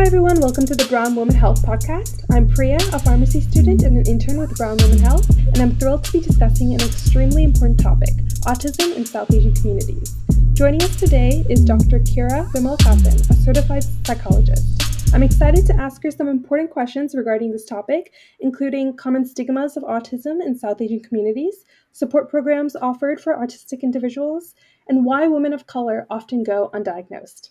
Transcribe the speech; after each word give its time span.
Hi, 0.00 0.06
everyone. 0.06 0.40
Welcome 0.40 0.64
to 0.64 0.74
the 0.74 0.86
Brown 0.86 1.14
Women 1.14 1.34
Health 1.34 1.62
Podcast. 1.62 2.24
I'm 2.30 2.48
Priya, 2.48 2.78
a 2.94 2.98
pharmacy 2.98 3.42
student 3.42 3.82
and 3.82 3.98
an 3.98 4.06
intern 4.06 4.38
with 4.38 4.56
Brown 4.56 4.78
Women 4.78 4.98
Health, 4.98 5.28
and 5.28 5.58
I'm 5.58 5.76
thrilled 5.76 6.04
to 6.04 6.12
be 6.12 6.20
discussing 6.20 6.72
an 6.72 6.80
extremely 6.80 7.44
important 7.44 7.78
topic 7.80 8.08
autism 8.46 8.96
in 8.96 9.04
South 9.04 9.30
Asian 9.30 9.54
communities. 9.54 10.16
Joining 10.54 10.82
us 10.82 10.96
today 10.96 11.44
is 11.50 11.62
Dr. 11.62 11.98
Kira 11.98 12.50
Vimalakanthan, 12.50 13.28
a 13.28 13.34
certified 13.44 13.84
psychologist. 14.06 15.12
I'm 15.12 15.22
excited 15.22 15.66
to 15.66 15.76
ask 15.76 16.02
her 16.04 16.10
some 16.10 16.28
important 16.28 16.70
questions 16.70 17.14
regarding 17.14 17.52
this 17.52 17.66
topic, 17.66 18.14
including 18.40 18.96
common 18.96 19.26
stigmas 19.26 19.76
of 19.76 19.82
autism 19.82 20.40
in 20.42 20.56
South 20.56 20.80
Asian 20.80 21.00
communities, 21.00 21.66
support 21.92 22.30
programs 22.30 22.74
offered 22.74 23.20
for 23.20 23.36
autistic 23.36 23.82
individuals, 23.82 24.54
and 24.88 25.04
why 25.04 25.26
women 25.26 25.52
of 25.52 25.66
color 25.66 26.06
often 26.08 26.42
go 26.42 26.70
undiagnosed. 26.72 27.50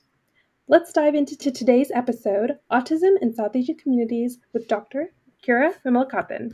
Let's 0.71 0.93
dive 0.93 1.15
into 1.15 1.35
today's 1.35 1.89
episode 1.95 2.59
Autism 2.71 3.15
in 3.23 3.33
South 3.33 3.55
Asian 3.55 3.75
Communities 3.75 4.37
with 4.53 4.67
Dr. 4.67 5.11
Kira 5.43 5.73
Vimalakanthan. 5.83 6.53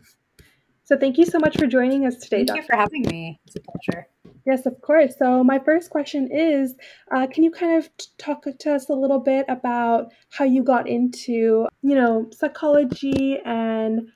So, 0.86 0.98
thank 0.98 1.18
you 1.18 1.26
so 1.26 1.38
much 1.38 1.58
for 1.58 1.68
joining 1.68 2.06
us 2.06 2.16
today, 2.16 2.46
Thank 2.46 2.48
Dr. 2.48 2.58
you 2.60 2.64
for 2.64 2.76
having 2.78 3.02
me. 3.02 3.42
It's 3.46 3.58
a 3.58 3.60
pleasure. 3.60 4.08
Yes, 4.46 4.66
of 4.66 4.80
course. 4.80 5.16
So, 5.20 5.44
my 5.44 5.60
first 5.60 5.90
question 5.90 6.32
is 6.32 6.76
uh, 7.14 7.28
Can 7.28 7.44
you 7.44 7.52
kind 7.52 7.78
of 7.78 7.90
talk 8.18 8.46
to 8.58 8.74
us 8.74 8.88
a 8.88 8.94
little 8.94 9.20
bit 9.20 9.48
about 9.50 10.14
how 10.30 10.46
you 10.46 10.64
got 10.64 10.88
into, 10.88 11.68
you 11.82 11.96
know, 11.96 12.30
psychology 12.32 13.40
and 13.44 14.08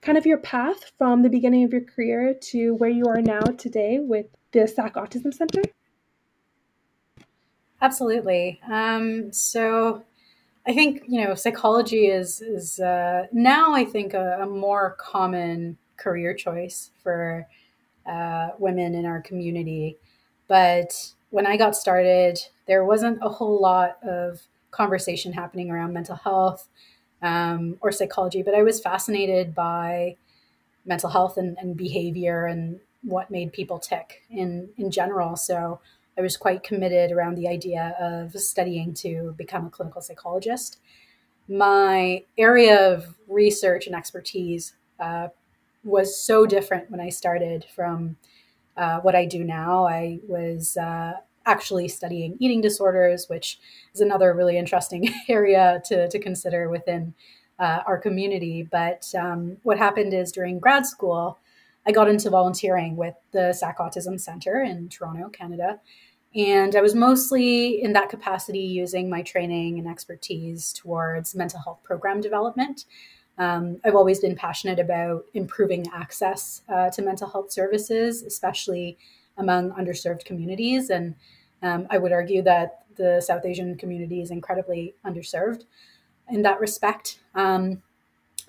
kind 0.00 0.18
of 0.18 0.26
your 0.26 0.38
path 0.38 0.90
from 0.98 1.22
the 1.22 1.30
beginning 1.30 1.62
of 1.62 1.70
your 1.70 1.84
career 1.84 2.34
to 2.50 2.74
where 2.74 2.90
you 2.90 3.04
are 3.06 3.22
now 3.22 3.42
today 3.56 4.00
with 4.00 4.26
the 4.50 4.62
SAAAC 4.62 4.94
Autism 4.94 5.32
Center? 5.32 5.62
Absolutely. 7.84 8.58
Um, 8.66 9.30
so 9.30 10.04
I 10.66 10.72
think 10.72 11.02
you 11.06 11.22
know 11.22 11.34
psychology 11.34 12.06
is 12.06 12.40
is 12.40 12.80
uh, 12.80 13.26
now 13.30 13.74
I 13.74 13.84
think 13.84 14.14
a, 14.14 14.38
a, 14.40 14.46
more 14.46 14.96
common 14.98 15.76
career 15.98 16.32
choice 16.32 16.92
for 17.02 17.46
uh, 18.06 18.48
women 18.58 18.94
in 18.94 19.04
our 19.04 19.20
community. 19.20 19.98
But 20.48 21.12
when 21.28 21.46
I 21.46 21.58
got 21.58 21.76
started, 21.76 22.38
there 22.66 22.86
wasn't 22.86 23.18
a 23.20 23.28
whole 23.28 23.60
lot 23.60 23.98
of 24.02 24.40
conversation 24.70 25.34
happening 25.34 25.70
around 25.70 25.92
mental 25.92 26.16
health 26.16 26.70
um, 27.20 27.76
or 27.82 27.92
psychology. 27.92 28.42
But 28.42 28.54
I 28.54 28.62
was 28.62 28.80
fascinated 28.80 29.54
by 29.54 30.16
mental 30.86 31.10
health 31.10 31.36
and, 31.36 31.58
and 31.58 31.76
behavior 31.76 32.46
and 32.46 32.80
what 33.02 33.30
made 33.30 33.52
people 33.52 33.78
tick 33.78 34.22
in 34.30 34.70
in 34.78 34.90
general. 34.90 35.36
So 35.36 35.80
I 36.16 36.20
was 36.20 36.36
quite 36.36 36.62
committed 36.62 37.12
around 37.12 37.36
the 37.36 37.48
idea 37.48 37.96
of 38.00 38.38
studying 38.40 38.94
to 38.94 39.34
become 39.36 39.66
a 39.66 39.70
clinical 39.70 40.00
psychologist. 40.00 40.78
My 41.48 42.24
area 42.38 42.92
of 42.92 43.14
research 43.28 43.86
and 43.86 43.94
expertise 43.94 44.74
uh, 45.00 45.28
was 45.82 46.18
so 46.18 46.46
different 46.46 46.90
when 46.90 47.00
I 47.00 47.10
started 47.10 47.66
from 47.74 48.16
uh, 48.76 49.00
what 49.00 49.14
I 49.14 49.26
do 49.26 49.44
now. 49.44 49.86
I 49.86 50.20
was 50.26 50.76
uh, 50.76 51.14
actually 51.46 51.88
studying 51.88 52.36
eating 52.40 52.60
disorders, 52.60 53.28
which 53.28 53.58
is 53.94 54.00
another 54.00 54.32
really 54.34 54.56
interesting 54.56 55.12
area 55.28 55.82
to, 55.86 56.08
to 56.08 56.18
consider 56.18 56.68
within 56.68 57.14
uh, 57.58 57.80
our 57.86 57.98
community. 57.98 58.66
But 58.68 59.12
um, 59.18 59.58
what 59.62 59.78
happened 59.78 60.14
is 60.14 60.32
during 60.32 60.58
grad 60.58 60.86
school, 60.86 61.38
I 61.86 61.92
got 61.92 62.08
into 62.08 62.30
volunteering 62.30 62.96
with 62.96 63.14
the 63.32 63.54
SAAAC 63.54 63.76
Autism 63.76 64.20
Center 64.20 64.62
in 64.62 64.88
Toronto, 64.88 65.28
Canada. 65.28 65.80
And 66.34 66.74
I 66.74 66.80
was 66.80 66.94
mostly 66.94 67.82
in 67.82 67.92
that 67.92 68.08
capacity 68.08 68.58
using 68.58 69.08
my 69.08 69.22
training 69.22 69.78
and 69.78 69.86
expertise 69.86 70.72
towards 70.72 71.34
mental 71.34 71.60
health 71.60 71.82
program 71.84 72.20
development. 72.20 72.86
Um, 73.38 73.80
I've 73.84 73.94
always 73.94 74.20
been 74.20 74.34
passionate 74.34 74.78
about 74.78 75.24
improving 75.34 75.86
access 75.94 76.62
uh, 76.68 76.90
to 76.90 77.02
mental 77.02 77.28
health 77.28 77.52
services, 77.52 78.22
especially 78.22 78.98
among 79.36 79.72
underserved 79.72 80.24
communities. 80.24 80.90
And 80.90 81.14
um, 81.62 81.86
I 81.90 81.98
would 81.98 82.12
argue 82.12 82.42
that 82.42 82.84
the 82.96 83.20
South 83.20 83.44
Asian 83.44 83.76
community 83.76 84.20
is 84.20 84.30
incredibly 84.30 84.94
underserved 85.04 85.64
in 86.28 86.42
that 86.42 86.60
respect. 86.60 87.20
Um, 87.34 87.82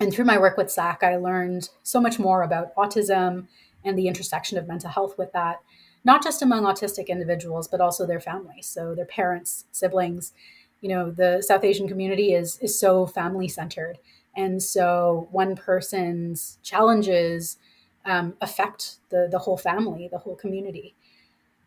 and 0.00 0.12
through 0.12 0.24
my 0.24 0.38
work 0.38 0.56
with 0.56 0.68
SAAAC, 0.68 1.02
I 1.02 1.16
learned 1.16 1.70
so 1.82 2.00
much 2.00 2.18
more 2.18 2.42
about 2.42 2.74
autism 2.76 3.46
and 3.84 3.98
the 3.98 4.08
intersection 4.08 4.58
of 4.58 4.66
mental 4.66 4.90
health 4.90 5.16
with 5.16 5.32
that 5.32 5.60
not 6.06 6.22
just 6.22 6.40
among 6.40 6.62
autistic 6.62 7.08
individuals, 7.08 7.66
but 7.66 7.80
also 7.80 8.06
their 8.06 8.20
families. 8.20 8.66
So 8.66 8.94
their 8.94 9.04
parents, 9.04 9.64
siblings. 9.72 10.32
You 10.80 10.88
know, 10.90 11.10
the 11.10 11.42
South 11.42 11.64
Asian 11.64 11.88
community 11.88 12.32
is 12.32 12.58
is 12.60 12.78
so 12.78 13.06
family 13.06 13.48
centered, 13.48 13.98
and 14.36 14.62
so 14.62 15.26
one 15.32 15.56
person's 15.56 16.58
challenges 16.62 17.58
um, 18.04 18.34
affect 18.40 18.98
the 19.10 19.26
the 19.28 19.40
whole 19.40 19.56
family, 19.56 20.08
the 20.10 20.18
whole 20.18 20.36
community. 20.36 20.94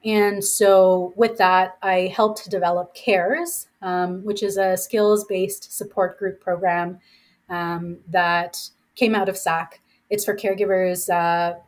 And 0.05 0.41
so, 0.41 1.11
with 1.17 1.37
that, 1.39 1.77
I 1.81 2.09
helped 2.15 2.49
develop 2.49 2.95
CARES, 2.95 3.67
um, 3.81 4.23
which 4.23 4.41
is 4.41 4.55
a 4.55 4.77
skills 4.77 5.25
based 5.25 5.75
support 5.77 6.17
group 6.17 6.39
program 6.39 6.99
um, 7.49 7.97
that 8.07 8.69
came 8.95 9.15
out 9.15 9.29
of 9.29 9.35
SAAAC. 9.35 9.67
It's 10.09 10.25
for 10.25 10.35
caregivers 10.35 11.09
uh, 11.09 11.59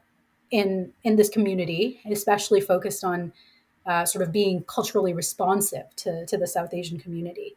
in 0.50 0.92
in 1.04 1.16
this 1.16 1.30
community, 1.30 2.02
especially 2.10 2.62
focused 2.62 3.04
on 3.04 3.34
uh, 3.86 4.06
sort 4.06 4.24
of 4.24 4.32
being 4.32 4.64
culturally 4.64 5.14
responsive 5.14 5.96
to, 5.96 6.26
to 6.28 6.38
the 6.38 6.48
South 6.48 6.74
Asian 6.74 7.00
community. 7.00 7.56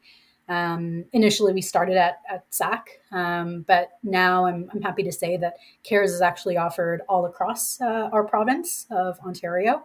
Um, 0.49 1.07
initially, 1.13 1.55
we 1.55 1.63
started 1.63 1.97
at, 1.97 2.21
at 2.31 2.51
SAAAC, 2.51 2.83
um, 3.13 3.65
but 3.67 3.99
now 4.03 4.47
I'm, 4.47 4.69
I'm 4.73 4.83
happy 4.83 5.03
to 5.03 5.13
say 5.13 5.37
that 5.39 5.57
CARES 5.83 6.13
is 6.13 6.21
actually 6.21 6.57
offered 6.57 7.01
all 7.09 7.25
across 7.25 7.81
uh, 7.81 8.11
our 8.13 8.25
province 8.25 8.87
of 8.91 9.19
Ontario, 9.21 9.85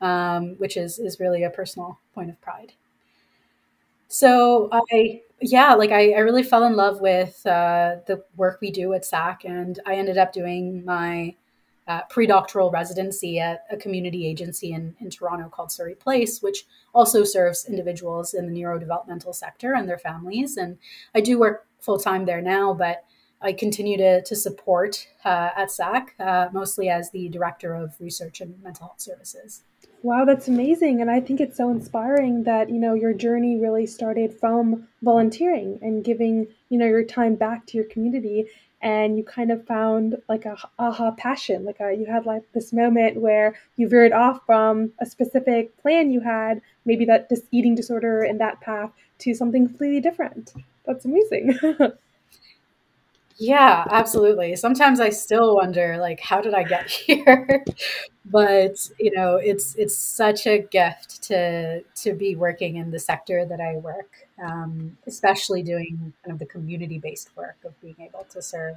um, 0.00 0.56
which 0.58 0.76
is, 0.76 0.98
is 0.98 1.20
really 1.20 1.42
a 1.42 1.50
personal 1.50 1.98
point 2.14 2.30
of 2.30 2.40
pride. 2.40 2.72
So 4.08 4.70
I, 4.72 5.22
yeah, 5.40 5.74
like 5.74 5.90
I, 5.90 6.12
I 6.12 6.18
really 6.18 6.42
fell 6.42 6.64
in 6.64 6.74
love 6.74 7.00
with 7.00 7.44
uh, 7.46 7.96
the 8.06 8.24
work 8.36 8.58
we 8.60 8.70
do 8.70 8.92
at 8.94 9.02
SAAAC, 9.02 9.44
and 9.44 9.78
I 9.86 9.94
ended 9.94 10.18
up 10.18 10.32
doing 10.32 10.84
my 10.84 11.34
uh, 11.86 12.02
pre-doctoral 12.10 12.70
residency 12.70 13.40
at 13.40 13.64
a 13.70 13.76
community 13.76 14.26
agency 14.26 14.72
in, 14.72 14.94
in 15.00 15.08
Toronto 15.08 15.48
called 15.48 15.72
Surrey 15.72 15.94
Place, 15.94 16.42
which 16.42 16.66
also 16.94 17.24
serves 17.24 17.64
individuals 17.64 18.34
in 18.34 18.46
the 18.46 18.60
neurodevelopmental 18.60 19.34
sector 19.34 19.74
and 19.74 19.88
their 19.88 19.98
families. 19.98 20.58
And 20.58 20.76
I 21.14 21.20
do 21.20 21.38
work 21.38 21.66
full 21.80 21.98
time 21.98 22.26
there 22.26 22.42
now, 22.42 22.74
but 22.74 23.04
I 23.40 23.52
continue 23.52 23.96
to, 23.98 24.22
to 24.22 24.36
support 24.36 25.06
uh, 25.24 25.50
at 25.56 25.68
SAAAC, 25.68 26.08
uh, 26.18 26.48
mostly 26.52 26.88
as 26.88 27.10
the 27.10 27.28
Director 27.28 27.74
of 27.74 27.94
Research 28.00 28.40
and 28.40 28.60
Mental 28.62 28.86
Health 28.86 29.00
Services. 29.00 29.62
Wow, 30.02 30.24
that's 30.24 30.48
amazing. 30.48 31.00
And 31.00 31.10
I 31.10 31.20
think 31.20 31.40
it's 31.40 31.56
so 31.56 31.70
inspiring 31.70 32.44
that, 32.44 32.70
you 32.70 32.78
know, 32.78 32.94
your 32.94 33.12
journey 33.12 33.58
really 33.58 33.86
started 33.86 34.32
from 34.38 34.86
volunteering 35.02 35.78
and 35.82 36.04
giving, 36.04 36.46
you 36.68 36.78
know, 36.78 36.86
your 36.86 37.04
time 37.04 37.34
back 37.34 37.66
to 37.66 37.76
your 37.76 37.86
community 37.86 38.46
and 38.80 39.16
you 39.18 39.24
kind 39.24 39.50
of 39.50 39.66
found 39.66 40.16
like 40.28 40.44
a 40.44 40.56
aha 40.78 41.10
passion 41.12 41.64
like 41.64 41.80
a, 41.80 41.86
uh, 41.86 41.88
you 41.88 42.06
had 42.06 42.26
like 42.26 42.42
this 42.52 42.72
moment 42.72 43.20
where 43.20 43.54
you 43.76 43.88
veered 43.88 44.12
off 44.12 44.40
from 44.46 44.92
a 45.00 45.06
specific 45.06 45.76
plan 45.82 46.10
you 46.10 46.20
had 46.20 46.60
maybe 46.84 47.04
that 47.04 47.28
this 47.28 47.42
eating 47.50 47.74
disorder 47.74 48.22
and 48.22 48.40
that 48.40 48.60
path 48.60 48.90
to 49.18 49.34
something 49.34 49.66
completely 49.66 50.00
different 50.00 50.54
that's 50.86 51.04
amazing 51.04 51.58
yeah 53.38 53.84
absolutely 53.90 54.56
sometimes 54.56 55.00
i 55.00 55.08
still 55.08 55.56
wonder 55.56 55.96
like 55.98 56.20
how 56.20 56.40
did 56.40 56.54
i 56.54 56.62
get 56.62 56.90
here 56.90 57.64
but 58.24 58.76
you 58.98 59.10
know 59.14 59.36
it's 59.36 59.74
it's 59.76 59.96
such 59.96 60.46
a 60.46 60.58
gift 60.58 61.22
to 61.22 61.82
to 61.94 62.14
be 62.14 62.34
working 62.34 62.76
in 62.76 62.90
the 62.90 62.98
sector 62.98 63.44
that 63.44 63.60
i 63.60 63.76
work 63.76 64.26
um, 64.42 64.96
especially 65.06 65.62
doing 65.62 66.12
kind 66.24 66.32
of 66.32 66.38
the 66.38 66.46
community 66.46 66.98
based 66.98 67.36
work 67.36 67.56
of 67.64 67.78
being 67.80 67.96
able 68.00 68.24
to 68.30 68.40
serve 68.42 68.76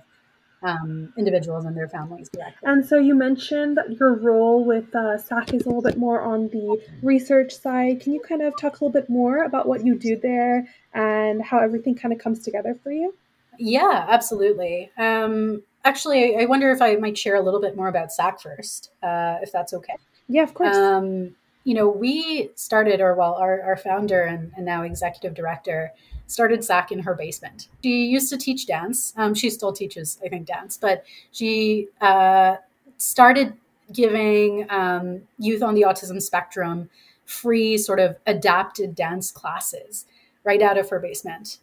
um, 0.63 1.13
individuals 1.17 1.65
and 1.65 1.75
their 1.75 1.87
families 1.87 2.29
directly. 2.29 2.69
And 2.69 2.85
so 2.85 2.97
you 2.97 3.15
mentioned 3.15 3.77
that 3.77 3.91
your 3.99 4.13
role 4.13 4.63
with 4.63 4.93
uh, 4.93 5.17
SAAAC 5.17 5.55
is 5.55 5.63
a 5.63 5.69
little 5.69 5.81
bit 5.81 5.97
more 5.97 6.21
on 6.21 6.49
the 6.49 6.81
research 7.01 7.53
side. 7.53 8.01
Can 8.01 8.13
you 8.13 8.21
kind 8.21 8.41
of 8.41 8.55
talk 8.57 8.79
a 8.79 8.85
little 8.85 8.91
bit 8.91 9.09
more 9.09 9.43
about 9.43 9.67
what 9.67 9.85
you 9.85 9.95
do 9.95 10.17
there 10.17 10.67
and 10.93 11.41
how 11.41 11.59
everything 11.59 11.95
kind 11.95 12.13
of 12.13 12.19
comes 12.19 12.43
together 12.43 12.77
for 12.83 12.91
you? 12.91 13.13
Yeah, 13.57 14.05
absolutely. 14.09 14.91
Um, 14.97 15.63
actually, 15.83 16.37
I 16.37 16.45
wonder 16.45 16.71
if 16.71 16.81
I 16.81 16.95
might 16.95 17.17
share 17.17 17.35
a 17.35 17.41
little 17.41 17.61
bit 17.61 17.75
more 17.75 17.87
about 17.87 18.09
SAAAC 18.09 18.41
first, 18.41 18.91
uh, 19.03 19.37
if 19.41 19.51
that's 19.51 19.73
okay. 19.73 19.95
Yeah, 20.27 20.43
of 20.43 20.53
course. 20.53 20.75
Um, 20.75 21.35
you 21.63 21.75
know, 21.75 21.87
we 21.87 22.49
started, 22.55 23.01
or 23.01 23.13
well, 23.13 23.35
our, 23.35 23.61
our 23.61 23.77
founder 23.77 24.23
and, 24.23 24.51
and 24.55 24.65
now 24.65 24.81
executive 24.81 25.33
director 25.33 25.91
started 26.27 26.61
SAAAC 26.61 26.91
in 26.91 26.99
her 26.99 27.13
basement. 27.13 27.67
She 27.83 28.05
used 28.05 28.29
to 28.29 28.37
teach 28.37 28.65
dance. 28.65 29.13
Um, 29.17 29.33
she 29.33 29.49
still 29.49 29.73
teaches, 29.73 30.17
I 30.25 30.29
think, 30.29 30.47
dance, 30.47 30.77
but 30.77 31.03
she 31.31 31.89
uh, 31.99 32.55
started 32.97 33.53
giving 33.91 34.65
um, 34.69 35.21
youth 35.37 35.61
on 35.61 35.75
the 35.75 35.81
autism 35.81 36.21
spectrum 36.21 36.89
free, 37.25 37.77
sort 37.77 37.99
of 37.99 38.17
adapted 38.25 38.95
dance 38.95 39.31
classes 39.31 40.05
right 40.43 40.61
out 40.61 40.77
of 40.77 40.89
her 40.89 40.99
basement. 40.99 41.59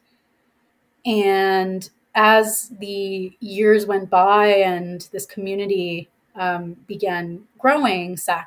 And 1.09 1.89
as 2.15 2.69
the 2.69 3.33
years 3.41 3.87
went 3.87 4.11
by 4.11 4.49
and 4.49 5.09
this 5.11 5.25
community 5.25 6.11
um, 6.37 6.77
began 6.87 7.45
growing, 7.59 8.17
SAAAC 8.17 8.45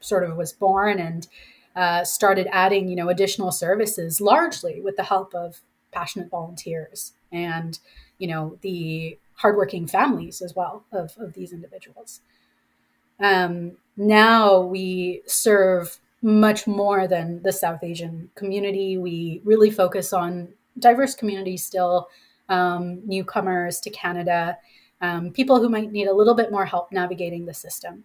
sort 0.00 0.22
of 0.22 0.36
was 0.36 0.52
born 0.52 1.00
and 1.00 1.26
uh, 1.74 2.04
started 2.04 2.48
adding, 2.52 2.88
you 2.88 2.96
know, 2.96 3.08
additional 3.08 3.50
services, 3.50 4.20
largely 4.20 4.80
with 4.80 4.96
the 4.96 5.04
help 5.04 5.34
of 5.34 5.62
passionate 5.90 6.28
volunteers 6.28 7.14
and, 7.32 7.78
you 8.18 8.28
know, 8.28 8.58
the 8.60 9.18
hardworking 9.36 9.86
families 9.86 10.42
as 10.42 10.54
well 10.54 10.84
of, 10.92 11.14
of 11.18 11.32
these 11.32 11.52
individuals. 11.52 12.20
Um, 13.18 13.72
now 13.96 14.60
we 14.60 15.22
serve 15.26 15.98
much 16.20 16.66
more 16.66 17.08
than 17.08 17.42
the 17.42 17.52
South 17.52 17.82
Asian 17.82 18.30
community. 18.34 18.98
We 18.98 19.40
really 19.44 19.70
focus 19.70 20.12
on 20.12 20.48
diverse 20.78 21.14
communities 21.14 21.64
still, 21.64 22.08
um, 22.48 23.02
newcomers 23.06 23.80
to 23.80 23.90
Canada, 23.90 24.58
um, 25.00 25.30
people 25.30 25.60
who 25.60 25.68
might 25.68 25.92
need 25.92 26.08
a 26.08 26.14
little 26.14 26.34
bit 26.34 26.50
more 26.50 26.64
help 26.64 26.92
navigating 26.92 27.46
the 27.46 27.54
system. 27.54 28.04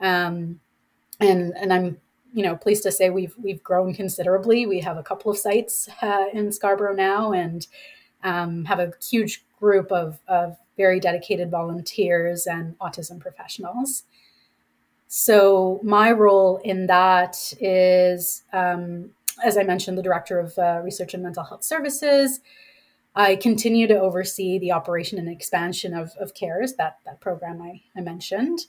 Um, 0.00 0.60
and 1.20 1.52
and 1.56 1.72
I'm 1.72 1.98
you 2.32 2.44
know 2.44 2.56
pleased 2.56 2.82
to 2.84 2.92
say 2.92 3.10
we've 3.10 3.34
we've 3.42 3.62
grown 3.62 3.94
considerably. 3.94 4.66
We 4.66 4.80
have 4.80 4.96
a 4.96 5.02
couple 5.02 5.30
of 5.30 5.38
sites 5.38 5.88
uh, 6.02 6.26
in 6.32 6.52
Scarborough 6.52 6.94
now, 6.94 7.32
and 7.32 7.66
um, 8.22 8.64
have 8.64 8.78
a 8.78 8.92
huge 9.02 9.44
group 9.58 9.90
of 9.90 10.20
of 10.28 10.56
very 10.76 11.00
dedicated 11.00 11.50
volunteers 11.50 12.46
and 12.46 12.78
autism 12.78 13.18
professionals. 13.18 14.04
So 15.08 15.80
my 15.82 16.12
role 16.12 16.60
in 16.64 16.86
that 16.86 17.54
is, 17.60 18.44
um, 18.52 19.10
as 19.42 19.56
I 19.56 19.62
mentioned, 19.62 19.98
the 19.98 20.02
director 20.02 20.38
of 20.38 20.58
uh, 20.58 20.80
research 20.82 21.14
and 21.14 21.22
mental 21.22 21.44
health 21.44 21.64
services. 21.64 22.40
I 23.14 23.36
continue 23.36 23.86
to 23.88 23.98
oversee 23.98 24.58
the 24.58 24.72
operation 24.72 25.18
and 25.18 25.28
expansion 25.28 25.94
of, 25.94 26.12
of 26.20 26.34
CARES, 26.34 26.76
that, 26.76 26.98
that 27.04 27.20
program 27.20 27.60
I, 27.60 27.82
I 27.96 28.00
mentioned. 28.00 28.66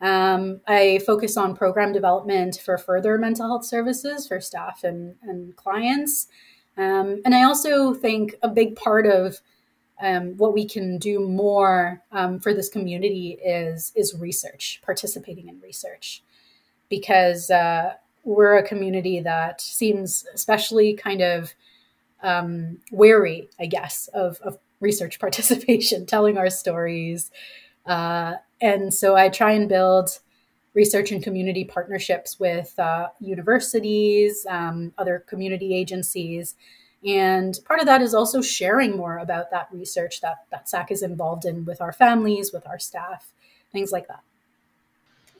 Um, 0.00 0.60
I 0.68 1.00
focus 1.04 1.36
on 1.36 1.56
program 1.56 1.92
development 1.92 2.60
for 2.64 2.78
further 2.78 3.18
mental 3.18 3.48
health 3.48 3.64
services 3.64 4.28
for 4.28 4.40
staff 4.40 4.84
and, 4.84 5.16
and 5.22 5.56
clients. 5.56 6.28
Um, 6.76 7.20
and 7.24 7.34
I 7.34 7.42
also 7.42 7.92
think 7.92 8.36
a 8.40 8.48
big 8.48 8.76
part 8.76 9.06
of 9.06 9.40
um, 10.00 10.36
what 10.36 10.54
we 10.54 10.66
can 10.66 10.98
do 10.98 11.18
more 11.18 12.04
um, 12.12 12.38
for 12.38 12.54
this 12.54 12.68
community 12.68 13.38
is 13.44 13.92
is 13.96 14.14
research, 14.14 14.80
participating 14.84 15.48
in 15.48 15.60
research, 15.60 16.22
because 16.88 17.50
uh, 17.50 17.94
we're 18.24 18.56
a 18.56 18.66
community 18.66 19.20
that 19.20 19.60
seems 19.60 20.26
especially 20.34 20.94
kind 20.94 21.22
of 21.22 21.54
um, 22.22 22.78
wary, 22.90 23.48
I 23.60 23.66
guess, 23.66 24.08
of, 24.08 24.40
of 24.42 24.58
research 24.80 25.18
participation, 25.20 26.06
telling 26.06 26.36
our 26.36 26.50
stories, 26.50 27.30
uh, 27.86 28.34
and 28.60 28.92
so 28.92 29.16
I 29.16 29.28
try 29.28 29.52
and 29.52 29.68
build 29.68 30.10
research 30.74 31.10
and 31.10 31.22
community 31.22 31.64
partnerships 31.64 32.38
with 32.38 32.78
uh, 32.78 33.08
universities, 33.20 34.46
um, 34.48 34.92
other 34.98 35.24
community 35.26 35.74
agencies. 35.74 36.54
And 37.04 37.58
part 37.64 37.80
of 37.80 37.86
that 37.86 38.02
is 38.02 38.14
also 38.14 38.42
sharing 38.42 38.96
more 38.96 39.18
about 39.18 39.50
that 39.50 39.68
research 39.72 40.20
that, 40.20 40.44
that 40.50 40.66
SAAAC 40.66 40.90
is 40.90 41.02
involved 41.02 41.44
in 41.44 41.64
with 41.64 41.80
our 41.80 41.92
families, 41.92 42.52
with 42.52 42.66
our 42.66 42.78
staff, 42.78 43.32
things 43.72 43.92
like 43.92 44.08
that. 44.08 44.22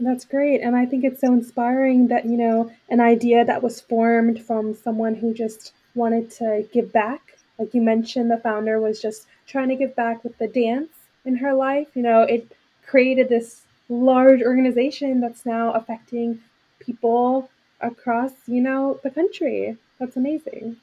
That's 0.01 0.25
great. 0.25 0.61
And 0.61 0.77
I 0.77 0.87
think 0.87 1.05
it's 1.05 1.21
so 1.21 1.33
inspiring 1.33 2.09
that, 2.09 2.25
you 2.25 2.37
know, 2.37 2.71
an 2.89 3.01
idea 3.01 3.45
that 3.45 3.63
was 3.63 3.81
formed 3.81 4.45
from 4.45 4.75
someone 4.75 5.15
who 5.15 5.35
just 5.35 5.73
wanted 5.95 6.31
to 6.33 6.69
give 6.73 6.93
back. 6.93 7.39
Like 7.59 7.75
you 7.75 7.83
mentioned, 7.83 8.31
the 8.31 8.39
founder 8.39 8.81
was 8.81 9.03
just 9.03 9.27
trying 9.47 9.69
to 9.71 9.77
give 9.77 9.97
back 9.97 10.23
with 10.23 10.39
the 10.39 10.47
dance 10.47 10.93
in 11.25 11.37
her 11.37 11.53
life. 11.53 11.89
You 11.95 12.03
know, 12.03 12.23
it 12.23 12.53
created 12.87 13.29
this 13.29 13.63
large 13.89 14.43
organization 14.43 15.21
that's 15.21 15.45
now 15.45 15.73
affecting 15.73 16.41
people 16.79 17.51
across, 17.81 18.33
you 18.47 18.61
know, 18.61 19.01
the 19.03 19.11
country. 19.11 19.77
That's 19.99 20.17
amazing. 20.17 20.77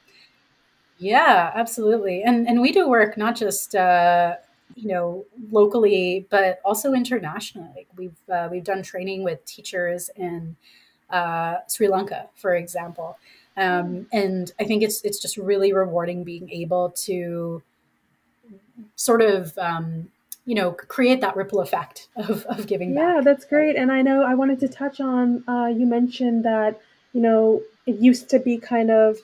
Yeah, 0.97 1.51
absolutely. 1.55 2.23
And 2.23 2.47
and 2.47 2.61
we 2.61 2.71
do 2.71 2.87
work 2.89 3.17
not 3.17 3.35
just 3.35 3.75
uh, 3.75 4.35
you 4.75 4.89
know 4.89 5.25
locally, 5.51 6.27
but 6.29 6.59
also 6.63 6.93
internationally. 6.93 7.87
We've 7.97 8.15
uh, 8.31 8.49
we've 8.51 8.63
done 8.63 8.83
training 8.83 9.23
with 9.23 9.43
teachers 9.45 10.09
in 10.15 10.55
uh, 11.09 11.57
Sri 11.67 11.87
Lanka, 11.87 12.27
for 12.35 12.55
example, 12.55 13.17
um, 13.57 14.07
and 14.11 14.51
I 14.59 14.65
think 14.65 14.83
it's 14.83 15.01
it's 15.03 15.19
just 15.19 15.37
really 15.37 15.73
rewarding 15.73 16.23
being 16.23 16.49
able 16.51 16.91
to 17.05 17.63
sort 18.95 19.21
of 19.21 19.57
um, 19.57 20.09
you 20.45 20.55
know 20.55 20.71
create 20.71 21.21
that 21.21 21.35
ripple 21.35 21.59
effect 21.59 22.07
of, 22.15 22.45
of 22.45 22.67
giving 22.67 22.93
back 22.93 23.01
yeah 23.01 23.15
back. 23.15 23.23
that's 23.23 23.45
great 23.45 23.75
and 23.75 23.91
i 23.91 24.01
know 24.01 24.23
i 24.23 24.33
wanted 24.33 24.59
to 24.59 24.67
touch 24.67 24.99
on 25.01 25.43
uh, 25.47 25.67
you 25.67 25.85
mentioned 25.85 26.45
that 26.45 26.79
you 27.13 27.21
know 27.21 27.61
it 27.85 27.95
used 27.95 28.29
to 28.29 28.39
be 28.39 28.57
kind 28.57 28.91
of 28.91 29.17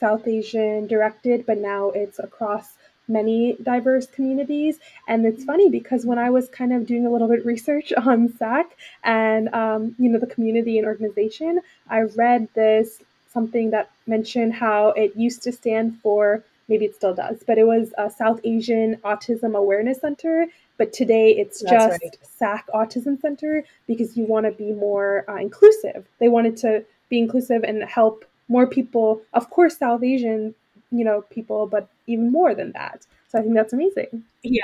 south 0.00 0.26
asian 0.26 0.86
directed 0.86 1.44
but 1.46 1.58
now 1.58 1.90
it's 1.90 2.18
across 2.18 2.74
many 3.08 3.56
diverse 3.62 4.06
communities 4.06 4.78
and 5.06 5.24
it's 5.24 5.44
funny 5.44 5.68
because 5.70 6.04
when 6.04 6.18
i 6.18 6.30
was 6.30 6.48
kind 6.48 6.72
of 6.72 6.86
doing 6.86 7.06
a 7.06 7.10
little 7.10 7.28
bit 7.28 7.44
research 7.44 7.92
on 7.96 8.28
SAAAC 8.28 8.66
and 9.04 9.48
um, 9.54 9.94
you 9.98 10.08
know 10.08 10.18
the 10.18 10.26
community 10.26 10.78
and 10.78 10.86
organization 10.86 11.60
i 11.88 12.00
read 12.02 12.48
this 12.54 13.00
something 13.32 13.70
that 13.70 13.90
mentioned 14.06 14.54
how 14.54 14.88
it 14.90 15.14
used 15.16 15.42
to 15.42 15.52
stand 15.52 15.98
for 16.02 16.42
maybe 16.68 16.84
it 16.84 16.94
still 16.94 17.14
does, 17.14 17.42
but 17.46 17.58
it 17.58 17.66
was 17.66 17.92
a 17.98 18.10
South 18.10 18.40
Asian 18.44 18.96
Autism 18.96 19.56
Awareness 19.56 20.00
Center. 20.00 20.46
But 20.76 20.92
today 20.92 21.30
it's 21.32 21.60
That's 21.62 21.72
just 21.72 22.02
right. 22.02 22.18
SAAAC 22.40 22.62
Autism 22.74 23.20
Center 23.20 23.64
because 23.86 24.16
you 24.16 24.24
want 24.24 24.46
to 24.46 24.52
be 24.52 24.72
more 24.72 25.24
uh, 25.28 25.36
inclusive. 25.36 26.06
They 26.20 26.28
wanted 26.28 26.56
to 26.58 26.84
be 27.08 27.18
inclusive 27.18 27.64
and 27.64 27.82
help 27.82 28.24
more 28.48 28.66
people, 28.66 29.22
of 29.34 29.50
course, 29.50 29.76
South 29.78 30.02
Asian, 30.02 30.54
you 30.90 31.04
know, 31.04 31.22
people, 31.30 31.66
but 31.66 31.88
even 32.06 32.32
more 32.32 32.54
than 32.54 32.72
that. 32.72 33.06
So 33.28 33.38
I 33.38 33.42
think 33.42 33.54
that's 33.54 33.72
amazing. 33.72 34.24
Yeah, 34.42 34.62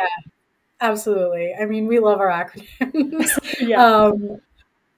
absolutely. 0.81 1.55
I 1.55 1.67
mean, 1.67 1.87
we 1.87 1.99
love 1.99 2.21
our 2.21 2.31
acronyms. 2.31 3.61
yeah. 3.61 3.85
Um, 3.85 4.41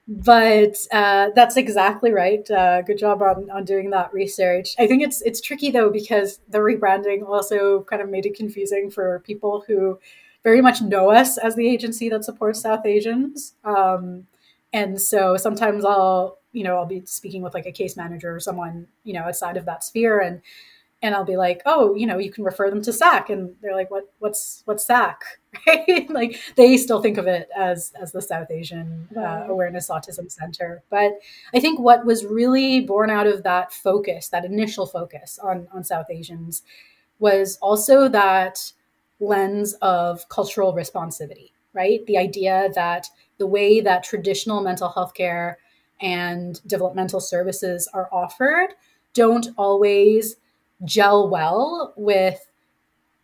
but 0.07 0.77
uh, 0.93 1.29
that's 1.35 1.57
exactly 1.57 2.13
right. 2.13 2.49
Uh, 2.49 2.81
good 2.81 2.97
job 2.97 3.21
on, 3.21 3.49
on 3.49 3.65
doing 3.65 3.89
that 3.89 4.13
research. 4.13 4.73
I 4.79 4.87
think 4.87 5.03
it's 5.03 5.21
it's 5.21 5.41
tricky 5.41 5.69
though 5.69 5.89
because 5.89 6.39
the 6.47 6.59
rebranding 6.59 7.27
also 7.27 7.83
kind 7.83 8.01
of 8.01 8.09
made 8.09 8.25
it 8.25 8.35
confusing 8.35 8.89
for 8.89 9.19
people 9.25 9.65
who 9.67 9.99
very 10.43 10.61
much 10.61 10.81
know 10.81 11.11
us 11.11 11.37
as 11.37 11.55
the 11.55 11.67
agency 11.67 12.07
that 12.07 12.23
supports 12.23 12.61
South 12.61 12.85
Asians. 12.85 13.53
Um, 13.65 14.27
and 14.71 15.01
so 15.01 15.35
sometimes 15.35 15.83
I'll 15.83 16.37
you 16.53 16.63
know 16.63 16.77
I'll 16.77 16.85
be 16.85 17.03
speaking 17.05 17.41
with 17.41 17.53
like 17.53 17.65
a 17.65 17.71
case 17.73 17.97
manager 17.97 18.33
or 18.33 18.39
someone 18.39 18.87
you 19.03 19.13
know 19.13 19.23
outside 19.23 19.57
of 19.57 19.65
that 19.65 19.83
sphere 19.83 20.21
and 20.21 20.41
and 21.01 21.13
I'll 21.13 21.25
be 21.25 21.37
like, 21.37 21.61
oh, 21.65 21.93
you 21.93 22.07
know, 22.07 22.17
you 22.17 22.31
can 22.31 22.43
refer 22.43 22.69
them 22.69 22.81
to 22.81 22.91
SAAAC, 22.91 23.29
and 23.29 23.55
they're 23.61 23.75
like, 23.75 23.91
what, 23.91 24.11
what's, 24.19 24.63
what's 24.65 24.85
SAAAC, 24.85 25.15
right? 25.67 26.09
like 26.09 26.41
they 26.55 26.75
still 26.77 27.01
think 27.01 27.17
of 27.17 27.27
it 27.27 27.49
as 27.55 27.93
as 28.01 28.11
the 28.11 28.21
South 28.21 28.49
Asian 28.49 29.07
uh, 29.15 29.45
Awareness 29.47 29.89
Autism 29.89 30.31
Center. 30.31 30.83
But 30.89 31.13
I 31.53 31.59
think 31.59 31.79
what 31.79 32.05
was 32.05 32.25
really 32.25 32.81
born 32.81 33.09
out 33.09 33.27
of 33.27 33.43
that 33.43 33.73
focus, 33.73 34.29
that 34.29 34.45
initial 34.45 34.87
focus 34.87 35.39
on 35.41 35.67
on 35.71 35.83
South 35.83 36.07
Asians, 36.09 36.63
was 37.19 37.57
also 37.61 38.07
that 38.09 38.71
lens 39.19 39.73
of 39.81 40.27
cultural 40.29 40.73
responsivity, 40.73 41.51
right? 41.73 42.05
The 42.05 42.17
idea 42.17 42.69
that 42.75 43.07
the 43.37 43.47
way 43.47 43.81
that 43.81 44.03
traditional 44.03 44.61
mental 44.61 44.89
health 44.89 45.13
care 45.13 45.59
and 46.01 46.59
developmental 46.67 47.19
services 47.19 47.89
are 47.93 48.09
offered 48.11 48.73
don't 49.13 49.47
always 49.57 50.35
gel 50.85 51.27
well 51.27 51.93
with 51.95 52.45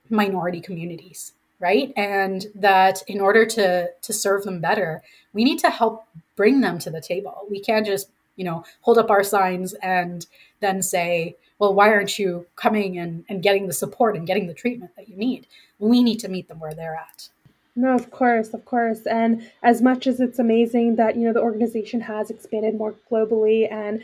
minority 0.10 0.62
communities 0.62 1.34
right? 1.64 1.94
And 1.96 2.48
that 2.56 3.04
in 3.08 3.22
order 3.22 3.46
to 3.46 3.90
to 4.02 4.14
serve 4.14 4.44
them 4.44 4.60
better 4.60 5.02
we 5.32 5.44
need 5.44 5.60
to 5.60 5.70
help 5.70 6.06
bring 6.36 6.62
them 6.62 6.78
to 6.80 6.92
the 6.92 7.02
table. 7.02 7.48
We 7.50 7.60
can't 7.60 7.86
just 7.86 8.10
you 8.36 8.44
know 8.44 8.66
hold 8.82 8.98
up 8.98 9.10
our 9.10 9.24
signs 9.24 9.74
and 9.76 10.26
then 10.60 10.82
say 10.82 11.38
well 11.60 11.74
why 11.74 11.90
aren't 11.90 12.20
you 12.20 12.46
coming 12.56 12.98
and, 12.98 13.24
and 13.30 13.42
getting 13.42 13.68
the 13.68 13.74
support 13.74 14.18
and 14.18 14.28
getting 14.28 14.48
the 14.48 14.54
treatment 14.54 14.92
that 14.98 15.08
you 15.08 15.16
need? 15.16 15.48
We 15.80 16.04
need 16.04 16.20
to 16.20 16.28
meet 16.28 16.50
them 16.50 16.60
where 16.60 16.74
they're 16.74 16.96
at. 16.96 17.30
No, 17.76 17.96
of 17.96 18.12
course, 18.12 18.54
of 18.54 18.66
course. 18.66 19.06
And 19.08 19.50
as 19.64 19.82
much 19.82 20.06
as 20.06 20.20
it's 20.20 20.38
amazing 20.38 20.98
that, 20.98 21.16
you 21.16 21.26
know, 21.26 21.34
the 21.34 21.42
organization 21.42 22.02
has 22.02 22.30
expanded 22.30 22.76
more 22.76 22.94
globally 23.10 23.72
and 23.72 24.04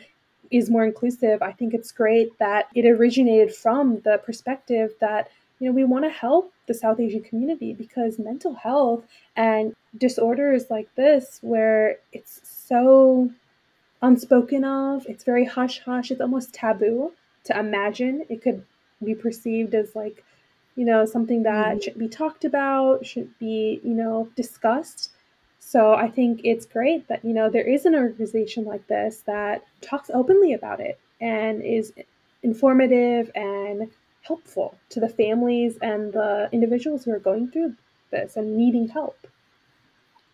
is 0.52 0.70
more 0.70 0.86
inclusive. 0.86 1.42
I 1.42 1.52
think 1.52 1.74
it's 1.74 1.92
great 1.92 2.38
that 2.40 2.68
it 2.76 2.86
originated 2.86 3.54
from 3.54 4.02
the 4.02 4.20
perspective 4.24 4.94
that 5.00 5.30
you 5.60 5.68
know 5.68 5.74
we 5.74 5.84
want 5.84 6.06
to 6.06 6.10
help 6.10 6.54
the 6.68 6.74
South 6.74 7.00
Asian 7.00 7.22
community 7.22 7.74
because 7.74 8.20
mental 8.20 8.54
health 8.54 9.04
and 9.36 9.76
disorders 9.98 10.66
like 10.70 10.94
this 10.96 11.40
where 11.42 11.98
it's 12.12 12.42
so 12.44 13.32
unspoken 14.02 14.64
of, 14.64 15.06
it's 15.08 15.24
very 15.24 15.46
hush 15.46 15.82
hush, 15.82 16.12
it's 16.12 16.22
almost 16.22 16.54
taboo 16.54 17.12
to 17.44 17.60
imagine 17.60 18.26
it 18.30 18.42
could 18.42 18.64
be 19.04 19.16
perceived 19.16 19.74
as 19.74 19.96
like 19.96 20.24
you 20.80 20.86
know, 20.86 21.04
something 21.06 21.44
that 21.44 21.68
mm-hmm. 21.68 21.80
should 21.82 22.00
be 22.00 22.08
talked 22.08 22.46
about, 22.46 23.06
should 23.06 23.38
be, 23.38 23.82
you 23.84 23.94
know, 23.94 24.30
discussed. 24.38 25.12
So 25.60 25.94
I 25.94 26.10
think 26.10 26.42
it's 26.44 26.66
great 26.66 27.08
that, 27.10 27.24
you 27.24 27.34
know, 27.34 27.50
there 27.50 27.68
is 27.68 27.86
an 27.86 27.96
organization 27.96 28.66
like 28.66 28.88
this 28.88 29.24
that 29.28 29.64
talks 29.82 30.10
openly 30.14 30.54
about 30.54 30.80
it 30.80 31.00
and 31.22 31.62
is 31.62 31.94
informative 32.42 33.30
and 33.36 33.92
helpful 34.22 34.78
to 34.90 35.00
the 35.00 35.10
families 35.10 35.78
and 35.82 36.14
the 36.14 36.50
individuals 36.52 37.04
who 37.04 37.12
are 37.12 37.20
going 37.20 37.52
through 37.52 37.76
this 38.12 38.36
and 38.36 38.58
needing 38.58 38.88
help. 38.88 39.28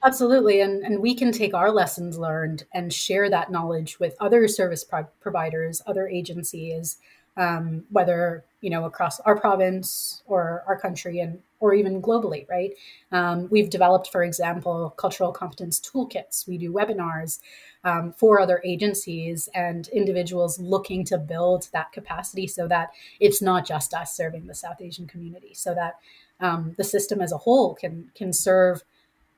Absolutely. 0.03 0.61
And, 0.61 0.83
and 0.83 1.01
we 1.01 1.15
can 1.15 1.31
take 1.31 1.53
our 1.55 1.71
lessons 1.71 2.19
learned 2.19 2.65
and 2.73 2.93
share 2.93 3.29
that 3.29 3.51
knowledge 3.51 3.99
with 3.99 4.15
other 4.19 4.47
service 4.47 4.83
pro- 4.83 5.07
providers, 5.19 5.81
other 5.87 6.07
agencies, 6.07 6.97
um, 7.37 7.83
whether 7.89 8.45
you 8.61 8.69
know 8.69 8.85
across 8.85 9.19
our 9.21 9.39
province 9.39 10.23
or 10.25 10.63
our 10.67 10.79
country 10.79 11.19
and 11.19 11.39
or 11.59 11.73
even 11.73 12.01
globally 12.01 12.47
right? 12.49 12.71
Um, 13.11 13.47
we've 13.49 13.69
developed 13.69 14.11
for 14.11 14.23
example 14.23 14.93
cultural 14.97 15.31
competence 15.31 15.79
toolkits. 15.79 16.47
We 16.47 16.57
do 16.57 16.71
webinars 16.71 17.39
um, 17.83 18.13
for 18.13 18.39
other 18.39 18.61
agencies 18.65 19.49
and 19.53 19.87
individuals 19.89 20.59
looking 20.59 21.05
to 21.05 21.17
build 21.17 21.69
that 21.73 21.91
capacity 21.91 22.47
so 22.47 22.67
that 22.67 22.91
it's 23.19 23.41
not 23.41 23.65
just 23.65 23.93
us 23.93 24.15
serving 24.15 24.47
the 24.47 24.55
south 24.55 24.81
asian 24.81 25.07
community 25.07 25.53
so 25.53 25.73
that 25.73 25.95
um, 26.39 26.73
the 26.77 26.83
system 26.83 27.21
as 27.21 27.31
a 27.31 27.37
whole 27.37 27.75
can 27.75 28.11
can 28.15 28.33
serve 28.33 28.83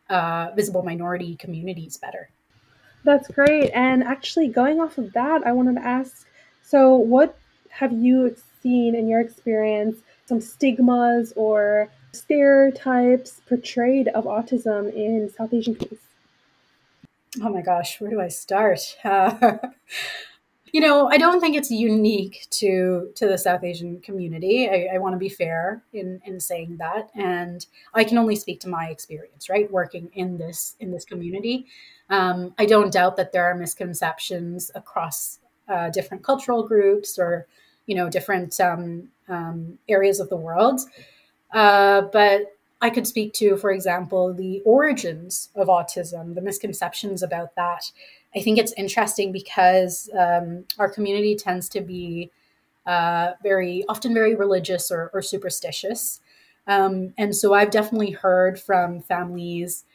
uh, 0.09 0.51
visible 0.55 0.83
minority 0.83 1.35
communities 1.35 1.97
better. 1.97 2.29
That's 3.03 3.27
great. 3.27 3.71
And 3.73 4.03
actually 4.03 4.47
going 4.47 4.79
off 4.79 4.97
of 4.97 5.13
that 5.13 5.45
i 5.45 5.51
wanted 5.51 5.75
to 5.75 5.85
ask 5.85 6.25
so 6.63 6.95
what 6.95 7.37
have 7.77 7.91
you 7.91 8.35
seen 8.63 8.95
in 8.95 9.07
your 9.07 9.19
experience 9.19 9.97
some 10.25 10.41
stigmas 10.41 11.31
or 11.35 11.89
stereotypes 12.11 13.41
portrayed 13.47 14.07
of 14.09 14.25
autism 14.25 14.91
in 14.93 15.29
South 15.29 15.53
Asian 15.53 15.75
communities? 15.75 15.99
Oh 17.41 17.49
my 17.49 17.61
gosh, 17.61 18.01
where 18.01 18.09
do 18.09 18.19
I 18.19 18.29
start? 18.29 18.79
Uh, 19.03 19.57
you 20.71 20.81
know, 20.81 21.07
I 21.07 21.19
don't 21.19 21.39
think 21.39 21.55
it's 21.55 21.69
unique 21.69 22.47
to 22.51 23.11
to 23.15 23.27
the 23.27 23.37
South 23.37 23.63
Asian 23.63 24.01
community. 24.01 24.67
I, 24.67 24.95
I 24.95 24.97
want 24.97 25.13
to 25.13 25.19
be 25.19 25.29
fair 25.29 25.83
in 25.93 26.19
in 26.25 26.39
saying 26.39 26.77
that, 26.77 27.11
and 27.13 27.63
I 27.93 28.03
can 28.03 28.17
only 28.17 28.35
speak 28.35 28.59
to 28.61 28.69
my 28.69 28.87
experience, 28.87 29.49
right, 29.49 29.71
working 29.71 30.09
in 30.13 30.39
this 30.39 30.75
in 30.79 30.89
this 30.89 31.05
community. 31.05 31.67
Um, 32.09 32.55
I 32.57 32.65
don't 32.65 32.91
doubt 32.91 33.17
that 33.17 33.33
there 33.33 33.45
are 33.45 33.53
misconceptions 33.53 34.71
across 34.73 35.39
uh, 35.67 35.89
different 35.89 36.23
cultural 36.23 36.67
groups 36.67 37.19
or 37.19 37.45
you 37.87 37.95
know 37.95 38.09
different 38.09 38.59
um, 38.59 39.09
um, 39.27 39.79
areas 39.89 40.19
of 40.19 40.29
the 40.29 40.37
world. 40.37 40.81
Uh, 41.51 42.01
but 42.01 42.53
I 42.81 42.89
could 42.91 43.07
speak 43.07 43.33
to, 43.33 43.57
for 43.57 43.71
example, 43.71 44.33
the 44.33 44.61
origins 44.63 45.49
of 45.55 45.67
autism, 45.67 46.35
the 46.35 46.41
misconceptions 46.41 47.23
about 47.23 47.55
that. 47.55 47.91
I 48.35 48.41
think 48.41 48.59
it's 48.59 48.73
interesting 48.73 49.31
because 49.31 50.09
um, 50.17 50.65
our 50.77 50.89
community 50.89 51.35
tends 51.35 51.67
to 51.69 51.81
be 51.81 52.29
uh, 52.85 53.31
very 53.41 53.83
often 53.89 54.13
very 54.13 54.35
religious 54.35 54.91
or, 54.91 55.09
or 55.13 55.21
superstitious. 55.21 56.21
Um, 56.67 57.13
and 57.17 57.35
so 57.35 57.53
I've 57.53 57.71
definitely 57.71 58.11
heard 58.11 58.59
from 58.59 59.01
families 59.01 59.85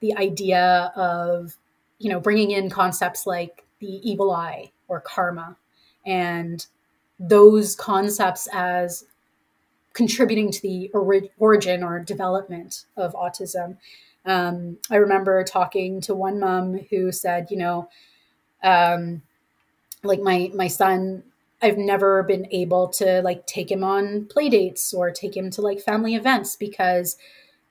the 0.00 0.16
idea 0.16 0.92
of, 0.96 1.56
you 1.98 2.10
know, 2.10 2.18
bringing 2.18 2.50
in 2.50 2.70
concepts 2.70 3.26
like 3.26 3.64
the 3.78 4.00
evil 4.08 4.32
eye 4.32 4.72
or 4.88 5.00
karma 5.00 5.56
and 6.04 6.66
those 7.28 7.74
concepts 7.76 8.48
as 8.52 9.04
contributing 9.92 10.50
to 10.50 10.62
the 10.62 10.90
ori- 10.94 11.30
origin 11.38 11.82
or 11.82 12.00
development 12.00 12.86
of 12.96 13.14
autism. 13.14 13.76
Um, 14.24 14.78
I 14.90 14.96
remember 14.96 15.42
talking 15.44 16.00
to 16.02 16.14
one 16.14 16.40
mom 16.40 16.78
who 16.90 17.12
said, 17.12 17.48
you 17.50 17.56
know, 17.56 17.88
um, 18.62 19.22
like 20.02 20.20
my 20.20 20.50
my 20.54 20.68
son, 20.68 21.22
I've 21.60 21.78
never 21.78 22.22
been 22.22 22.46
able 22.50 22.88
to 22.88 23.22
like 23.22 23.46
take 23.46 23.70
him 23.70 23.84
on 23.84 24.26
play 24.26 24.48
dates 24.48 24.92
or 24.94 25.10
take 25.10 25.36
him 25.36 25.50
to 25.50 25.60
like 25.60 25.80
family 25.80 26.14
events 26.14 26.56
because 26.56 27.16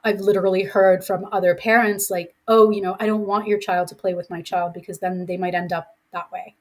I've 0.04 0.20
literally 0.20 0.64
heard 0.64 1.04
from 1.06 1.28
other 1.32 1.56
parents 1.56 2.10
like, 2.10 2.34
oh, 2.48 2.72
you 2.72 2.82
know, 2.82 2.96
I 3.00 3.06
don't 3.06 3.28
want 3.28 3.48
your 3.48 3.60
child 3.60 3.88
to 3.90 3.96
play 3.96 4.14
with 4.14 4.30
my 4.30 4.42
child 4.42 4.74
because 4.74 5.00
then 5.00 5.26
they 5.26 5.38
might 5.38 5.54
end 5.54 5.72
up 5.74 5.96
that 6.12 6.32
way. 6.32 6.56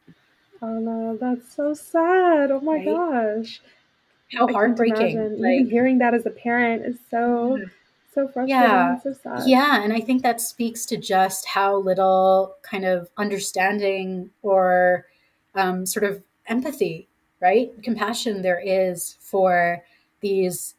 Oh 0.62 0.78
no, 0.78 1.16
that's 1.16 1.54
so 1.54 1.74
sad. 1.74 2.50
Oh 2.50 2.60
my 2.60 2.76
right? 2.76 2.84
gosh. 2.84 3.60
How 4.32 4.48
I 4.48 4.52
heartbreaking. 4.52 5.38
Like, 5.38 5.60
Even 5.60 5.70
hearing 5.70 5.98
that 5.98 6.14
as 6.14 6.26
a 6.26 6.30
parent 6.30 6.84
is 6.84 6.98
so 7.10 7.56
yeah. 7.56 7.64
so 8.14 8.28
frustrating. 8.28 8.48
Yeah. 8.48 9.00
So 9.00 9.12
sad. 9.12 9.48
Yeah. 9.48 9.82
And 9.82 9.92
I 9.92 10.00
think 10.00 10.22
that 10.22 10.40
speaks 10.40 10.84
to 10.86 10.96
just 10.96 11.46
how 11.46 11.76
little 11.76 12.56
kind 12.62 12.84
of 12.84 13.08
understanding 13.16 14.30
or 14.42 15.06
um, 15.54 15.86
sort 15.86 16.04
of 16.04 16.22
empathy, 16.46 17.08
right? 17.40 17.70
Compassion 17.82 18.42
there 18.42 18.60
is 18.60 19.16
for 19.20 19.82
these 20.20 20.74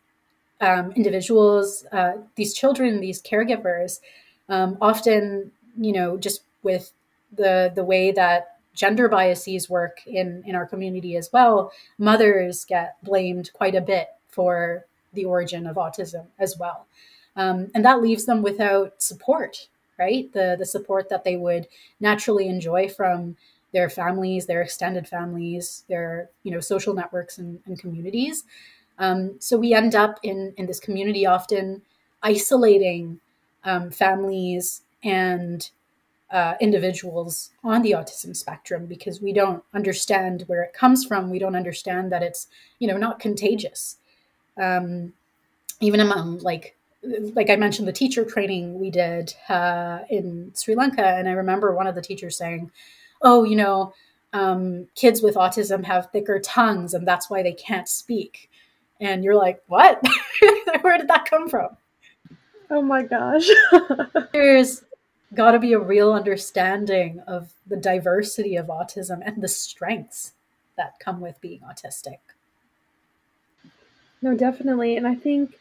um, 0.62 0.92
individuals, 0.92 1.86
uh, 1.92 2.14
these 2.36 2.54
children, 2.54 3.02
these 3.02 3.22
caregivers, 3.22 4.00
um, 4.48 4.78
often, 4.80 5.52
you 5.78 5.92
know, 5.92 6.18
just 6.18 6.44
with 6.62 6.94
the 7.36 7.72
the 7.74 7.84
way 7.84 8.12
that 8.12 8.51
gender 8.74 9.10
biases 9.10 9.70
work 9.70 10.00
in 10.06 10.44
in 10.46 10.56
our 10.56 10.66
community 10.66 11.16
as 11.16 11.30
well 11.34 11.72
mothers 11.98 12.66
get 12.66 12.96
blamed 13.04 13.52
quite 13.54 13.76
a 13.76 13.82
bit 13.82 14.10
for 14.30 14.86
the 15.14 15.26
origin 15.26 15.68
of 15.68 15.76
autism 15.76 16.26
as 16.40 16.58
well. 16.58 16.88
Um, 17.36 17.70
and 17.76 17.84
that 17.84 18.02
leaves 18.02 18.26
them 18.26 18.42
without 18.42 19.02
support 19.02 19.68
right? 20.02 20.34
The 20.34 20.56
the 20.58 20.66
support 20.66 21.10
that 21.10 21.24
they 21.24 21.38
would 21.38 21.68
naturally 22.00 22.48
enjoy 22.48 22.90
from 22.90 23.38
their 23.72 23.90
families 23.90 24.48
their 24.48 24.62
extended 24.62 25.08
families 25.08 25.86
their 25.88 26.30
you 26.44 26.52
know 26.52 26.60
social 26.60 26.94
networks 26.94 27.38
and, 27.38 27.60
and 27.66 27.80
communities. 27.80 28.44
Um, 28.98 29.36
so 29.40 29.58
we 29.58 29.74
end 29.74 29.96
up 29.96 30.20
in 30.24 30.54
in 30.58 30.66
this 30.66 30.80
community 30.80 31.26
often 31.26 31.84
isolating 32.24 33.20
um, 33.64 33.92
families 33.92 34.82
and 35.04 35.70
uh, 36.32 36.56
individuals 36.62 37.52
on 37.64 37.82
the 37.82 37.92
autism 37.92 38.36
spectrum 38.36 38.86
because 38.86 39.22
we 39.22 39.34
don't 39.34 39.64
understand 39.74 40.44
where 40.48 40.64
it 40.64 40.74
comes 40.74 41.06
from. 41.06 41.30
We 41.30 41.40
don't 41.40 41.56
understand 41.56 42.12
that 42.12 42.24
it's 42.24 42.48
you 42.80 42.88
know 42.88 42.98
not 42.98 43.20
contagious. 43.20 43.98
Um, 44.58 45.14
even 45.80 46.00
among 46.00 46.40
like 46.40 46.76
like 47.04 47.50
I 47.50 47.56
mentioned 47.56 47.88
the 47.88 47.94
teacher 47.94 48.24
training 48.24 48.80
we 48.80 48.92
did 48.92 49.34
uh, 49.50 50.00
in 50.10 50.52
Sri 50.56 50.76
Lanka, 50.76 51.06
and 51.06 51.28
I 51.28 51.34
remember 51.34 51.76
one 51.76 51.88
of 51.88 51.96
the 51.96 52.02
teachers 52.02 52.38
saying, 52.38 52.72
"Oh, 53.22 53.44
you 53.44 53.56
know." 53.56 53.94
Um, 54.34 54.88
kids 54.96 55.22
with 55.22 55.36
autism 55.36 55.84
have 55.84 56.10
thicker 56.10 56.40
tongues 56.40 56.94
and 56.94 57.06
that's 57.06 57.30
why 57.30 57.44
they 57.44 57.52
can't 57.52 57.90
speak. 57.90 58.50
And 59.02 59.26
you're 59.26 59.36
like, 59.36 59.62
what? 59.68 60.02
Where 60.82 60.98
did 60.98 61.10
that 61.10 61.26
come 61.30 61.50
from? 61.50 61.76
Oh 62.70 62.82
my 62.82 63.04
gosh. 63.04 63.50
There's 64.32 64.86
got 65.34 65.52
to 65.52 65.60
be 65.60 65.74
a 65.74 65.80
real 65.80 66.14
understanding 66.14 67.22
of 67.28 67.54
the 67.66 67.78
diversity 67.78 68.56
of 68.56 68.68
autism 68.68 69.22
and 69.26 69.42
the 69.42 69.48
strengths 69.48 70.34
that 70.78 71.00
come 71.00 71.22
with 71.22 71.40
being 71.42 71.62
autistic. 71.62 72.18
No, 74.22 74.36
definitely. 74.36 74.98
And 74.98 75.08
I 75.08 75.16
think 75.16 75.58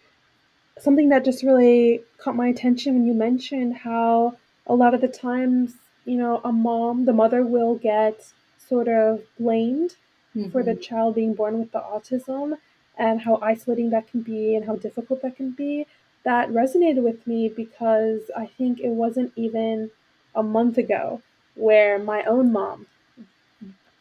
something 0.78 1.08
that 1.10 1.24
just 1.24 1.42
really 1.42 2.02
caught 2.18 2.36
my 2.36 2.48
attention 2.48 2.94
when 2.94 3.06
you 3.06 3.14
mentioned 3.14 3.76
how 3.76 4.36
a 4.66 4.74
lot 4.74 4.94
of 4.94 5.00
the 5.00 5.08
times, 5.08 5.74
you 6.04 6.16
know, 6.16 6.40
a 6.44 6.52
mom, 6.52 7.04
the 7.04 7.12
mother 7.12 7.44
will 7.44 7.76
get 7.76 8.32
sort 8.58 8.88
of 8.88 9.22
blamed 9.38 9.96
mm-hmm. 10.34 10.50
for 10.50 10.62
the 10.62 10.72
mm-hmm. 10.72 10.80
child 10.80 11.14
being 11.14 11.34
born 11.34 11.58
with 11.58 11.72
the 11.72 11.80
autism 11.80 12.54
and 12.98 13.20
how 13.22 13.38
isolating 13.40 13.90
that 13.90 14.10
can 14.10 14.20
be 14.20 14.54
and 14.54 14.66
how 14.66 14.76
difficult 14.76 15.22
that 15.22 15.36
can 15.36 15.50
be 15.50 15.86
that 16.24 16.50
resonated 16.50 17.02
with 17.02 17.26
me 17.26 17.48
because 17.48 18.30
I 18.36 18.46
think 18.46 18.80
it 18.80 18.90
wasn't 18.90 19.32
even 19.36 19.90
a 20.34 20.42
month 20.42 20.78
ago 20.78 21.22
where 21.54 21.98
my 21.98 22.22
own 22.24 22.52
mom 22.52 22.86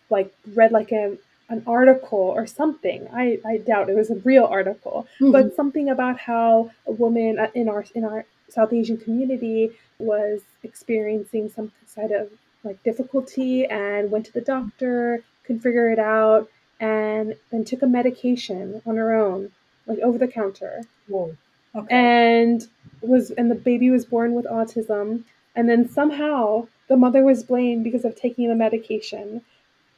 like 0.09 0.33
read 0.53 0.71
like 0.71 0.91
a 0.91 1.17
an 1.49 1.63
article 1.65 2.19
or 2.19 2.45
something. 2.45 3.07
I, 3.11 3.39
I 3.43 3.57
doubt 3.57 3.89
it 3.89 3.95
was 3.95 4.11
a 4.11 4.15
real 4.15 4.45
article, 4.45 5.07
mm-hmm. 5.19 5.31
but 5.31 5.55
something 5.55 5.89
about 5.89 6.19
how 6.19 6.71
a 6.85 6.91
woman 6.91 7.39
in 7.55 7.67
our 7.67 7.85
in 7.95 8.05
our 8.05 8.25
South 8.49 8.71
Asian 8.73 8.97
community 8.97 9.71
was 9.97 10.41
experiencing 10.63 11.49
some 11.49 11.71
kind 11.95 12.11
of 12.11 12.29
like 12.63 12.81
difficulty 12.83 13.65
and 13.65 14.11
went 14.11 14.25
to 14.27 14.33
the 14.33 14.41
doctor, 14.41 15.23
couldn't 15.43 15.61
figure 15.61 15.89
it 15.89 15.99
out, 15.99 16.49
and 16.79 17.35
then 17.51 17.65
took 17.65 17.81
a 17.81 17.87
medication 17.87 18.81
on 18.85 18.97
her 18.97 19.13
own, 19.13 19.51
like 19.87 19.99
over 19.99 20.17
the 20.17 20.27
counter. 20.27 20.83
Whoa. 21.07 21.35
Okay. 21.75 21.95
And 21.95 22.67
was 23.01 23.31
and 23.31 23.49
the 23.49 23.55
baby 23.55 23.89
was 23.89 24.05
born 24.05 24.33
with 24.33 24.45
autism 24.45 25.23
and 25.55 25.69
then 25.69 25.89
somehow 25.89 26.67
the 26.87 26.97
mother 26.97 27.23
was 27.23 27.43
blamed 27.43 27.83
because 27.83 28.05
of 28.05 28.15
taking 28.15 28.49
the 28.49 28.55
medication. 28.55 29.41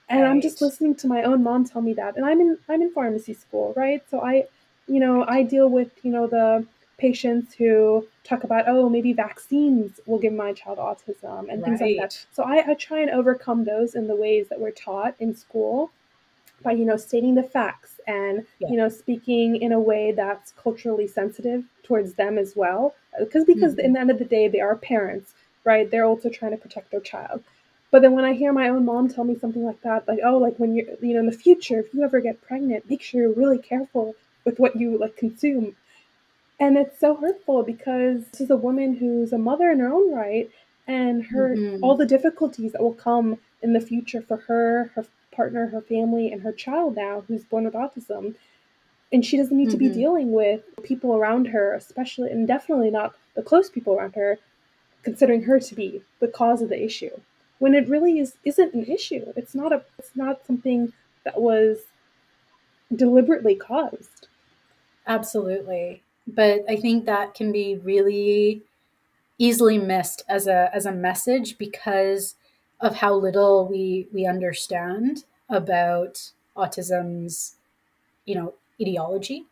And 0.09 0.21
right. 0.21 0.29
I'm 0.29 0.41
just 0.41 0.61
listening 0.61 0.95
to 0.95 1.07
my 1.07 1.23
own 1.23 1.41
mom 1.43 1.65
tell 1.65 1.81
me 1.81 1.93
that. 1.93 2.17
And 2.17 2.25
I'm 2.25 2.41
in 2.41 2.57
I'm 2.67 2.81
in 2.81 2.91
pharmacy 2.91 3.33
school, 3.33 3.73
right? 3.75 4.03
So 4.09 4.21
I 4.21 4.45
you 4.87 4.99
know, 4.99 5.25
I 5.27 5.43
deal 5.43 5.69
with, 5.69 5.91
you 6.03 6.11
know, 6.11 6.27
the 6.27 6.65
patients 6.97 7.55
who 7.55 8.07
talk 8.23 8.43
about, 8.43 8.65
oh, 8.67 8.89
maybe 8.89 9.13
vaccines 9.13 9.99
will 10.05 10.19
give 10.19 10.33
my 10.33 10.53
child 10.53 10.77
autism 10.77 11.49
and 11.49 11.61
right. 11.61 11.63
things 11.63 11.81
like 11.81 11.97
that. 11.97 12.25
So 12.31 12.43
I, 12.43 12.71
I 12.71 12.73
try 12.75 12.99
and 12.99 13.09
overcome 13.09 13.63
those 13.63 13.95
in 13.95 14.07
the 14.07 14.15
ways 14.15 14.49
that 14.49 14.59
we're 14.59 14.71
taught 14.71 15.15
in 15.19 15.35
school 15.35 15.91
by, 16.63 16.71
you 16.71 16.85
know, 16.85 16.97
stating 16.97 17.35
the 17.35 17.43
facts 17.43 17.99
and, 18.07 18.45
yeah. 18.59 18.69
you 18.69 18.77
know, 18.77 18.89
speaking 18.89 19.55
in 19.55 19.71
a 19.71 19.79
way 19.79 20.11
that's 20.11 20.51
culturally 20.53 21.07
sensitive 21.07 21.63
towards 21.83 22.13
them 22.13 22.37
as 22.37 22.55
well. 22.55 22.95
Because 23.19 23.45
because 23.45 23.73
mm-hmm. 23.73 23.85
in 23.85 23.93
the 23.93 23.99
end 23.99 24.11
of 24.11 24.19
the 24.19 24.25
day, 24.25 24.47
they 24.47 24.61
are 24.61 24.75
parents, 24.75 25.33
right? 25.63 25.89
They're 25.89 26.05
also 26.05 26.29
trying 26.29 26.51
to 26.51 26.57
protect 26.57 26.91
their 26.91 26.99
child. 26.99 27.43
But 27.91 28.01
then 28.01 28.13
when 28.13 28.23
I 28.23 28.33
hear 28.33 28.53
my 28.53 28.69
own 28.69 28.85
mom 28.85 29.09
tell 29.09 29.25
me 29.25 29.37
something 29.37 29.65
like 29.65 29.81
that, 29.81 30.07
like, 30.07 30.19
oh, 30.23 30.37
like 30.37 30.57
when 30.57 30.75
you're, 30.75 30.87
you 31.01 31.13
know, 31.13 31.19
in 31.19 31.25
the 31.25 31.33
future, 31.33 31.79
if 31.79 31.93
you 31.93 32.03
ever 32.03 32.21
get 32.21 32.41
pregnant, 32.41 32.89
make 32.89 33.01
sure 33.01 33.21
you're 33.21 33.33
really 33.33 33.57
careful 33.57 34.15
with 34.45 34.59
what 34.59 34.77
you 34.77 34.97
like 34.97 35.17
consume. 35.17 35.75
And 36.59 36.77
it's 36.77 36.99
so 36.99 37.15
hurtful 37.15 37.63
because 37.63 38.25
this 38.31 38.41
is 38.41 38.49
a 38.49 38.55
woman 38.55 38.95
who's 38.95 39.33
a 39.33 39.37
mother 39.37 39.69
in 39.71 39.79
her 39.79 39.91
own 39.91 40.13
right, 40.13 40.49
and 40.87 41.25
her 41.25 41.55
mm-hmm. 41.55 41.83
all 41.83 41.97
the 41.97 42.05
difficulties 42.05 42.71
that 42.71 42.81
will 42.81 42.93
come 42.93 43.37
in 43.61 43.73
the 43.73 43.81
future 43.81 44.21
for 44.21 44.37
her, 44.37 44.91
her 44.95 45.05
partner, 45.31 45.67
her 45.67 45.81
family, 45.81 46.31
and 46.31 46.41
her 46.41 46.51
child 46.51 46.95
now 46.95 47.23
who's 47.27 47.43
born 47.43 47.65
with 47.65 47.73
autism. 47.73 48.35
And 49.11 49.25
she 49.25 49.37
doesn't 49.37 49.55
need 49.55 49.69
mm-hmm. 49.69 49.71
to 49.71 49.77
be 49.77 49.85
mm-hmm. 49.85 49.99
dealing 49.99 50.31
with 50.31 50.61
people 50.83 51.15
around 51.15 51.45
her, 51.47 51.73
especially 51.73 52.29
and 52.31 52.47
definitely 52.47 52.91
not 52.91 53.15
the 53.35 53.41
close 53.41 53.69
people 53.69 53.93
around 53.93 54.15
her, 54.15 54.39
considering 55.03 55.43
her 55.43 55.59
to 55.59 55.75
be 55.75 56.01
the 56.19 56.27
cause 56.27 56.61
of 56.61 56.69
the 56.69 56.81
issue 56.81 57.11
when 57.61 57.75
it 57.75 57.87
really 57.87 58.17
is 58.17 58.33
isn't 58.43 58.73
an 58.73 58.85
issue. 58.85 59.31
It's 59.35 59.53
not 59.53 59.71
a 59.71 59.83
it's 59.99 60.15
not 60.15 60.43
something 60.47 60.93
that 61.23 61.39
was 61.39 61.77
deliberately 62.93 63.53
caused. 63.53 64.27
Absolutely. 65.05 66.01
But 66.25 66.61
I 66.67 66.75
think 66.75 67.05
that 67.05 67.35
can 67.35 67.51
be 67.51 67.75
really 67.75 68.63
easily 69.37 69.77
missed 69.77 70.23
as 70.27 70.47
a 70.47 70.71
as 70.73 70.87
a 70.87 70.91
message 70.91 71.59
because 71.59 72.33
of 72.81 72.95
how 72.95 73.13
little 73.13 73.67
we 73.67 74.07
we 74.13 74.25
understand 74.25 75.25
about 75.49 76.31
autism's 76.57 77.55
you 78.25 78.35
know 78.35 78.53
etiology 78.79 79.45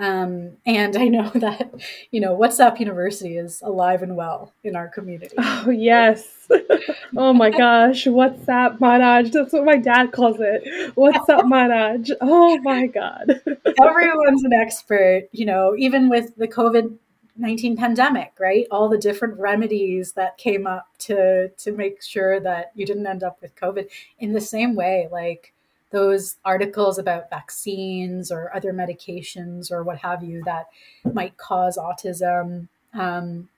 um, 0.00 0.56
and 0.64 0.96
I 0.96 1.08
know 1.08 1.28
that, 1.34 1.70
you 2.10 2.20
know, 2.20 2.36
WhatsApp 2.36 2.80
University 2.80 3.36
is 3.36 3.60
alive 3.62 4.02
and 4.02 4.16
well 4.16 4.52
in 4.64 4.74
our 4.74 4.88
community. 4.88 5.36
Oh, 5.62 5.68
yes. 5.68 6.48
oh 7.16 7.34
my 7.34 7.50
gosh. 7.50 8.06
WhatsApp 8.06 8.78
Manaj. 8.78 9.30
That's 9.30 9.52
what 9.52 9.66
my 9.66 9.76
dad 9.76 10.10
calls 10.12 10.38
it. 10.40 10.64
WhatsApp 10.96 11.42
Manaj. 11.42 12.10
Oh 12.22 12.56
my 12.62 12.86
God. 12.86 13.42
Everyone's 13.82 14.42
an 14.42 14.54
expert, 14.54 15.28
you 15.32 15.44
know, 15.44 15.74
even 15.76 16.08
with 16.08 16.34
the 16.36 16.48
COVID 16.48 16.96
19 17.40 17.76
pandemic, 17.76 18.32
right? 18.38 18.66
All 18.70 18.88
the 18.88 18.98
different 18.98 19.38
remedies 19.38 20.12
that 20.12 20.36
came 20.36 20.66
up 20.66 20.88
to 20.98 21.48
to 21.48 21.72
make 21.72 22.02
sure 22.02 22.38
that 22.40 22.72
you 22.74 22.86
didn't 22.86 23.06
end 23.06 23.22
up 23.22 23.40
with 23.40 23.56
COVID. 23.56 23.88
In 24.18 24.32
the 24.32 24.40
same 24.40 24.74
way, 24.74 25.08
like 25.10 25.52
those 25.90 26.36
articles 26.44 26.98
about 26.98 27.30
vaccines 27.30 28.30
or 28.30 28.54
other 28.54 28.72
medications 28.72 29.72
or 29.72 29.82
what 29.82 29.98
have 29.98 30.22
you 30.22 30.42
that 30.44 30.68
might 31.12 31.36
cause 31.36 31.76
autism 31.76 32.68
um, 32.94 33.48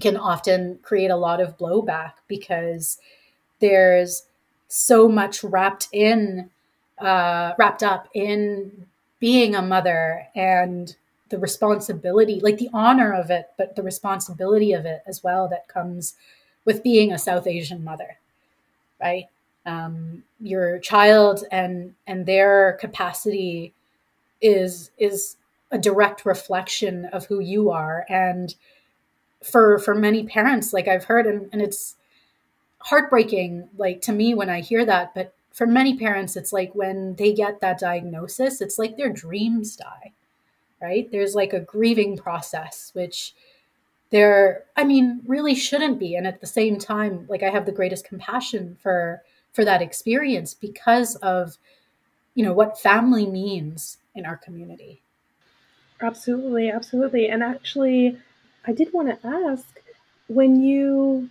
can 0.00 0.16
often 0.16 0.78
create 0.82 1.10
a 1.10 1.16
lot 1.16 1.40
of 1.40 1.58
blowback 1.58 2.12
because 2.28 2.98
there's 3.60 4.24
so 4.68 5.08
much 5.08 5.44
wrapped 5.44 5.88
in 5.92 6.50
uh, 6.98 7.52
wrapped 7.58 7.82
up 7.82 8.08
in 8.14 8.86
being 9.20 9.54
a 9.54 9.62
mother 9.62 10.26
and 10.34 10.96
the 11.28 11.38
responsibility 11.38 12.40
like 12.40 12.58
the 12.58 12.70
honor 12.72 13.12
of 13.12 13.30
it 13.30 13.46
but 13.58 13.76
the 13.76 13.82
responsibility 13.82 14.72
of 14.72 14.86
it 14.86 15.02
as 15.06 15.22
well 15.24 15.48
that 15.48 15.68
comes 15.68 16.14
with 16.64 16.82
being 16.82 17.12
a 17.12 17.18
south 17.18 17.46
asian 17.46 17.82
mother 17.82 18.18
right? 19.00 19.26
Um, 19.64 20.22
your 20.40 20.78
child 20.78 21.44
and 21.50 21.94
and 22.06 22.24
their 22.26 22.78
capacity 22.80 23.74
is 24.40 24.90
is 24.98 25.36
a 25.72 25.78
direct 25.78 26.24
reflection 26.24 27.06
of 27.06 27.26
who 27.26 27.40
you 27.40 27.70
are. 27.70 28.06
And 28.08 28.54
for 29.42 29.78
for 29.78 29.94
many 29.94 30.24
parents 30.24 30.72
like 30.72 30.88
i've 30.88 31.04
heard 31.04 31.26
and, 31.26 31.48
and 31.52 31.62
it's 31.62 31.96
heartbreaking 32.78 33.68
like 33.76 34.00
to 34.00 34.12
me 34.12 34.34
when 34.34 34.48
i 34.48 34.60
hear 34.60 34.84
that 34.84 35.14
but 35.14 35.34
for 35.52 35.66
many 35.66 35.96
parents 35.96 36.36
it's 36.36 36.52
like 36.52 36.74
when 36.74 37.14
they 37.16 37.32
get 37.32 37.60
that 37.60 37.78
diagnosis 37.78 38.60
it's 38.60 38.78
like 38.78 38.96
their 38.96 39.12
dreams 39.12 39.76
die 39.76 40.12
right? 40.80 41.10
There's 41.10 41.34
like 41.34 41.52
a 41.52 41.60
grieving 41.60 42.16
process 42.16 42.90
which 42.94 43.34
there 44.10 44.64
i 44.76 44.84
mean 44.84 45.20
really 45.26 45.54
shouldn't 45.54 45.98
be. 45.98 46.14
And 46.16 46.26
at 46.26 46.40
the 46.40 46.46
same 46.46 46.78
time 46.78 47.26
like 47.28 47.42
i 47.42 47.50
have 47.50 47.66
the 47.66 47.72
greatest 47.72 48.06
compassion 48.06 48.76
for 48.80 49.22
for 49.52 49.64
that 49.64 49.82
experience 49.82 50.54
because 50.54 51.16
of 51.16 51.58
you 52.34 52.44
know 52.44 52.52
what 52.52 52.78
family 52.78 53.26
means 53.26 53.98
in 54.14 54.26
our 54.26 54.36
community. 54.36 55.02
Absolutely 56.00 56.70
absolutely. 56.70 57.28
And 57.28 57.42
actually 57.42 58.18
i 58.66 58.72
did 58.72 58.92
want 58.92 59.08
to 59.08 59.28
ask 59.28 59.80
when 60.28 60.60
you 60.62 61.30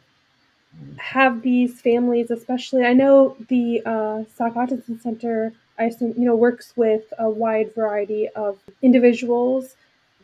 have 0.97 1.41
these 1.41 1.81
families 1.81 2.31
especially 2.31 2.83
i 2.83 2.93
know 2.93 3.35
the 3.49 3.81
uh, 3.85 4.23
autism 4.39 5.01
center 5.01 5.53
i 5.79 5.85
assume 5.85 6.13
you 6.17 6.25
know 6.25 6.35
works 6.35 6.73
with 6.75 7.13
a 7.19 7.29
wide 7.29 7.73
variety 7.73 8.27
of 8.29 8.59
individuals 8.81 9.75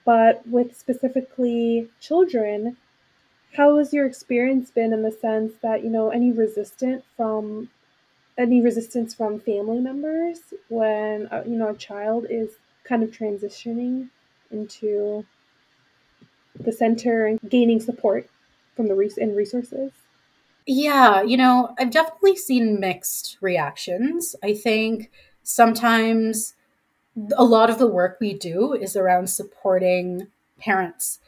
but 0.05 0.45
with 0.47 0.75
specifically 0.75 1.87
children 1.99 2.77
how 3.53 3.77
has 3.77 3.93
your 3.93 4.05
experience 4.05 4.71
been 4.71 4.93
in 4.93 5.01
the 5.01 5.11
sense 5.11 5.53
that 5.61 5.83
you 5.83 5.89
know 5.89 6.09
any 6.09 6.31
resistance 6.31 7.03
from 7.17 7.69
any 8.37 8.61
resistance 8.61 9.13
from 9.13 9.39
family 9.39 9.79
members 9.79 10.53
when 10.69 11.27
uh, 11.27 11.43
you 11.45 11.55
know 11.55 11.69
a 11.69 11.75
child 11.75 12.25
is 12.29 12.49
kind 12.83 13.03
of 13.03 13.11
transitioning 13.11 14.09
into 14.51 15.25
the 16.59 16.71
center 16.71 17.25
and 17.25 17.39
gaining 17.49 17.79
support 17.79 18.27
from 18.75 18.87
the 18.87 18.95
res- 18.95 19.17
and 19.17 19.35
resources? 19.35 19.91
Yeah 20.65 21.21
you 21.21 21.37
know 21.37 21.73
i've 21.79 21.91
definitely 21.91 22.35
seen 22.35 22.79
mixed 22.79 23.37
reactions. 23.41 24.35
I 24.43 24.53
think 24.53 25.11
sometimes 25.43 26.53
a 27.37 27.43
lot 27.43 27.69
of 27.69 27.77
the 27.77 27.87
work 27.87 28.17
we 28.19 28.33
do 28.33 28.73
is 28.73 28.95
around 28.95 29.29
supporting 29.29 30.27
parents. 30.59 31.19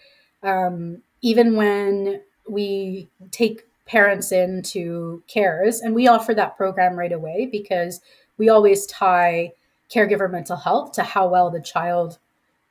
Um, 0.41 1.01
even 1.21 1.55
when 1.55 2.21
we 2.47 3.09
take 3.31 3.65
parents 3.85 4.31
into 4.31 5.23
cares 5.27 5.81
and 5.81 5.93
we 5.93 6.07
offer 6.07 6.33
that 6.33 6.57
program 6.57 6.97
right 6.97 7.11
away 7.11 7.47
because 7.51 8.01
we 8.37 8.49
always 8.49 8.85
tie 8.85 9.51
caregiver 9.93 10.29
mental 10.29 10.55
health 10.55 10.93
to 10.93 11.03
how 11.03 11.27
well 11.27 11.49
the 11.49 11.61
child 11.61 12.17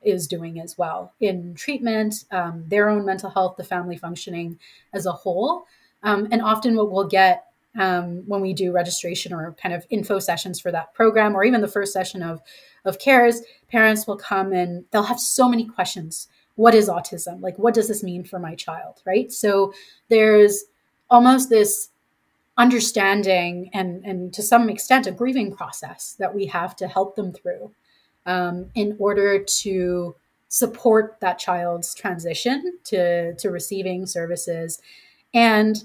is 0.01 0.27
doing 0.27 0.59
as 0.59 0.77
well 0.77 1.13
in 1.21 1.53
treatment 1.55 2.25
um, 2.31 2.65
their 2.67 2.89
own 2.89 3.05
mental 3.05 3.29
health 3.29 3.55
the 3.57 3.63
family 3.63 3.95
functioning 3.95 4.59
as 4.91 5.05
a 5.05 5.11
whole. 5.11 5.65
Um, 6.01 6.27
and 6.31 6.41
often 6.41 6.75
what 6.75 6.91
we'll 6.91 7.07
get 7.07 7.52
um, 7.77 8.23
when 8.27 8.41
we 8.41 8.53
do 8.53 8.71
registration 8.71 9.33
or 9.33 9.55
kind 9.61 9.73
of 9.73 9.85
info 9.89 10.19
sessions 10.19 10.59
for 10.59 10.71
that 10.71 10.93
program 10.93 11.35
or 11.35 11.43
even 11.43 11.61
the 11.61 11.67
first 11.67 11.93
session 11.93 12.21
of 12.21 12.41
of 12.85 12.99
cares 12.99 13.41
parents 13.69 14.05
will 14.05 14.17
come 14.17 14.51
and 14.51 14.85
they'll 14.91 15.03
have 15.03 15.19
so 15.19 15.47
many 15.47 15.65
questions. 15.65 16.27
What 16.55 16.75
is 16.75 16.89
autism? 16.89 17.41
Like 17.41 17.57
what 17.57 17.73
does 17.73 17.87
this 17.87 18.03
mean 18.03 18.23
for 18.23 18.39
my 18.39 18.55
child 18.55 19.01
right? 19.05 19.31
So 19.31 19.73
there's 20.09 20.65
almost 21.09 21.49
this 21.49 21.89
understanding 22.57 23.69
and 23.73 24.05
and 24.05 24.33
to 24.33 24.43
some 24.43 24.69
extent 24.69 25.07
a 25.07 25.11
grieving 25.11 25.55
process 25.55 26.15
that 26.19 26.35
we 26.35 26.45
have 26.45 26.75
to 26.75 26.87
help 26.87 27.15
them 27.15 27.33
through 27.33 27.71
um, 28.25 28.69
in 28.75 28.95
order 28.99 29.43
to 29.43 30.15
support 30.49 31.17
that 31.19 31.39
child's 31.39 31.95
transition 31.95 32.77
to 32.83 33.33
to 33.35 33.49
receiving 33.49 34.05
services. 34.05 34.79
And 35.33 35.83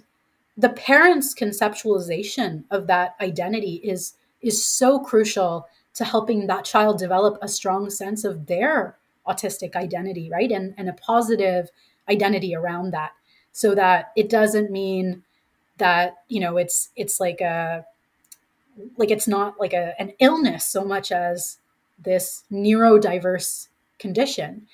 the 0.58 0.68
parents 0.70 1.34
conceptualization 1.34 2.64
of 2.70 2.88
that 2.88 3.14
identity 3.20 3.76
is 3.84 4.14
is 4.42 4.64
so 4.64 4.98
crucial 4.98 5.66
to 5.94 6.04
helping 6.04 6.46
that 6.46 6.64
child 6.64 6.98
develop 6.98 7.38
a 7.40 7.48
strong 7.48 7.90
sense 7.90 8.24
of 8.24 8.46
their 8.46 8.96
autistic 9.26 9.76
identity 9.76 10.28
right? 10.30 10.50
And, 10.50 10.74
and 10.76 10.88
a 10.88 10.92
positive 10.92 11.70
identity 12.08 12.54
around 12.54 12.90
that. 12.92 13.12
So 13.52 13.74
that 13.74 14.12
it 14.16 14.28
doesn't 14.28 14.70
mean 14.70 15.22
that 15.78 16.16
you 16.28 16.40
know 16.40 16.56
it's 16.56 16.90
it's 16.96 17.20
like 17.20 17.40
a 17.40 17.84
like 18.96 19.10
it's 19.10 19.28
not 19.28 19.58
like 19.58 19.72
a, 19.72 20.00
an 20.00 20.12
illness 20.20 20.64
so 20.64 20.84
much 20.84 21.10
as 21.10 21.58
this 21.98 22.44
neurodiverse 22.52 23.68
condition 23.98 24.66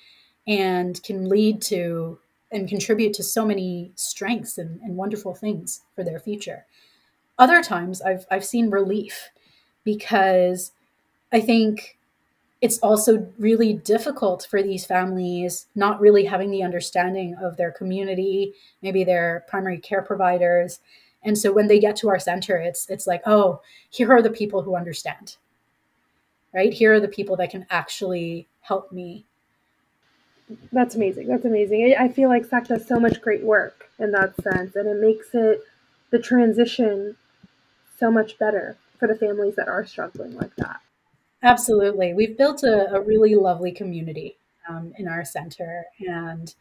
and 0.47 1.01
can 1.03 1.27
lead 1.27 1.61
to 1.61 2.19
and 2.55 2.69
contribute 2.69 3.13
to 3.13 3.23
so 3.23 3.45
many 3.45 3.91
strengths 3.95 4.57
and, 4.57 4.79
and 4.81 4.95
wonderful 4.95 5.35
things 5.35 5.81
for 5.95 6.03
their 6.03 6.19
future 6.19 6.65
other 7.37 7.61
times 7.61 8.01
i've 8.01 8.25
i've 8.31 8.45
seen 8.45 8.69
relief 8.69 9.29
because 9.83 10.71
i 11.31 11.39
think 11.39 11.95
it's 12.65 12.79
also 12.79 13.31
really 13.37 13.73
difficult 13.73 14.47
for 14.49 14.63
these 14.63 14.85
families 14.85 15.67
not 15.75 15.99
really 15.99 16.25
having 16.25 16.49
the 16.49 16.63
understanding 16.63 17.35
of 17.35 17.57
their 17.57 17.71
community, 17.71 18.53
maybe 18.81 19.03
their 19.03 19.45
primary 19.47 19.77
care 19.77 20.01
providers. 20.01 20.79
And 21.23 21.37
so 21.37 21.51
when 21.51 21.67
they 21.67 21.79
get 21.79 21.95
to 21.97 22.09
our 22.09 22.17
center, 22.17 22.57
it's 22.57 22.89
it's 22.89 23.05
like, 23.05 23.21
oh, 23.27 23.61
here 23.89 24.11
are 24.11 24.21
the 24.21 24.31
people 24.31 24.63
who 24.63 24.75
understand. 24.75 25.37
Right? 26.53 26.73
Here 26.73 26.93
are 26.93 26.99
the 26.99 27.07
people 27.07 27.35
that 27.37 27.51
can 27.51 27.67
actually 27.69 28.47
help 28.61 28.91
me. 28.91 29.25
That's 30.71 30.95
amazing. 30.95 31.27
That's 31.27 31.45
amazing. 31.45 31.95
I 31.99 32.09
feel 32.09 32.29
like 32.29 32.45
SAAAC 32.45 32.67
does 32.67 32.87
so 32.87 32.99
much 32.99 33.21
great 33.21 33.43
work 33.43 33.89
in 33.99 34.11
that 34.11 34.35
sense, 34.41 34.75
and 34.75 34.87
it 34.87 35.01
makes 35.01 35.29
it 35.33 35.63
the 36.11 36.19
transition 36.19 37.15
so 37.97 38.11
much 38.11 38.37
better 38.37 38.77
for 38.99 39.07
the 39.07 39.15
families 39.15 39.55
that 39.55 39.67
are 39.67 39.85
struggling 39.85 40.35
like 40.35 40.55
that. 40.57 40.81
Absolutely. 41.41 42.13
We've 42.13 42.37
built 42.37 42.63
a, 42.63 42.93
a 42.93 43.01
really 43.01 43.35
lovely 43.35 43.71
community 43.71 44.37
um, 44.69 44.93
in 44.97 45.07
our 45.07 45.25
center, 45.25 45.85
and 45.99 46.53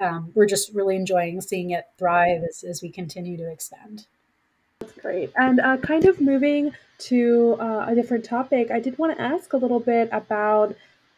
um, 0.00 0.32
we're 0.34 0.46
just 0.46 0.74
really 0.74 0.96
enjoying 0.96 1.40
seeing 1.40 1.70
it 1.70 1.86
thrive 1.96 2.42
as, 2.48 2.64
as 2.64 2.82
we 2.82 2.90
continue 2.90 3.36
to 3.36 3.50
expand. 3.50 4.06
That's 4.80 4.92
great. 4.92 5.32
And 5.36 5.60
uh, 5.60 5.76
kind 5.78 6.04
of 6.06 6.20
moving 6.20 6.72
to 6.98 7.56
uh, 7.60 7.86
a 7.88 7.94
different 7.94 8.24
topic, 8.24 8.70
I 8.70 8.80
did 8.80 8.98
want 8.98 9.16
to 9.16 9.22
ask 9.22 9.52
a 9.52 9.56
little 9.56 9.80
bit 9.80 10.08
about 10.12 10.76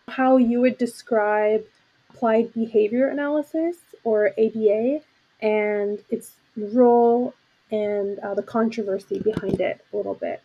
how 0.08 0.36
you 0.36 0.60
would 0.60 0.78
describe 0.78 1.64
applied 2.12 2.52
behavior 2.54 3.08
analysis 3.08 3.76
or 4.04 4.30
ABA 4.38 5.00
and 5.40 5.98
its 6.10 6.32
role 6.56 7.34
and 7.70 8.18
uh, 8.20 8.34
the 8.34 8.42
controversy 8.42 9.20
behind 9.20 9.60
it 9.60 9.84
a 9.92 9.96
little 9.96 10.14
bit. 10.14 10.42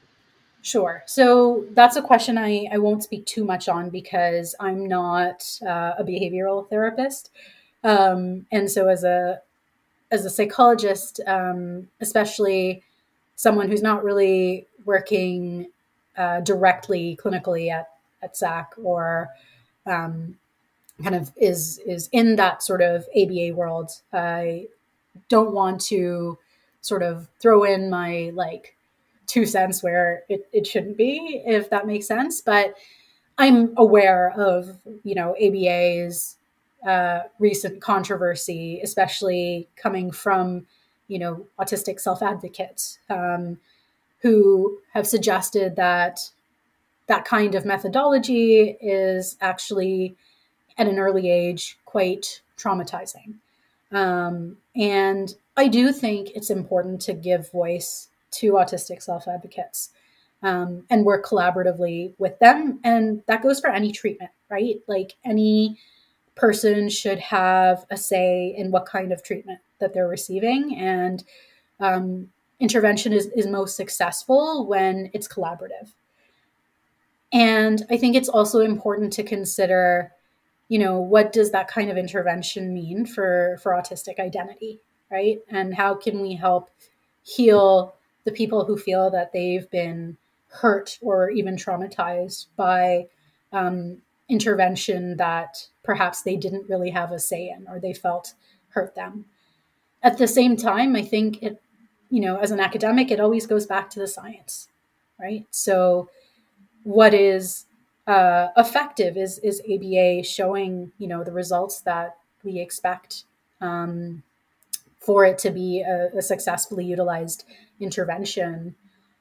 Sure. 0.61 1.03
So 1.05 1.65
that's 1.71 1.95
a 1.95 2.01
question 2.01 2.37
I, 2.37 2.67
I 2.71 2.77
won't 2.79 3.03
speak 3.03 3.25
too 3.25 3.43
much 3.43 3.69
on 3.69 3.89
because 3.89 4.55
I'm 4.59 4.87
not 4.87 5.59
uh, 5.61 5.93
a 5.97 6.03
behavioral 6.03 6.67
therapist. 6.69 7.29
Um, 7.83 8.47
and 8.51 8.69
so 8.69 8.87
as 8.87 9.03
a 9.03 9.41
as 10.11 10.25
a 10.25 10.29
psychologist, 10.29 11.19
um, 11.27 11.87
especially 11.99 12.83
someone 13.35 13.69
who's 13.69 13.81
not 13.81 14.03
really 14.03 14.65
working 14.85 15.67
uh, 16.17 16.39
directly 16.41 17.17
clinically 17.21 17.71
at, 17.71 17.89
at 18.21 18.33
SAAAC 18.35 18.65
or 18.81 19.29
um, 19.85 20.37
kind 21.01 21.15
of 21.15 21.31
is 21.35 21.79
is 21.85 22.09
in 22.11 22.35
that 22.37 22.63
sort 22.63 22.81
of 22.81 23.05
ABA 23.15 23.53
world, 23.53 23.91
I 24.13 24.67
don't 25.29 25.53
want 25.53 25.81
to 25.81 26.37
sort 26.81 27.03
of 27.03 27.27
throw 27.39 27.63
in 27.63 27.89
my 27.89 28.31
like 28.33 28.75
two 29.27 29.45
cents 29.45 29.81
where 29.81 30.23
it, 30.29 30.47
it 30.53 30.67
shouldn't 30.67 30.97
be, 30.97 31.41
if 31.45 31.69
that 31.69 31.87
makes 31.87 32.07
sense. 32.07 32.41
But 32.41 32.75
I'm 33.37 33.73
aware 33.75 34.31
of, 34.37 34.77
you 35.03 35.15
know, 35.15 35.35
ABA's 35.41 36.37
uh, 36.85 37.21
recent 37.39 37.81
controversy, 37.81 38.79
especially 38.83 39.67
coming 39.75 40.11
from, 40.11 40.67
you 41.07 41.19
know, 41.19 41.47
autistic 41.59 41.99
self 41.99 42.21
advocates 42.21 42.99
um, 43.09 43.57
who 44.21 44.79
have 44.93 45.07
suggested 45.07 45.75
that 45.75 46.29
that 47.07 47.25
kind 47.25 47.55
of 47.55 47.65
methodology 47.65 48.77
is 48.81 49.37
actually 49.41 50.15
at 50.77 50.87
an 50.87 50.99
early 50.99 51.29
age 51.29 51.77
quite 51.85 52.41
traumatizing. 52.57 53.35
Um, 53.91 54.57
and 54.75 55.33
I 55.57 55.67
do 55.67 55.91
think 55.91 56.31
it's 56.35 56.49
important 56.49 57.01
to 57.03 57.13
give 57.13 57.51
voice 57.51 58.09
to 58.31 58.53
autistic 58.53 59.01
self 59.01 59.27
advocates 59.27 59.91
um, 60.43 60.83
and 60.89 61.05
work 61.05 61.25
collaboratively 61.25 62.13
with 62.17 62.37
them. 62.39 62.79
And 62.83 63.23
that 63.27 63.41
goes 63.41 63.59
for 63.59 63.69
any 63.69 63.91
treatment, 63.91 64.31
right? 64.49 64.81
Like 64.87 65.13
any 65.23 65.79
person 66.35 66.89
should 66.89 67.19
have 67.19 67.85
a 67.89 67.97
say 67.97 68.53
in 68.57 68.71
what 68.71 68.85
kind 68.85 69.11
of 69.11 69.23
treatment 69.23 69.59
that 69.79 69.93
they're 69.93 70.07
receiving. 70.07 70.75
And 70.75 71.23
um, 71.79 72.29
intervention 72.59 73.13
is, 73.13 73.27
is 73.27 73.47
most 73.47 73.75
successful 73.75 74.65
when 74.67 75.09
it's 75.13 75.27
collaborative. 75.27 75.91
And 77.33 77.85
I 77.89 77.97
think 77.97 78.15
it's 78.15 78.29
also 78.29 78.59
important 78.59 79.11
to 79.13 79.23
consider, 79.23 80.11
you 80.67 80.79
know, 80.79 80.99
what 80.99 81.31
does 81.31 81.51
that 81.51 81.67
kind 81.67 81.89
of 81.89 81.97
intervention 81.97 82.73
mean 82.73 83.05
for, 83.05 83.57
for 83.61 83.73
autistic 83.73 84.19
identity, 84.19 84.79
right? 85.11 85.39
And 85.49 85.73
how 85.73 85.95
can 85.95 86.21
we 86.21 86.33
help 86.33 86.69
heal 87.23 87.95
the 88.23 88.31
people 88.31 88.65
who 88.65 88.77
feel 88.77 89.09
that 89.11 89.31
they've 89.31 89.69
been 89.69 90.17
hurt 90.47 90.97
or 91.01 91.29
even 91.29 91.55
traumatized 91.55 92.47
by 92.55 93.07
um, 93.51 94.01
intervention 94.29 95.17
that 95.17 95.67
perhaps 95.83 96.21
they 96.21 96.35
didn't 96.35 96.67
really 96.69 96.89
have 96.89 97.11
a 97.11 97.19
say 97.19 97.49
in 97.49 97.67
or 97.67 97.79
they 97.79 97.93
felt 97.93 98.33
hurt 98.69 98.95
them. 98.95 99.25
At 100.01 100.17
the 100.17 100.27
same 100.27 100.55
time, 100.57 100.95
I 100.95 101.03
think 101.03 101.41
it, 101.43 101.61
you 102.09 102.21
know, 102.21 102.37
as 102.37 102.51
an 102.51 102.59
academic, 102.59 103.11
it 103.11 103.19
always 103.19 103.45
goes 103.45 103.65
back 103.65 103.89
to 103.91 103.99
the 103.99 104.07
science, 104.07 104.67
right? 105.19 105.45
So, 105.51 106.09
what 106.83 107.13
is 107.13 107.64
uh, 108.07 108.49
effective 108.57 109.17
is 109.17 109.39
is 109.39 109.61
ABA 109.61 110.23
showing, 110.23 110.91
you 110.97 111.07
know, 111.07 111.23
the 111.23 111.31
results 111.31 111.81
that 111.81 112.17
we 112.43 112.59
expect 112.59 113.23
um, 113.61 114.23
for 114.99 115.25
it 115.25 115.37
to 115.39 115.51
be 115.51 115.81
a, 115.81 116.17
a 116.17 116.21
successfully 116.21 116.85
utilized 116.85 117.45
intervention 117.79 118.75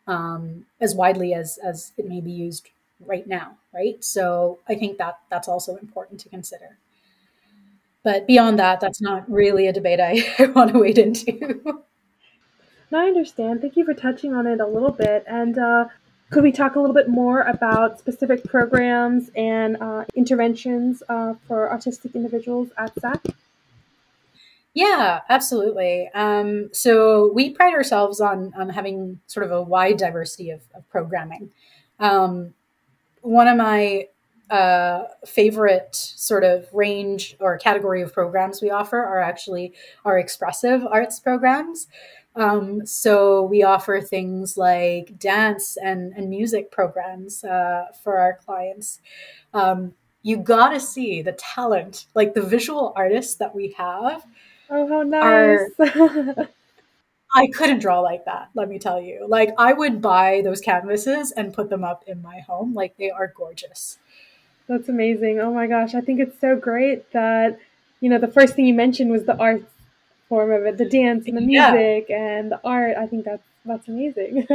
um, 0.06 0.66
as 0.80 0.94
widely 0.94 1.34
as 1.34 1.58
as 1.64 1.92
it 1.96 2.06
may 2.06 2.20
be 2.20 2.30
used 2.30 2.68
right 3.06 3.26
now, 3.26 3.56
right? 3.72 4.02
So 4.04 4.58
I 4.68 4.74
think 4.74 4.98
that 4.98 5.18
that's 5.30 5.48
also 5.48 5.76
important 5.76 6.20
to 6.20 6.28
consider. 6.28 6.78
But 8.02 8.26
beyond 8.26 8.58
that, 8.58 8.80
that's 8.80 9.00
not 9.00 9.28
really 9.30 9.66
a 9.66 9.72
debate 9.72 9.98
I, 9.98 10.46
want 10.54 10.72
to 10.72 10.78
wade 10.78 10.98
into. 10.98 11.82
I 12.92 13.06
understand. 13.06 13.62
Thank 13.62 13.76
you 13.76 13.84
for 13.84 13.94
touching 13.94 14.34
on 14.34 14.46
it 14.46 14.60
a 14.60 14.66
little 14.66 14.92
bit. 14.92 15.24
And 15.26 15.58
uh, 15.58 15.86
could 16.34 16.42
we 16.42 16.50
talk 16.50 16.74
a 16.74 16.80
little 16.80 16.94
bit 16.94 17.08
more 17.08 17.42
about 17.42 18.00
specific 18.00 18.42
programs 18.42 19.30
and 19.36 19.76
uh, 19.80 20.04
interventions 20.16 21.00
uh, 21.08 21.34
for 21.46 21.70
autistic 21.72 22.12
individuals 22.12 22.70
at 22.76 22.92
SAAAC? 22.96 23.32
Yeah, 24.74 25.20
absolutely. 25.28 26.10
Um, 26.12 26.70
so 26.72 27.30
we 27.32 27.50
pride 27.50 27.72
ourselves 27.72 28.20
on 28.20 28.52
on 28.56 28.68
having 28.70 29.20
sort 29.28 29.46
of 29.46 29.52
a 29.52 29.62
wide 29.62 29.96
diversity 29.96 30.50
of, 30.50 30.62
of 30.74 30.88
programming. 30.90 31.52
Um, 32.00 32.54
one 33.20 33.46
of 33.46 33.56
my 33.56 34.08
uh, 34.50 35.04
favorite 35.24 35.94
sort 35.94 36.42
of 36.42 36.66
range 36.74 37.36
or 37.38 37.56
category 37.58 38.02
of 38.02 38.12
programs 38.12 38.60
we 38.60 38.70
offer 38.70 38.98
are 38.98 39.20
actually 39.20 39.72
our 40.04 40.18
expressive 40.18 40.84
arts 40.84 41.20
programs. 41.20 41.86
Um, 42.36 42.84
so 42.84 43.42
we 43.42 43.62
offer 43.62 44.00
things 44.00 44.56
like 44.56 45.18
dance 45.18 45.76
and, 45.76 46.12
and 46.14 46.28
music 46.28 46.70
programs 46.72 47.44
uh, 47.44 47.86
for 48.02 48.18
our 48.18 48.38
clients. 48.44 49.00
Um, 49.52 49.94
you 50.22 50.38
got 50.38 50.70
to 50.70 50.80
see 50.80 51.22
the 51.22 51.32
talent, 51.32 52.06
like 52.14 52.34
the 52.34 52.42
visual 52.42 52.92
artists 52.96 53.36
that 53.36 53.54
we 53.54 53.72
have 53.78 54.24
Oh, 54.70 54.88
how 54.88 55.02
nice. 55.02 55.60
Are, 55.78 56.48
I 57.34 57.48
couldn't 57.48 57.80
draw 57.80 58.00
like 58.00 58.24
that, 58.26 58.50
let 58.54 58.68
me 58.68 58.78
tell 58.78 59.00
you. 59.00 59.26
Like, 59.28 59.50
I 59.58 59.72
would 59.72 60.00
buy 60.00 60.40
those 60.44 60.60
canvases 60.60 61.32
and 61.32 61.52
put 61.52 61.68
them 61.68 61.82
up 61.84 62.04
in 62.06 62.22
my 62.22 62.40
home. 62.40 62.74
Like, 62.74 62.96
they 62.96 63.10
are 63.10 63.32
gorgeous. 63.36 63.98
That's 64.68 64.88
amazing. 64.88 65.40
Oh 65.40 65.52
my 65.52 65.66
gosh. 65.66 65.94
I 65.94 66.00
think 66.00 66.20
it's 66.20 66.40
so 66.40 66.56
great 66.56 67.10
that, 67.12 67.58
you 68.00 68.08
know, 68.08 68.18
the 68.18 68.28
first 68.28 68.54
thing 68.54 68.66
you 68.66 68.74
mentioned 68.74 69.10
was 69.10 69.24
the 69.24 69.36
art 69.36 69.64
form 70.28 70.52
of 70.52 70.62
it, 70.64 70.76
the 70.78 70.84
mm-hmm. 70.84 71.04
dance 71.04 71.26
and 71.26 71.36
the 71.36 71.40
music 71.40 72.06
yeah. 72.08 72.38
and 72.38 72.52
the 72.52 72.60
art. 72.64 72.96
I 72.96 73.06
think 73.06 73.24
that's 73.24 73.46
that's 73.64 73.88
amazing. 73.88 74.46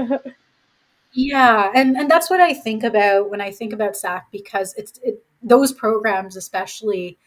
yeah, 1.13 1.71
and 1.73 1.97
and 1.97 2.09
that's 2.09 2.29
what 2.29 2.39
I 2.39 2.53
think 2.53 2.83
about 2.83 3.29
when 3.29 3.41
I 3.41 3.51
think 3.51 3.73
about 3.73 3.93
SAAAC 3.93 4.23
because 4.31 4.73
it's 4.75 4.99
it 5.03 5.23
those 5.41 5.71
programs 5.71 6.35
especially 6.35 7.17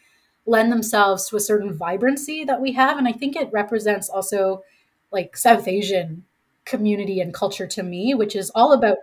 lend 0.45 0.71
themselves 0.71 1.27
to 1.29 1.37
a 1.37 1.41
certain 1.41 1.73
vibrancy 1.73 2.43
that 2.43 2.61
we 2.61 2.73
have 2.73 2.97
and 2.97 3.07
i 3.07 3.11
think 3.11 3.35
it 3.35 3.49
represents 3.51 4.09
also 4.09 4.63
like 5.11 5.37
south 5.37 5.67
asian 5.67 6.23
community 6.65 7.19
and 7.19 7.33
culture 7.33 7.67
to 7.67 7.83
me 7.83 8.13
which 8.13 8.35
is 8.35 8.51
all 8.53 8.73
about 8.73 8.97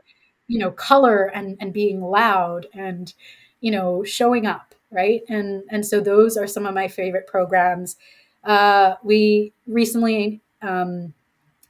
you 0.48 0.59
know 0.59 0.70
color 0.70 1.24
and 1.24 1.57
and 1.61 1.72
being 1.72 2.00
loud 2.03 2.66
and 2.74 3.14
you 3.61 3.70
know 3.70 4.03
showing 4.05 4.46
up 4.46 4.74
right 4.90 5.22
and 5.29 5.62
and 5.70 5.87
so 5.87 6.00
those 6.00 6.37
are 6.37 6.46
some 6.46 6.66
of 6.66 6.74
my 6.74 6.88
favorite 6.88 7.26
programs 7.26 7.96
uh, 8.44 8.94
we 9.03 9.53
recently 9.66 10.40
um, 10.62 11.14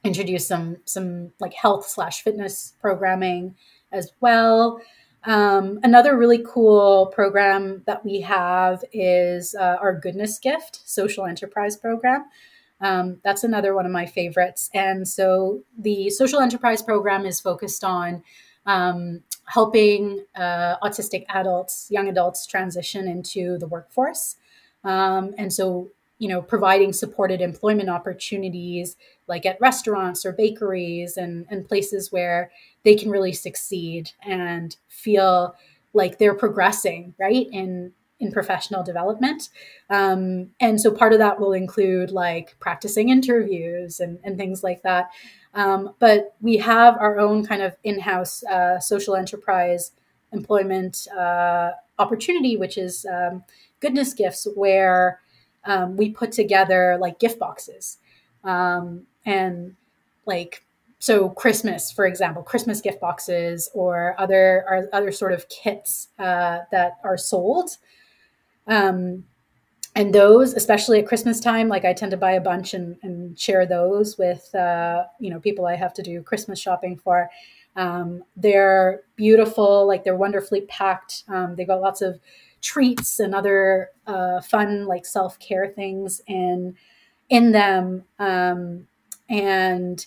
introduced 0.03 0.47
some 0.47 0.77
some 0.85 1.31
like 1.39 1.53
health 1.53 1.87
slash 1.87 2.21
fitness 2.23 2.73
programming 2.81 3.55
as 3.91 4.11
well 4.21 4.81
um, 5.23 5.79
another 5.83 6.17
really 6.17 6.43
cool 6.43 7.07
program 7.07 7.83
that 7.85 8.03
we 8.03 8.21
have 8.21 8.83
is 8.91 9.53
uh, 9.53 9.77
our 9.79 9.93
Goodness 9.93 10.39
Gift 10.39 10.81
social 10.85 11.25
enterprise 11.25 11.77
program. 11.77 12.25
Um, 12.79 13.19
that's 13.23 13.43
another 13.43 13.75
one 13.75 13.85
of 13.85 13.91
my 13.91 14.07
favorites. 14.07 14.71
And 14.73 15.07
so 15.07 15.61
the 15.77 16.09
social 16.09 16.39
enterprise 16.39 16.81
program 16.81 17.25
is 17.27 17.39
focused 17.39 17.83
on 17.83 18.23
um, 18.65 19.21
helping 19.45 20.25
uh, 20.35 20.77
autistic 20.81 21.25
adults, 21.29 21.87
young 21.91 22.07
adults 22.07 22.47
transition 22.47 23.07
into 23.07 23.59
the 23.59 23.67
workforce. 23.67 24.37
Um, 24.83 25.35
and 25.37 25.53
so, 25.53 25.91
you 26.21 26.27
know, 26.27 26.39
providing 26.39 26.93
supported 26.93 27.41
employment 27.41 27.89
opportunities 27.89 28.95
like 29.27 29.43
at 29.43 29.59
restaurants 29.59 30.23
or 30.23 30.31
bakeries 30.31 31.17
and, 31.17 31.47
and 31.49 31.67
places 31.67 32.11
where 32.11 32.51
they 32.83 32.93
can 32.93 33.09
really 33.09 33.33
succeed 33.33 34.11
and 34.23 34.75
feel 34.87 35.55
like 35.93 36.19
they're 36.19 36.35
progressing, 36.35 37.15
right? 37.19 37.47
In 37.51 37.93
in 38.19 38.31
professional 38.31 38.83
development. 38.83 39.49
Um, 39.89 40.51
and 40.59 40.79
so 40.79 40.91
part 40.91 41.11
of 41.11 41.17
that 41.17 41.39
will 41.39 41.53
include 41.53 42.11
like 42.11 42.55
practicing 42.59 43.09
interviews 43.09 43.99
and, 43.99 44.19
and 44.23 44.37
things 44.37 44.61
like 44.63 44.83
that. 44.83 45.09
Um, 45.55 45.95
but 45.97 46.35
we 46.39 46.57
have 46.57 46.97
our 46.99 47.19
own 47.19 47.43
kind 47.43 47.63
of 47.63 47.75
in 47.83 47.99
house 47.99 48.43
uh, 48.43 48.79
social 48.79 49.15
enterprise 49.15 49.91
employment 50.31 51.07
uh, 51.17 51.71
opportunity, 51.97 52.57
which 52.57 52.77
is 52.77 53.07
um, 53.11 53.43
Goodness 53.79 54.13
Gifts, 54.13 54.47
where 54.53 55.19
um, 55.65 55.97
we 55.97 56.09
put 56.09 56.31
together 56.31 56.97
like 56.99 57.19
gift 57.19 57.39
boxes. 57.39 57.97
Um, 58.43 59.03
and 59.25 59.75
like, 60.25 60.65
so 60.99 61.29
Christmas, 61.29 61.91
for 61.91 62.05
example, 62.05 62.43
Christmas 62.43 62.81
gift 62.81 62.99
boxes 62.99 63.69
or 63.73 64.15
other, 64.19 64.65
or 64.67 64.87
other 64.93 65.11
sort 65.11 65.33
of 65.33 65.47
kits 65.49 66.09
uh, 66.19 66.59
that 66.71 66.97
are 67.03 67.17
sold 67.17 67.77
um, 68.67 69.25
and 69.95 70.13
those, 70.13 70.53
especially 70.53 70.99
at 70.99 71.07
Christmas 71.07 71.39
time, 71.39 71.67
like 71.67 71.83
I 71.83 71.93
tend 71.93 72.11
to 72.11 72.17
buy 72.17 72.31
a 72.33 72.41
bunch 72.41 72.73
and, 72.73 72.95
and 73.03 73.37
share 73.37 73.65
those 73.65 74.17
with, 74.17 74.53
uh, 74.55 75.03
you 75.19 75.29
know, 75.29 75.39
people 75.39 75.65
I 75.65 75.75
have 75.75 75.93
to 75.95 76.01
do 76.01 76.23
Christmas 76.23 76.59
shopping 76.59 76.97
for. 76.97 77.29
Um, 77.75 78.23
they're 78.37 79.01
beautiful, 79.15 79.85
like 79.85 80.03
they're 80.03 80.15
wonderfully 80.15 80.61
packed. 80.61 81.23
Um, 81.27 81.55
they've 81.55 81.67
got 81.67 81.81
lots 81.81 82.01
of 82.01 82.19
treats 82.61 83.19
and 83.19 83.35
other 83.35 83.89
uh, 84.07 84.41
fun, 84.41 84.85
like 84.85 85.05
self 85.05 85.39
care 85.39 85.67
things 85.67 86.21
in 86.27 86.75
in 87.29 87.51
them. 87.51 88.03
Um, 88.19 88.87
and 89.29 90.05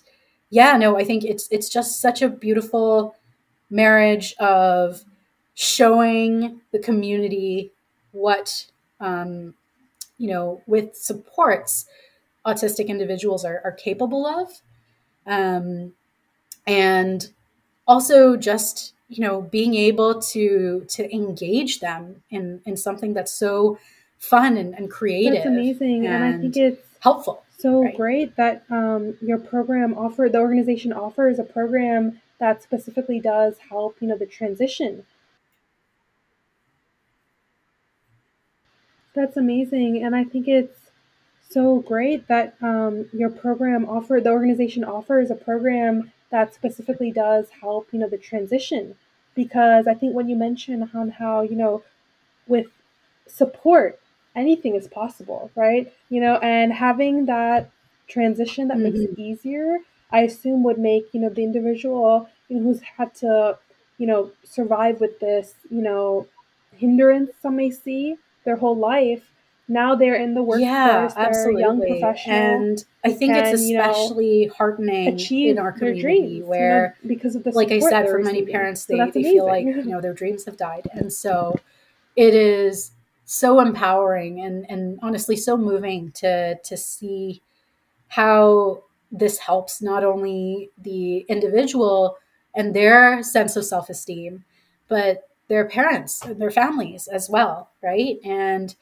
yeah, 0.51 0.77
no, 0.77 0.97
I 0.99 1.05
think 1.05 1.25
it's 1.25 1.49
it's 1.51 1.69
just 1.69 2.01
such 2.01 2.23
a 2.23 2.29
beautiful 2.29 3.17
marriage 3.71 4.35
of 4.39 5.05
showing 5.55 6.61
the 6.73 6.79
community 6.79 7.73
what 8.13 8.67
um, 9.01 9.55
you 10.19 10.29
know 10.29 10.63
with 10.67 10.97
supports 10.97 11.87
autistic 12.47 12.89
individuals 12.89 13.45
are, 13.45 13.61
are 13.65 13.73
capable 13.73 14.27
of 14.27 14.49
um, 15.27 15.93
and 16.67 17.31
also 17.89 18.37
just 18.37 18.94
you 19.09 19.23
know 19.23 19.43
being 19.43 19.75
able 19.75 20.21
to 20.21 20.85
to 20.89 21.15
engage 21.15 21.81
them 21.81 22.23
in 22.31 22.61
in 22.65 22.77
something 22.77 23.15
that's 23.15 23.33
so 23.33 23.79
fun 24.19 24.57
and, 24.57 24.75
and 24.75 24.91
creative 24.91 25.35
that's 25.35 25.47
amazing 25.47 26.07
and, 26.07 26.25
and 26.25 26.35
i 26.35 26.39
think 26.39 26.57
it's 26.57 26.83
helpful 27.01 27.43
so 27.59 27.83
right? 27.83 27.97
great 27.97 28.37
that 28.37 28.65
um, 28.71 29.17
your 29.23 29.39
program 29.39 29.95
offer 29.97 30.29
the 30.31 30.39
organization 30.39 30.93
offers 30.93 31.39
a 31.39 31.45
program 31.45 32.21
that 32.41 32.63
specifically 32.63 33.21
does 33.21 33.57
help 33.71 33.97
you 34.01 34.09
know 34.09 34.17
the 34.17 34.27
transition 34.27 35.05
That's 39.15 39.37
amazing. 39.37 40.03
And 40.03 40.15
I 40.15 40.25
think 40.25 40.49
it's 40.49 40.91
so 41.49 41.79
great 41.79 42.27
that 42.27 42.57
um, 42.61 43.09
your 43.13 43.31
program 43.31 43.89
offer 43.89 44.21
the 44.21 44.31
organization 44.31 44.85
offers 44.85 45.31
a 45.31 45.37
program 45.37 46.13
that 46.31 46.55
specifically 46.55 47.11
does 47.11 47.47
help, 47.61 47.89
you 47.93 47.99
know, 47.99 48.09
the 48.09 48.19
transition. 48.19 48.97
Because 49.35 49.87
I 49.87 49.95
think 49.95 50.15
when 50.15 50.29
you 50.29 50.37
mention 50.37 50.89
on 50.95 51.11
how, 51.11 51.43
you 51.43 51.57
know, 51.57 51.83
with 52.47 52.67
support, 53.27 54.01
anything 54.37 54.75
is 54.75 54.89
possible, 54.89 55.51
right? 55.55 55.93
You 56.09 56.21
know, 56.21 56.37
and 56.37 56.73
having 56.73 57.27
that 57.27 57.71
transition 58.09 58.69
that 58.69 58.75
mm-hmm. 58.75 58.85
makes 58.85 59.01
it 59.01 59.13
mm-hmm. 59.13 59.21
easier, 59.21 59.79
I 60.11 60.21
assume 60.21 60.63
would 60.63 60.79
make, 60.79 61.07
you 61.13 61.21
know, 61.21 61.29
the 61.29 61.43
individual 61.43 62.29
you 62.49 62.57
know, 62.57 62.63
who's 62.63 62.81
had 62.83 63.15
to, 63.17 63.59
you 63.99 64.07
know, 64.07 64.31
survive 64.45 65.01
with 65.01 65.19
this, 65.21 65.55
you 65.71 65.83
know, 65.83 66.27
hindrance 66.77 67.31
some 67.41 67.57
may 67.57 67.71
see 67.71 68.17
their 68.45 68.57
whole 68.57 68.77
life. 68.77 69.23
Now 69.67 69.95
they're 69.95 70.15
in 70.15 70.35
the 70.35 70.43
workforce. 70.43 70.63
Yeah, 70.63 71.11
absolutely. 71.17 71.63
young 71.63 71.81
professional, 71.81 72.37
and 72.37 72.85
I 73.05 73.13
think 73.13 73.33
can, 73.33 73.47
it's 73.47 73.63
especially 73.63 74.43
you 74.43 74.47
know, 74.49 74.55
heartening 74.55 75.19
in 75.19 75.59
our 75.59 75.73
community 75.73 76.03
dreams, 76.03 76.47
where, 76.47 76.97
you 77.03 77.09
know, 77.09 77.15
because 77.15 77.35
of 77.35 77.45
the 77.45 77.53
like 77.53 77.73
I 77.73 77.79
said, 77.79 78.09
for 78.09 78.19
many 78.19 78.45
parents, 78.45 78.85
they, 78.85 78.99
so 78.99 79.07
they 79.07 79.23
feel 79.23 79.47
like 79.47 79.65
you 79.65 79.85
know 79.85 80.01
their 80.03 80.13
dreams 80.13 80.45
have 80.45 80.59
died, 80.59 80.89
and 80.93 81.11
so 81.13 81.59
it 82.15 82.35
is 82.35 82.91
so 83.25 83.61
empowering 83.61 84.41
and 84.41 84.67
and 84.69 84.99
honestly 85.03 85.35
so 85.35 85.57
moving 85.57 86.13
to 86.13 86.57
to 86.57 86.77
see 86.77 87.41
how 88.09 88.83
this 89.11 89.39
helps 89.39 89.81
not 89.81 90.05
only 90.05 90.71
the 90.83 91.21
individual 91.29 92.19
and 92.55 92.77
their 92.77 93.23
sense 93.23 93.57
of 93.57 93.65
self-esteem 93.65 94.45
but 94.89 95.29
their 95.49 95.67
parents 95.67 96.23
and 96.23 96.41
their 96.41 96.51
families 96.51 97.07
as 97.09 97.29
well, 97.29 97.71
right? 97.83 98.19
And 98.25 98.75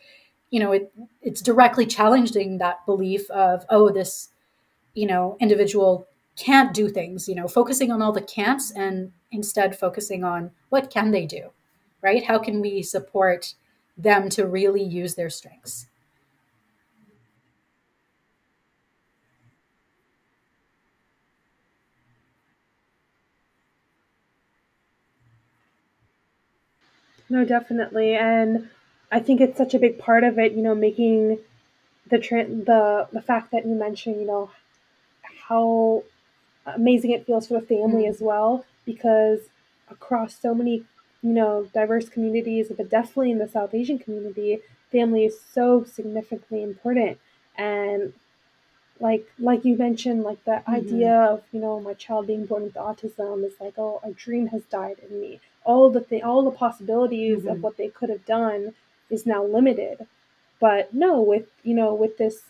you 0.53 0.61
know, 0.61 0.73
it 0.73 0.93
it's 1.23 1.43
directly 1.43 1.87
challenging 1.87 2.59
that 2.61 2.87
belief 2.87 3.31
of 3.33 3.67
oh, 3.71 3.91
this 3.93 4.31
you 4.95 5.07
know 5.07 5.37
individual 5.41 6.07
can't 6.37 6.75
do 6.75 6.89
things. 6.89 7.29
You 7.29 7.35
know, 7.37 7.49
focusing 7.49 7.91
on 7.91 8.03
all 8.03 8.13
the 8.13 8.23
can'ts 8.23 8.73
and 8.77 9.13
instead 9.33 9.79
focusing 9.79 10.25
on 10.25 10.53
what 10.71 10.91
can 10.91 11.13
they 11.13 11.27
do, 11.27 11.51
right? 12.03 12.25
How 12.25 12.39
can 12.39 12.61
we 12.63 12.83
support 12.83 13.55
them 13.99 14.29
to 14.31 14.47
really 14.47 14.83
use 14.83 15.15
their 15.17 15.31
strengths? 15.31 15.87
No, 27.29 27.45
definitely, 27.45 28.15
and 28.15 28.69
I 29.13 29.21
think 29.21 29.41
it's 29.41 29.59
such 29.59 29.75
a 29.75 29.79
big 29.79 29.99
part 29.99 30.25
of 30.25 30.39
it. 30.39 30.53
You 30.53 30.63
know, 30.63 30.75
making 30.75 31.39
the 32.09 32.19
tra- 32.19 32.47
the 32.49 33.09
the 33.13 33.23
fact 33.23 33.53
that 33.53 33.67
you 33.67 33.75
mentioned, 33.75 34.21
you 34.21 34.27
know, 34.27 34.51
how 35.49 36.03
amazing 36.67 37.11
it 37.11 37.27
feels 37.27 37.47
for 37.47 37.61
the 37.61 37.67
family 37.67 38.05
mm. 38.05 38.09
as 38.09 38.21
well, 38.21 38.65
because 38.85 39.41
across 39.91 40.35
so 40.41 40.55
many 40.55 40.85
you 41.23 41.33
know 41.33 41.69
diverse 41.75 42.09
communities, 42.09 42.73
but 42.77 42.91
definitely 42.91 43.31
in 43.31 43.39
the 43.39 43.49
South 43.49 43.75
Asian 43.75 43.99
community, 43.99 44.61
family 44.91 45.25
is 45.27 45.39
so 45.41 45.85
significantly 45.85 46.63
important, 46.63 47.19
and 47.57 48.15
like 48.99 49.27
like 49.39 49.65
you 49.65 49.77
mentioned 49.77 50.23
like 50.23 50.43
the 50.45 50.53
mm-hmm. 50.53 50.75
idea 50.75 51.13
of 51.13 51.43
you 51.53 51.61
know 51.61 51.81
my 51.81 51.95
child 51.95 52.27
being 52.27 52.47
born 52.47 52.63
with 52.63 52.75
autism 52.75 53.45
is 53.45 53.55
like 53.61 53.75
oh 53.77 54.01
a 54.05 54.13
dream 54.13 54.47
has 54.49 54.63
died 54.65 54.97
in 55.09 55.21
me 55.21 55.41
all 55.65 55.91
the 55.91 56.01
th- 56.01 56.23
all 56.23 56.43
the 56.43 56.51
possibilities 56.51 57.39
mm-hmm. 57.39 57.49
of 57.49 57.63
what 57.63 57.77
they 57.77 57.89
could 57.89 58.09
have 58.09 58.25
done 58.25 58.75
is 59.13 59.27
now 59.27 59.45
limited. 59.45 60.07
But 60.61 60.93
no 60.95 61.21
with 61.21 61.47
you 61.63 61.75
know 61.75 61.95
with 61.95 62.19
this 62.19 62.43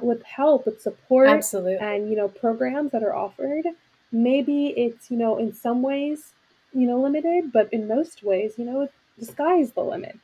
with 0.00 0.22
help 0.22 0.66
with 0.66 0.80
support 0.80 1.28
Absolutely. 1.28 1.76
and 1.86 2.08
you 2.08 2.16
know 2.16 2.28
programs 2.28 2.92
that 2.92 3.02
are 3.02 3.14
offered 3.14 3.66
maybe 4.10 4.68
it's 4.68 5.10
you 5.10 5.16
know 5.16 5.36
in 5.36 5.52
some 5.52 5.82
ways 5.82 6.32
you 6.72 6.86
know 6.86 6.98
limited 6.98 7.52
but 7.52 7.70
in 7.70 7.86
most 7.86 8.22
ways 8.22 8.54
you 8.56 8.64
know 8.64 8.88
the 9.18 9.26
sky 9.26 9.56
is 9.56 9.72
the 9.72 9.82
limit. 9.82 10.18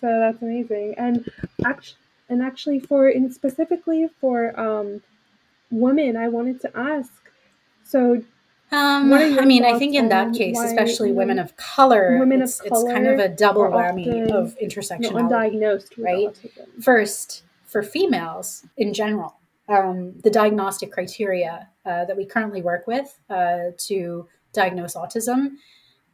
So 0.00 0.06
that's 0.06 0.42
amazing. 0.42 0.94
And 0.98 1.28
actually 1.64 1.98
and 2.28 2.42
actually 2.42 2.80
for 2.80 3.08
in 3.08 3.32
specifically 3.32 4.08
for 4.20 4.58
um 4.58 5.02
women 5.70 6.16
i 6.16 6.28
wanted 6.28 6.60
to 6.60 6.70
ask 6.76 7.12
so 7.84 8.22
um, 8.70 9.12
I 9.12 9.44
mean, 9.44 9.64
I 9.64 9.78
think 9.78 9.94
in 9.94 10.08
that 10.10 10.34
case, 10.34 10.58
especially 10.58 11.12
women 11.12 11.38
of 11.38 11.56
color, 11.56 12.18
women 12.18 12.42
it's, 12.42 12.60
of 12.60 12.68
color 12.68 12.90
it's 12.90 12.92
kind 12.92 13.06
of 13.06 13.18
a 13.18 13.28
double 13.28 13.62
whammy 13.62 14.30
of 14.30 14.56
know, 14.60 15.28
undiagnosed, 15.28 15.92
right? 15.96 16.28
Autism. 16.28 16.82
First, 16.82 17.44
for 17.64 17.82
females 17.82 18.66
in 18.76 18.92
general, 18.92 19.38
um, 19.68 20.18
the 20.22 20.30
diagnostic 20.30 20.92
criteria 20.92 21.68
uh, 21.86 22.04
that 22.04 22.16
we 22.16 22.24
currently 22.24 22.62
work 22.62 22.86
with 22.86 23.18
uh, 23.30 23.70
to 23.76 24.28
diagnose 24.52 24.94
autism 24.94 25.56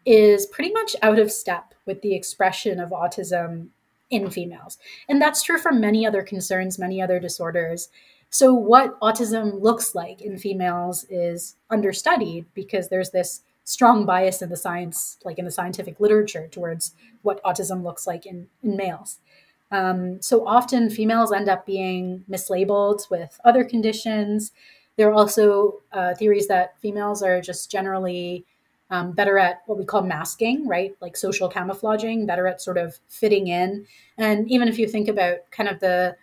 is 0.05 0.47
pretty 0.47 0.73
much 0.73 0.95
out 1.03 1.19
of 1.19 1.33
step 1.33 1.75
with 1.87 2.03
the 2.03 2.15
expression 2.15 2.79
of 2.79 2.91
autism 2.91 3.69
in 4.11 4.31
females. 4.31 4.79
And 5.09 5.21
that's 5.21 5.43
true 5.43 5.59
for 5.59 5.73
many 5.73 6.07
other 6.07 6.23
concerns, 6.23 6.79
many 6.79 7.01
other 7.01 7.19
disorders. 7.19 7.89
So, 8.35 8.53
what 8.53 8.99
autism 8.99 9.63
looks 9.63 9.95
like 9.95 10.21
in 10.21 10.39
females 10.39 11.07
is 11.09 11.55
understudied 11.71 12.47
because 12.53 12.89
there's 12.89 13.11
this 13.11 13.43
strong 13.63 14.05
bias 14.05 14.43
in 14.43 14.49
the 14.49 14.57
science, 14.57 15.19
like 15.25 15.39
in 15.39 15.45
the 15.45 15.53
scientific 15.53 16.01
literature, 16.01 16.49
towards 16.49 16.97
what 17.23 17.41
autism 17.45 17.85
looks 17.85 18.09
like 18.09 18.27
in, 18.27 18.49
in 18.61 18.77
males. 18.77 19.21
Um, 19.71 20.21
so 20.21 20.45
often 20.49 20.91
females 20.91 21.31
end 21.31 21.49
up 21.49 21.65
being 21.65 22.25
mislabeled 22.29 23.09
with 23.09 23.39
other 23.45 23.63
conditions. 23.63 24.51
There 24.97 25.09
are 25.09 25.15
also 25.15 25.83
uh, 25.93 26.17
theories 26.17 26.49
that 26.49 26.77
females 26.81 27.23
are 27.23 27.41
just 27.41 27.71
generally 27.71 28.45
um, 28.91 29.13
better 29.13 29.39
at 29.39 29.63
what 29.67 29.79
we 29.79 29.85
call 29.85 30.03
masking, 30.03 30.67
right? 30.67 30.97
Like 31.01 31.17
social 31.17 31.49
camouflaging, 31.49 32.27
better 32.27 32.49
at 32.49 32.61
sort 32.61 32.79
of 32.79 32.99
fitting 33.09 33.47
in. 33.47 33.87
And 34.19 34.51
even 34.51 34.67
if 34.67 34.77
you 34.77 34.89
think 34.89 35.07
about 35.07 35.49
kind 35.53 35.69
of 35.69 35.79
the 35.79 36.17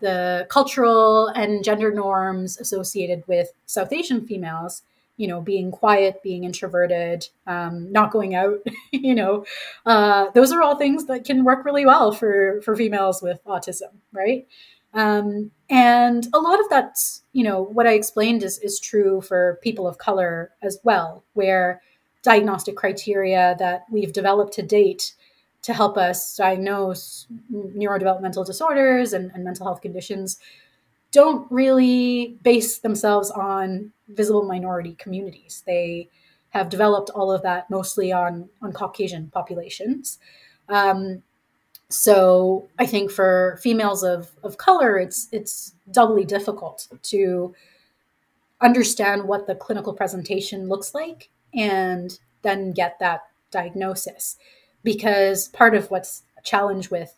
the 0.00 0.46
cultural 0.50 1.28
and 1.28 1.64
gender 1.64 1.92
norms 1.92 2.58
associated 2.58 3.22
with 3.26 3.52
South 3.66 3.92
Asian 3.92 4.26
females, 4.26 4.82
you 5.16 5.28
know, 5.28 5.40
being 5.40 5.70
quiet, 5.70 6.22
being 6.22 6.44
introverted, 6.44 7.28
um, 7.46 7.92
not 7.92 8.10
going 8.10 8.34
out, 8.34 8.58
you 8.90 9.14
know, 9.14 9.44
uh, 9.86 10.30
those 10.34 10.52
are 10.52 10.62
all 10.62 10.76
things 10.76 11.06
that 11.06 11.24
can 11.24 11.44
work 11.44 11.64
really 11.64 11.84
well 11.84 12.12
for 12.12 12.60
for 12.62 12.74
females 12.74 13.22
with 13.22 13.44
autism, 13.44 13.92
right? 14.12 14.46
Um, 14.92 15.52
and 15.68 16.26
a 16.32 16.38
lot 16.38 16.58
of 16.58 16.68
that's, 16.68 17.22
you 17.32 17.44
know, 17.44 17.62
what 17.62 17.86
I 17.86 17.92
explained 17.92 18.42
is 18.42 18.58
is 18.58 18.80
true 18.80 19.20
for 19.20 19.58
people 19.62 19.86
of 19.86 19.98
color 19.98 20.52
as 20.62 20.78
well, 20.84 21.22
where 21.34 21.80
diagnostic 22.22 22.76
criteria 22.76 23.56
that 23.58 23.84
we've 23.90 24.12
developed 24.12 24.52
to 24.54 24.62
date 24.62 25.14
to 25.62 25.74
help 25.74 25.96
us 25.96 26.36
diagnose 26.36 27.26
neurodevelopmental 27.52 28.46
disorders 28.46 29.12
and, 29.12 29.30
and 29.34 29.44
mental 29.44 29.66
health 29.66 29.80
conditions 29.80 30.38
don't 31.12 31.50
really 31.50 32.38
base 32.42 32.78
themselves 32.78 33.30
on 33.32 33.92
visible 34.08 34.44
minority 34.44 34.94
communities. 34.94 35.62
They 35.66 36.08
have 36.50 36.68
developed 36.68 37.10
all 37.10 37.32
of 37.32 37.42
that 37.42 37.68
mostly 37.70 38.12
on, 38.12 38.48
on 38.62 38.72
Caucasian 38.72 39.30
populations. 39.32 40.18
Um, 40.68 41.22
so 41.88 42.68
I 42.78 42.86
think 42.86 43.10
for 43.10 43.58
females 43.60 44.04
of, 44.04 44.30
of 44.44 44.56
color, 44.58 44.96
it's 44.96 45.28
it's 45.32 45.74
doubly 45.90 46.24
difficult 46.24 46.86
to 47.02 47.52
understand 48.60 49.24
what 49.24 49.48
the 49.48 49.56
clinical 49.56 49.92
presentation 49.92 50.68
looks 50.68 50.94
like 50.94 51.30
and 51.52 52.18
then 52.42 52.70
get 52.70 52.98
that 53.00 53.22
diagnosis. 53.50 54.36
Because 54.82 55.48
part 55.48 55.74
of 55.74 55.90
what's 55.90 56.22
a 56.38 56.42
challenge 56.42 56.90
with 56.90 57.14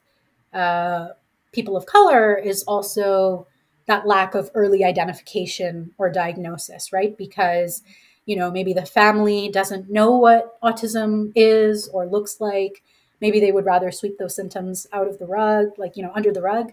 uh, 0.53 1.09
people 1.53 1.77
of 1.77 1.87
color 1.87 2.35
is 2.35 2.63
also 2.65 3.47
that 3.87 4.07
lack 4.07 4.35
of 4.35 4.51
early 4.55 4.85
identification 4.85 5.93
or 5.99 6.11
diagnosis, 6.11 6.93
right? 6.93 7.17
Because, 7.17 7.83
you 8.27 8.37
know, 8.37 8.51
maybe 8.51 8.73
the 8.73 8.87
family 8.87 9.49
doesn't 9.49 9.91
know 9.91 10.17
what 10.17 10.61
autism 10.63 11.33
is 11.35 11.89
or 11.89 12.07
looks 12.07 12.41
like. 12.41 12.83
Maybe 13.21 13.41
they 13.41 13.53
would 13.53 13.67
rather 13.67 13.91
sweep 13.91 14.19
those 14.19 14.35
symptoms 14.35 14.87
out 14.93 15.09
of 15.09 15.19
the 15.19 15.27
rug, 15.27 15.79
like, 15.79 15.97
you 15.97 16.03
know, 16.03 16.13
under 16.15 16.33
the 16.33 16.43
rug. 16.43 16.73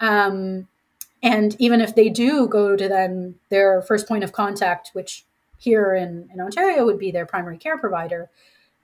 Um, 0.00 0.68
and 1.22 1.56
even 1.58 1.80
if 1.80 1.94
they 1.94 2.08
do 2.08 2.46
go 2.46 2.76
to 2.76 2.88
then 2.88 3.34
their 3.48 3.82
first 3.82 4.06
point 4.06 4.24
of 4.24 4.32
contact, 4.32 4.90
which 4.92 5.24
here 5.58 5.94
in, 5.94 6.28
in 6.32 6.40
Ontario 6.40 6.84
would 6.84 6.98
be 6.98 7.10
their 7.10 7.26
primary 7.26 7.58
care 7.58 7.76
provider, 7.76 8.30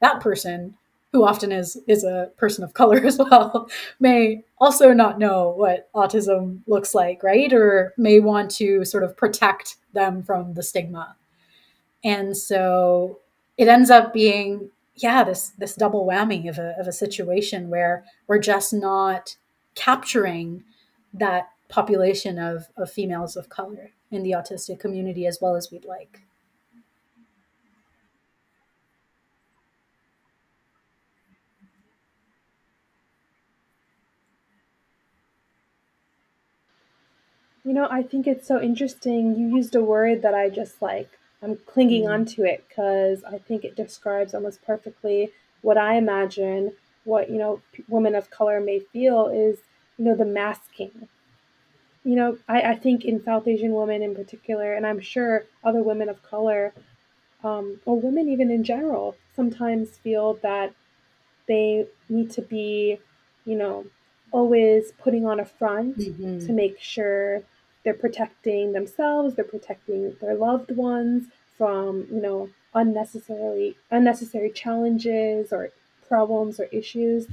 that 0.00 0.20
person 0.20 0.76
who 1.14 1.24
often 1.24 1.52
is 1.52 1.78
is 1.86 2.02
a 2.02 2.28
person 2.36 2.64
of 2.64 2.74
color 2.74 2.96
as 3.06 3.18
well 3.18 3.70
may 4.00 4.42
also 4.58 4.92
not 4.92 5.16
know 5.16 5.54
what 5.56 5.88
autism 5.94 6.58
looks 6.66 6.92
like 6.92 7.22
right? 7.22 7.52
Or 7.52 7.94
may 7.96 8.18
want 8.18 8.50
to 8.56 8.84
sort 8.84 9.04
of 9.04 9.16
protect 9.16 9.76
them 9.92 10.24
from 10.24 10.54
the 10.54 10.62
stigma. 10.62 11.14
And 12.02 12.36
so 12.36 13.20
it 13.56 13.68
ends 13.68 13.90
up 13.90 14.12
being 14.12 14.70
yeah 14.96 15.22
this 15.22 15.52
this 15.56 15.76
double 15.76 16.04
whammy 16.04 16.48
of 16.48 16.58
a, 16.58 16.74
of 16.80 16.88
a 16.88 16.92
situation 16.92 17.70
where 17.70 18.04
we're 18.26 18.40
just 18.40 18.72
not 18.72 19.36
capturing 19.76 20.64
that 21.12 21.48
population 21.68 22.40
of, 22.40 22.66
of 22.76 22.90
females 22.90 23.36
of 23.36 23.48
color 23.48 23.92
in 24.10 24.24
the 24.24 24.32
autistic 24.32 24.80
community 24.80 25.28
as 25.28 25.38
well 25.40 25.54
as 25.54 25.70
we'd 25.70 25.84
like 25.84 26.22
You 37.64 37.72
know, 37.72 37.88
I 37.90 38.02
think 38.02 38.26
it's 38.26 38.46
so 38.46 38.60
interesting. 38.60 39.34
You 39.36 39.56
used 39.56 39.74
a 39.74 39.82
word 39.82 40.22
that 40.22 40.34
I 40.34 40.50
just 40.50 40.82
like, 40.82 41.18
I'm 41.42 41.56
clinging 41.66 42.04
Mm. 42.04 42.12
onto 42.12 42.44
it 42.44 42.64
because 42.68 43.24
I 43.24 43.38
think 43.38 43.64
it 43.64 43.74
describes 43.76 44.34
almost 44.34 44.62
perfectly 44.62 45.32
what 45.62 45.78
I 45.78 45.96
imagine 45.96 46.72
what, 47.04 47.30
you 47.30 47.38
know, 47.38 47.62
p- 47.72 47.84
women 47.88 48.14
of 48.14 48.30
color 48.30 48.60
may 48.60 48.80
feel 48.80 49.28
is, 49.28 49.58
you 49.98 50.04
know, 50.04 50.14
the 50.16 50.24
masking. 50.24 51.08
You 52.04 52.16
know, 52.16 52.38
I, 52.48 52.60
I 52.72 52.76
think 52.76 53.04
in 53.04 53.22
South 53.22 53.48
Asian 53.48 53.72
women 53.72 54.02
in 54.02 54.14
particular, 54.14 54.74
and 54.74 54.86
I'm 54.86 55.00
sure 55.00 55.46
other 55.62 55.82
women 55.82 56.08
of 56.10 56.22
color, 56.22 56.74
um, 57.42 57.80
or 57.86 57.98
women 57.98 58.28
even 58.28 58.50
in 58.50 58.62
general, 58.64 59.16
sometimes 59.34 59.96
feel 59.98 60.34
that 60.42 60.74
they 61.48 61.86
need 62.08 62.30
to 62.32 62.42
be, 62.42 63.00
you 63.46 63.56
know, 63.56 63.86
always 64.32 64.92
putting 64.92 65.26
on 65.26 65.40
a 65.40 65.44
front 65.44 65.96
to 65.98 66.52
Mhm. 66.52 66.54
make 66.54 66.78
sure 66.80 67.42
they're 67.84 67.94
protecting 67.94 68.72
themselves, 68.72 69.34
they're 69.34 69.44
protecting 69.44 70.16
their 70.20 70.34
loved 70.34 70.74
ones 70.76 71.26
from, 71.56 72.06
you 72.10 72.20
know, 72.20 72.48
unnecessarily 72.74 73.76
unnecessary 73.90 74.50
challenges 74.50 75.52
or 75.52 75.70
problems 76.08 76.58
or 76.58 76.64
issues 76.72 77.26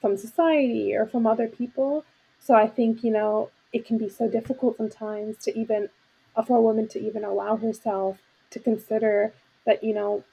from 0.00 0.16
society 0.16 0.94
or 0.94 1.06
from 1.06 1.26
other 1.26 1.46
people. 1.46 2.04
So 2.40 2.54
I 2.54 2.66
think, 2.66 3.04
you 3.04 3.12
know, 3.12 3.50
it 3.72 3.86
can 3.86 3.98
be 3.98 4.08
so 4.08 4.28
difficult 4.28 4.76
sometimes 4.76 5.36
to 5.44 5.56
even 5.58 5.88
uh, 6.36 6.42
for 6.42 6.56
a 6.58 6.62
woman 6.62 6.88
to 6.88 7.00
even 7.00 7.24
allow 7.24 7.56
herself 7.56 8.18
to 8.50 8.58
consider 8.58 9.32
that, 9.66 9.84
you 9.84 9.94
know, 9.94 10.24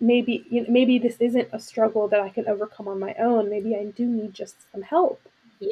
maybe 0.00 0.44
you 0.50 0.62
know, 0.62 0.66
maybe 0.70 0.98
this 0.98 1.16
isn't 1.20 1.48
a 1.52 1.60
struggle 1.60 2.08
that 2.08 2.20
I 2.20 2.28
can 2.28 2.48
overcome 2.48 2.88
on 2.88 2.98
my 2.98 3.14
own. 3.18 3.50
Maybe 3.50 3.76
I 3.76 3.84
do 3.86 4.06
need 4.06 4.34
just 4.34 4.56
some 4.72 4.82
help, 4.82 5.20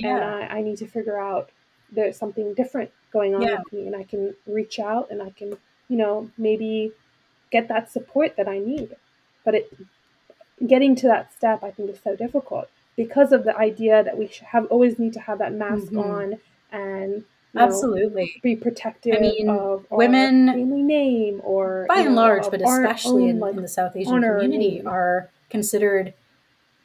and 0.03 0.25
I, 0.25 0.41
I 0.59 0.63
need 0.63 0.79
to 0.79 0.87
figure 0.87 1.19
out 1.19 1.51
there's 1.93 2.17
something 2.17 2.55
different 2.55 2.91
going 3.13 3.35
on 3.35 3.43
yeah 3.43 3.59
with 3.59 3.73
me, 3.73 3.87
and 3.87 3.97
I 3.97 4.05
can 4.05 4.35
reach 4.47 4.79
out 4.79 5.11
and 5.11 5.23
I 5.23 5.31
can, 5.31 5.57
you 5.89 5.97
know, 5.97 6.31
maybe 6.37 6.93
get 7.51 7.69
that 7.69 7.91
support 7.91 8.37
that 8.37 8.49
I 8.49 8.59
need. 8.59 8.97
But 9.45 9.55
it 9.55 9.73
getting 10.67 10.95
to 10.97 11.07
that 11.09 11.33
step, 11.33 11.63
I 11.63 11.71
think, 11.71 11.91
is 11.91 12.01
so 12.03 12.17
difficult 12.17 12.69
because 12.97 13.33
of 13.33 13.45
the 13.45 13.57
idea 13.57 14.03
that 14.05 14.17
we 14.17 14.29
should 14.29 14.47
have 14.47 14.67
always 14.67 14.99
need 14.99 15.13
to 15.15 15.21
have 15.21 15.39
that 15.39 15.53
mask 15.53 15.93
Mhm. 15.93 15.99
on 15.99 16.41
and 16.73 17.13
you 17.13 17.25
know 17.55 17.63
absolutely 17.67 18.41
be 18.43 18.61
i 19.13 19.19
mean 19.19 19.49
of 19.49 19.87
our 19.91 19.99
women 19.99 20.47
family 20.49 20.83
name 20.83 21.41
or 21.45 21.87
by 21.89 21.99
and 21.99 22.11
know 22.11 22.15
large, 22.15 22.51
but 22.51 22.61
especially 22.61 23.25
own 23.25 23.31
in, 23.31 23.41
like 23.41 23.55
in 23.55 23.63
the 23.63 23.69
South 23.69 23.95
Asian 23.97 24.21
community, 24.23 24.77
name. 24.77 24.87
are 24.89 25.31
considered 25.51 26.15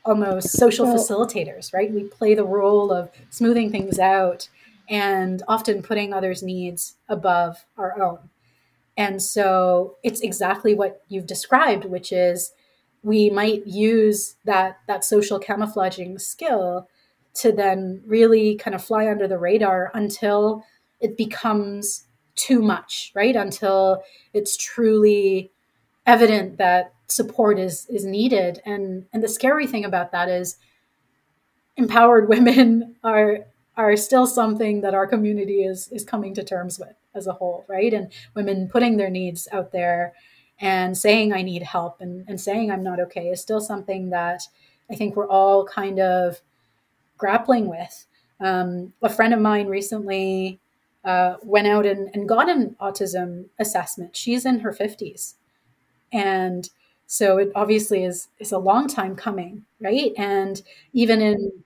almost 0.06 0.52
social 0.52 0.86
So 0.86 0.96
facilitators, 0.96 1.74
right? 1.74 1.92
We 1.92 2.04
play 2.04 2.34
the 2.36 2.44
role 2.46 2.92
of 2.92 3.10
smoothing 3.30 3.72
things 3.72 4.00
out 4.00 4.50
and 4.90 5.44
often 5.48 5.84
putting 5.84 6.14
others' 6.14 6.44
needs 6.44 6.96
above 7.08 7.66
our 7.78 8.02
own. 8.02 8.30
And 8.98 9.22
so 9.22 9.98
it's 10.04 10.22
exactly 10.22 10.74
what 10.74 11.04
you've 11.08 11.28
described, 11.28 11.86
which 11.86 12.12
is 12.12 12.52
we 13.02 13.30
might 13.30 13.66
use 13.66 14.36
that 14.44 14.80
that 14.88 15.06
social 15.06 15.40
camouflaging 15.40 16.20
skill 16.20 16.90
to 17.36 17.52
then 17.52 18.02
really 18.06 18.56
kind 18.56 18.76
of 18.76 18.84
fly 18.84 19.08
under 19.08 19.28
the 19.28 19.38
radar 19.38 19.92
until 19.94 20.66
it 21.00 21.16
becomes 21.16 22.06
too 22.36 22.62
much, 22.62 23.12
right? 23.16 23.36
Until 23.36 24.04
it's 24.34 24.58
truly 24.58 25.52
evident 26.06 26.58
that 26.58 26.94
support 27.08 27.60
is 27.60 27.86
is 27.90 28.04
needed. 28.04 28.62
And 28.66 29.06
and 29.14 29.24
the 29.24 29.30
scary 29.30 29.68
thing 29.68 29.86
about 29.86 30.12
that 30.12 30.28
is 30.28 30.58
empowered 31.78 32.28
women 32.36 32.96
are 33.04 33.46
are 33.80 33.96
still 33.96 34.28
something 34.28 34.82
that 34.82 34.94
our 34.94 35.08
community 35.08 35.64
is 35.64 35.88
is 35.92 36.04
coming 36.04 36.34
to 36.34 36.44
terms 36.44 36.78
with 36.78 36.96
as 37.16 37.28
a 37.28 37.34
whole, 37.34 37.66
right? 37.68 37.94
And 37.94 38.12
women 38.36 38.68
putting 38.68 38.98
their 38.98 39.10
needs 39.10 39.48
out 39.54 39.72
there 39.72 40.14
and 40.60 40.98
saying 40.98 41.32
I 41.32 41.42
need 41.42 41.64
help 41.64 42.02
and, 42.02 42.26
and 42.28 42.40
saying 42.40 42.70
I'm 42.70 42.84
not 42.84 43.00
okay 43.00 43.30
is 43.30 43.42
still 43.42 43.62
something 43.62 44.10
that 44.10 44.44
I 44.92 44.96
think 44.96 45.16
we're 45.16 45.30
all 45.30 45.66
kind 45.66 46.00
of 46.00 46.42
grappling 47.18 47.68
with. 47.68 48.06
Um, 48.42 48.94
a 49.02 49.10
friend 49.10 49.34
of 49.34 49.40
mine 49.40 49.68
recently 49.68 50.60
uh, 51.06 51.36
went 51.42 51.68
out 51.68 51.86
and, 51.86 52.10
and 52.14 52.28
got 52.28 52.50
an 52.50 52.76
autism 52.82 53.46
assessment. 53.60 54.16
She's 54.16 54.46
in 54.46 54.60
her 54.60 54.74
50s. 54.74 55.36
And 56.12 56.70
so 57.08 57.38
it 57.38 57.52
obviously 57.56 58.04
is 58.04 58.28
is 58.40 58.52
a 58.52 58.58
long 58.58 58.90
time 58.90 59.16
coming, 59.16 59.66
right? 59.80 60.12
And 60.18 60.62
even 60.92 61.22
in 61.22 61.64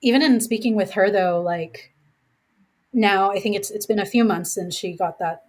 even 0.00 0.22
in 0.22 0.40
speaking 0.40 0.76
with 0.76 0.92
her 0.92 1.10
though, 1.10 1.40
like 1.40 1.94
now 2.92 3.30
I 3.30 3.40
think 3.40 3.56
it's 3.56 3.70
it's 3.70 3.86
been 3.86 3.98
a 3.98 4.06
few 4.06 4.24
months 4.24 4.52
since 4.52 4.76
she 4.76 4.96
got 4.96 5.18
that 5.18 5.44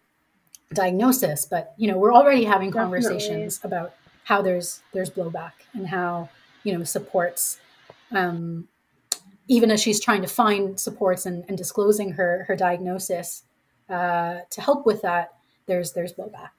diagnosis, 0.73 1.45
but 1.45 1.73
you 1.77 1.87
know, 1.87 1.97
we're 1.97 2.13
already 2.13 2.43
having 2.43 2.71
definitely. 2.71 3.01
conversations 3.01 3.59
about 3.63 3.93
how 4.25 4.41
there's 4.41 4.81
there's 4.93 5.09
blowback 5.09 5.53
and 5.73 5.87
how, 5.87 6.29
you 6.63 6.77
know, 6.77 6.83
supports 6.83 7.59
um 8.11 8.67
even 9.47 9.71
as 9.71 9.81
she's 9.81 9.99
trying 9.99 10.21
to 10.21 10.27
find 10.27 10.79
supports 10.79 11.25
and, 11.25 11.43
and 11.47 11.57
disclosing 11.57 12.11
her 12.13 12.45
her 12.47 12.55
diagnosis 12.55 13.43
uh, 13.89 14.41
to 14.51 14.61
help 14.61 14.85
with 14.85 15.01
that, 15.01 15.33
there's 15.65 15.93
there's 15.93 16.13
blowback. 16.13 16.49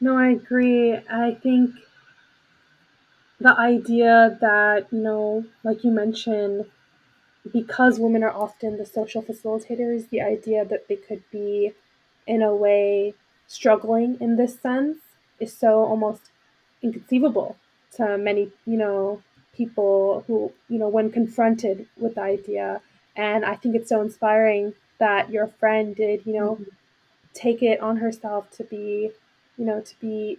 No, 0.00 0.16
I 0.16 0.28
agree. 0.28 0.94
I 1.10 1.34
think 1.42 1.74
the 3.40 3.58
idea 3.58 4.38
that, 4.40 4.86
you 4.92 5.00
know, 5.00 5.44
like 5.64 5.84
you 5.84 5.90
mentioned, 5.90 6.66
because 7.52 7.98
women 7.98 8.22
are 8.22 8.32
often 8.32 8.76
the 8.76 8.86
social 8.86 9.22
facilitators, 9.22 10.08
the 10.10 10.20
idea 10.20 10.64
that 10.64 10.88
they 10.88 10.96
could 10.96 11.22
be, 11.30 11.72
in 12.26 12.42
a 12.42 12.54
way, 12.54 13.14
struggling 13.46 14.18
in 14.20 14.36
this 14.36 14.60
sense 14.60 14.98
is 15.40 15.56
so 15.56 15.84
almost 15.84 16.30
inconceivable 16.82 17.56
to 17.96 18.18
many, 18.18 18.50
you 18.66 18.76
know, 18.76 19.22
people 19.52 20.24
who, 20.26 20.52
you 20.68 20.78
know, 20.78 20.88
when 20.88 21.10
confronted 21.10 21.86
with 21.96 22.14
the 22.16 22.20
idea. 22.20 22.80
And 23.16 23.44
I 23.44 23.56
think 23.56 23.74
it's 23.74 23.88
so 23.88 24.00
inspiring 24.00 24.74
that 24.98 25.30
your 25.30 25.46
friend 25.46 25.96
did, 25.96 26.26
you 26.26 26.34
know, 26.34 26.54
mm-hmm. 26.54 26.64
take 27.34 27.62
it 27.62 27.80
on 27.80 27.96
herself 27.96 28.50
to 28.52 28.64
be, 28.64 29.10
you 29.58 29.64
know, 29.64 29.80
to 29.80 30.00
be 30.00 30.38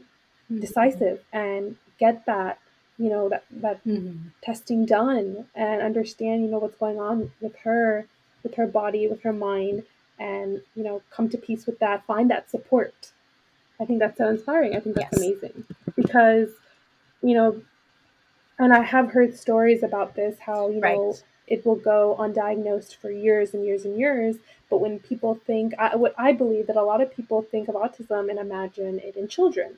mm-hmm. 0.50 0.62
decisive 0.62 1.24
and 1.32 1.76
get 2.00 2.26
that 2.26 2.60
you 3.00 3.10
know 3.10 3.30
that 3.30 3.46
that 3.50 3.84
mm-hmm. 3.86 4.28
testing 4.42 4.86
done 4.86 5.46
and 5.56 5.82
understand 5.82 6.44
you 6.44 6.52
know 6.52 6.60
what's 6.60 6.76
going 6.76 7.00
on 7.00 7.32
with 7.42 7.56
her 7.64 8.06
with 8.44 8.56
her 8.56 8.68
body 8.68 9.08
with 9.08 9.22
her 9.22 9.34
mind 9.34 9.84
and 10.20 10.62
you 10.76 10.84
know 10.84 11.02
come 11.10 11.30
to 11.30 11.38
peace 11.38 11.66
with 11.66 11.80
that 11.80 12.06
find 12.06 12.30
that 12.30 12.50
support 12.52 13.12
i 13.80 13.86
think 13.86 14.00
that's 14.00 14.18
so 14.18 14.28
inspiring 14.28 14.76
i 14.76 14.80
think 14.80 14.96
that's 14.96 15.18
yes. 15.18 15.22
amazing 15.22 15.64
because 15.96 16.50
you 17.24 17.34
know 17.34 17.62
and 18.60 18.74
i 18.74 18.82
have 18.82 19.12
heard 19.12 19.36
stories 19.36 19.82
about 19.82 20.16
this 20.16 20.38
how 20.40 20.70
you 20.70 20.82
right. 20.82 20.96
know 20.96 21.16
it 21.50 21.66
will 21.66 21.76
go 21.76 22.16
undiagnosed 22.20 22.96
for 22.96 23.12
years 23.12 23.54
and 23.54 23.66
years 23.66 23.84
and 23.86 24.00
years 24.00 24.36
but 24.70 24.80
when 24.80 25.00
people 25.00 25.36
think 25.36 25.74
I, 25.78 25.96
what 25.96 26.14
i 26.18 26.32
believe 26.32 26.68
that 26.68 26.78
a 26.78 26.84
lot 26.84 27.02
of 27.02 27.16
people 27.16 27.42
think 27.42 27.68
of 27.68 27.76
autism 27.76 28.30
and 28.30 28.40
imagine 28.40 29.00
it 29.00 29.16
in 29.16 29.28
children 29.28 29.78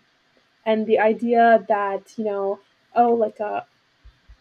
and 0.66 0.86
the 0.86 1.00
idea 1.00 1.66
that 1.68 2.14
you 2.18 2.26
know 2.26 2.60
oh, 2.96 3.14
like 3.14 3.40
a, 3.40 3.66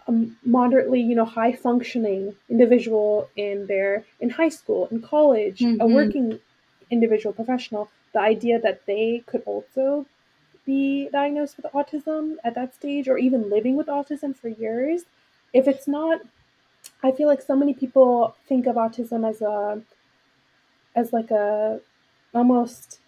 a 0.06 0.12
moderately, 0.44 1.00
you 1.00 1.14
know, 1.14 1.24
high 1.24 1.52
functioning 1.52 2.34
individual 2.48 3.28
in 3.36 3.66
their 3.66 4.04
in 4.20 4.30
high 4.30 4.48
school, 4.48 4.88
in 4.90 5.00
college, 5.02 5.60
mm-hmm. 5.60 5.80
a 5.80 5.86
working 5.86 6.38
individual 6.90 7.32
professional, 7.32 7.90
the 8.12 8.20
idea 8.20 8.58
that 8.60 8.84
they 8.86 9.22
could 9.26 9.42
also 9.46 10.06
be 10.66 11.08
diagnosed 11.10 11.56
with 11.56 11.66
autism 11.72 12.36
at 12.44 12.54
that 12.54 12.74
stage 12.74 13.08
or 13.08 13.16
even 13.18 13.48
living 13.48 13.76
with 13.76 13.86
autism 13.86 14.36
for 14.36 14.48
years, 14.48 15.02
if 15.52 15.66
it's 15.66 15.88
not 15.88 16.20
I 17.02 17.12
feel 17.12 17.28
like 17.28 17.42
so 17.42 17.56
many 17.56 17.74
people 17.74 18.36
think 18.46 18.66
of 18.66 18.76
autism 18.76 19.28
as 19.28 19.40
a 19.40 19.82
as 20.94 21.12
like 21.12 21.30
a 21.30 21.80
almost 22.34 23.00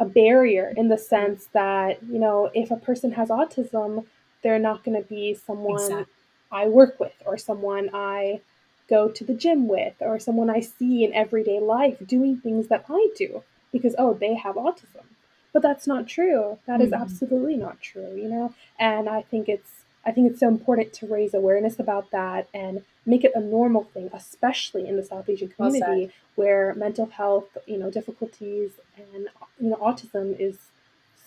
a 0.00 0.04
barrier 0.04 0.72
in 0.76 0.88
the 0.88 0.98
sense 0.98 1.48
that, 1.52 2.02
you 2.02 2.18
know, 2.18 2.50
if 2.52 2.70
a 2.70 2.76
person 2.76 3.12
has 3.12 3.28
autism, 3.28 4.04
they're 4.42 4.58
not 4.58 4.84
going 4.84 5.00
to 5.00 5.08
be 5.08 5.34
someone 5.34 5.80
exactly. 5.80 6.14
I 6.50 6.66
work 6.68 6.98
with 6.98 7.14
or 7.24 7.38
someone 7.38 7.90
I 7.94 8.40
go 8.88 9.08
to 9.08 9.24
the 9.24 9.34
gym 9.34 9.68
with 9.68 9.94
or 10.00 10.18
someone 10.18 10.50
I 10.50 10.60
see 10.60 11.04
in 11.04 11.14
everyday 11.14 11.60
life 11.60 11.96
doing 12.06 12.38
things 12.38 12.68
that 12.68 12.84
I 12.88 13.08
do 13.16 13.42
because, 13.72 13.94
oh, 13.98 14.14
they 14.14 14.34
have 14.34 14.56
autism. 14.56 15.04
But 15.52 15.62
that's 15.62 15.86
not 15.86 16.08
true. 16.08 16.58
That 16.66 16.74
mm-hmm. 16.80 16.82
is 16.82 16.92
absolutely 16.92 17.56
not 17.56 17.80
true, 17.80 18.14
you 18.16 18.28
know? 18.28 18.54
And 18.78 19.08
I 19.08 19.22
think 19.22 19.48
it's 19.48 19.83
I 20.06 20.12
think 20.12 20.30
it's 20.30 20.40
so 20.40 20.48
important 20.48 20.92
to 20.94 21.06
raise 21.06 21.34
awareness 21.34 21.78
about 21.78 22.10
that 22.10 22.48
and 22.52 22.82
make 23.06 23.24
it 23.24 23.32
a 23.34 23.40
normal 23.40 23.84
thing, 23.84 24.10
especially 24.12 24.86
in 24.86 24.96
the 24.96 25.02
South 25.02 25.28
Asian 25.28 25.48
community 25.48 26.06
well 26.06 26.10
where 26.36 26.74
mental 26.74 27.06
health, 27.06 27.56
you 27.66 27.78
know, 27.78 27.90
difficulties 27.90 28.72
and 28.96 29.28
you 29.60 29.70
know 29.70 29.76
autism 29.76 30.38
is 30.38 30.58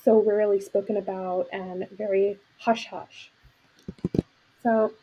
so 0.03 0.21
rarely 0.21 0.59
spoken 0.59 0.97
about 0.97 1.47
and 1.51 1.87
very 1.91 2.37
hush 2.59 2.87
hush. 2.87 3.31
So, 4.63 4.93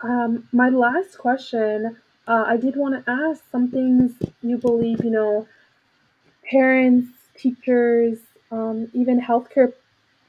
um, 0.00 0.48
my 0.52 0.68
last 0.68 1.18
question 1.18 1.96
uh, 2.28 2.44
I 2.46 2.56
did 2.56 2.76
want 2.76 3.04
to 3.04 3.10
ask 3.10 3.42
some 3.52 3.70
things 3.70 4.12
you 4.42 4.58
believe, 4.58 5.04
you 5.04 5.10
know, 5.10 5.46
parents, 6.50 7.08
teachers, 7.36 8.18
um, 8.50 8.88
even 8.92 9.20
healthcare 9.20 9.72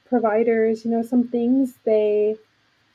providers, 0.08 0.84
you 0.84 0.90
know, 0.90 1.02
some 1.02 1.28
things 1.28 1.74
they 1.84 2.36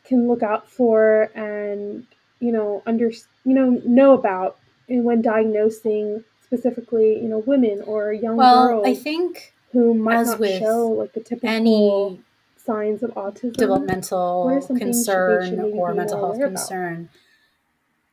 can 0.04 0.28
look 0.28 0.44
out 0.44 0.70
for 0.70 1.32
and, 1.36 2.06
you 2.40 2.52
know, 2.52 2.84
under, 2.86 3.10
you 3.10 3.54
know, 3.54 3.82
know 3.86 4.14
about 4.14 4.58
when 4.88 5.22
diagnosing 5.22 6.24
specifically, 6.44 7.16
you 7.16 7.28
know, 7.30 7.40
women 7.40 7.82
or 7.86 8.14
young 8.14 8.36
well, 8.38 8.68
girls. 8.68 8.88
I 8.88 8.96
think 8.96 9.54
who 9.72 9.94
might 9.94 10.18
As 10.18 10.40
not 10.40 10.50
show 10.60 10.88
like 10.88 11.14
the 11.14 11.20
typical 11.20 11.50
any 11.50 12.22
signs 12.58 13.04
of 13.04 13.12
autism, 13.12 13.54
developmental 13.54 14.62
concern 14.78 15.60
or 15.60 15.94
mental 15.94 16.20
health 16.20 16.40
concern. 16.40 17.10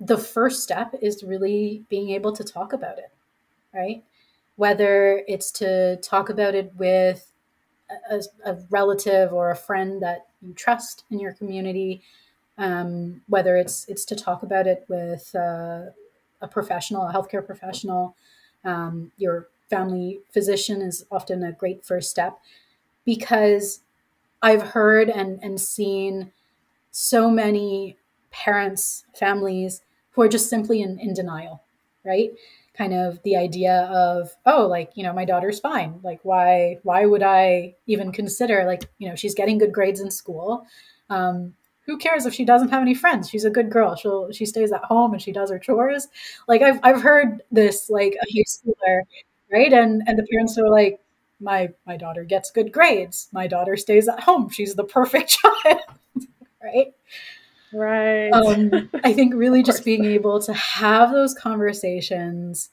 About? 0.01 0.09
The 0.09 0.19
first 0.19 0.63
step 0.63 0.95
is 1.03 1.23
really 1.23 1.85
being 1.91 2.11
able 2.11 2.33
to 2.33 2.43
talk 2.43 2.73
about 2.73 2.99
it, 2.99 3.11
right? 3.75 4.03
Whether 4.57 5.23
it's 5.29 5.51
to 5.53 5.97
talk 5.99 6.31
about 6.31 6.55
it 6.55 6.73
with 6.77 7.31
a, 8.11 8.23
a 8.45 8.57
relative 8.71 9.33
or 9.33 9.51
a 9.51 9.57
friend 9.57 10.01
that 10.03 10.27
you 10.43 10.53
trust 10.55 11.05
in 11.11 11.21
your 11.21 11.33
community, 11.33 12.03
um, 12.59 13.23
whether 13.29 13.57
it's 13.57 13.87
it's 13.89 14.05
to 14.07 14.17
talk 14.17 14.43
about 14.43 14.67
it 14.67 14.85
with 14.89 15.35
uh, 15.35 15.87
a 16.41 16.49
professional, 16.51 17.07
a 17.07 17.13
healthcare 17.13 17.45
professional, 17.45 18.17
um, 18.65 19.13
your 19.19 19.49
family 19.69 20.21
physician 20.33 20.83
is 20.83 21.07
often 21.11 21.43
a 21.43 21.53
great 21.53 21.85
first 21.85 22.11
step 22.11 22.39
because 23.05 23.81
I've 24.43 24.63
heard 24.63 25.11
and, 25.11 25.39
and 25.43 25.61
seen 25.61 26.33
so 26.91 27.31
many 27.31 27.97
parents, 28.31 29.05
families 29.15 29.83
who 30.13 30.23
are 30.23 30.29
just 30.29 30.49
simply 30.51 30.83
in, 30.83 30.99
in 31.01 31.15
denial, 31.15 31.63
right? 32.05 32.33
Kind 32.81 32.95
of 32.95 33.23
the 33.25 33.37
idea 33.37 33.83
of, 33.93 34.31
oh, 34.47 34.67
like, 34.67 34.93
you 34.95 35.03
know, 35.03 35.13
my 35.13 35.27
daughter's 35.27 35.61
fine. 35.61 36.01
Like, 36.03 36.21
why, 36.23 36.79
why 36.83 37.05
would 37.05 37.23
I 37.23 37.75
even 37.87 38.11
consider, 38.11 38.65
like, 38.65 38.85
you 38.99 39.09
know, 39.09 39.15
she's 39.17 39.35
getting 39.35 39.59
good 39.59 39.73
grades 39.73 40.01
in 40.01 40.11
school. 40.11 40.65
Um, 41.11 41.53
who 41.85 41.99
cares 41.99 42.25
if 42.25 42.33
she 42.33 42.45
doesn't 42.45 42.71
have 42.71 42.81
any 42.81 42.95
friends? 42.95 43.29
She's 43.29 43.45
a 43.45 43.51
good 43.51 43.71
girl. 43.71 43.97
She'll, 43.97 44.33
she 44.33 44.47
stays 44.47 44.73
at 44.73 44.85
home 44.85 45.13
and 45.13 45.21
she 45.21 45.33
does 45.33 45.51
her 45.51 45.59
chores. 45.59 46.09
Like, 46.49 46.63
I've, 46.63 46.81
I've 46.83 47.03
heard 47.03 47.43
this, 47.51 47.91
like, 47.91 48.15
a 48.15 48.25
high 48.25 48.45
schooler 48.49 49.03
right 49.53 49.73
and 49.73 50.03
and 50.07 50.19
the 50.19 50.27
parents 50.31 50.57
are 50.59 50.69
like 50.69 51.01
my 51.41 51.69
my 51.87 51.97
daughter 51.97 52.25
gets 52.25 52.51
good 52.51 52.73
grades 52.73 53.29
my 53.33 53.47
daughter 53.47 53.77
stays 53.77 54.09
at 54.09 54.21
home 54.21 54.49
she's 54.49 54.75
the 54.75 54.85
perfect 54.85 55.29
child 55.65 55.81
right 56.63 56.95
right. 57.73 58.31
Um, 58.31 58.91
i 59.05 59.13
think 59.13 59.35
really 59.35 59.63
just 59.63 59.85
being 59.85 60.05
able 60.05 60.41
to 60.43 60.53
have 60.53 61.11
those 61.13 61.35
conversations 61.35 62.71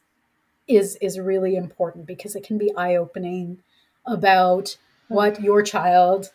is 0.68 0.98
is 1.02 1.20
really 1.20 1.56
important 1.56 2.06
because 2.06 2.36
it 2.36 2.43
can 2.43 2.58
be 2.58 2.76
eye-opening 2.76 3.60
about 4.06 4.78
what 5.08 5.41
your 5.41 5.62
child 5.62 6.32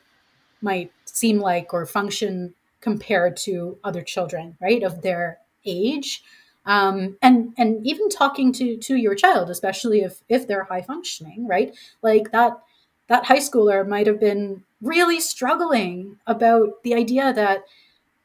might 0.61 0.93
seem 1.05 1.39
like 1.39 1.75
or 1.75 1.85
function 1.85 2.55
compared 2.81 3.37
to 3.37 3.79
other 3.85 4.03
children 4.03 4.57
right 4.61 4.83
of 4.83 5.03
their 5.03 5.39
age. 5.65 6.23
Um, 6.65 7.17
and 7.21 7.53
and 7.59 7.85
even 7.85 8.09
talking 8.09 8.53
to 8.53 8.77
to 8.77 8.97
your 8.97 9.17
child 9.17 9.51
especially 9.51 10.01
if 10.01 10.23
if 10.29 10.47
they're 10.47 10.65
high 10.65 10.83
functioning 10.83 11.47
right? 11.47 11.77
Like 12.03 12.31
that 12.31 12.61
that 13.09 13.25
high 13.25 13.39
schooler 13.39 13.87
might 13.87 14.07
have 14.07 14.21
been 14.21 14.63
really 14.81 15.19
struggling 15.21 16.19
about 16.27 16.83
the 16.85 16.95
idea 16.95 17.33
that 17.33 17.65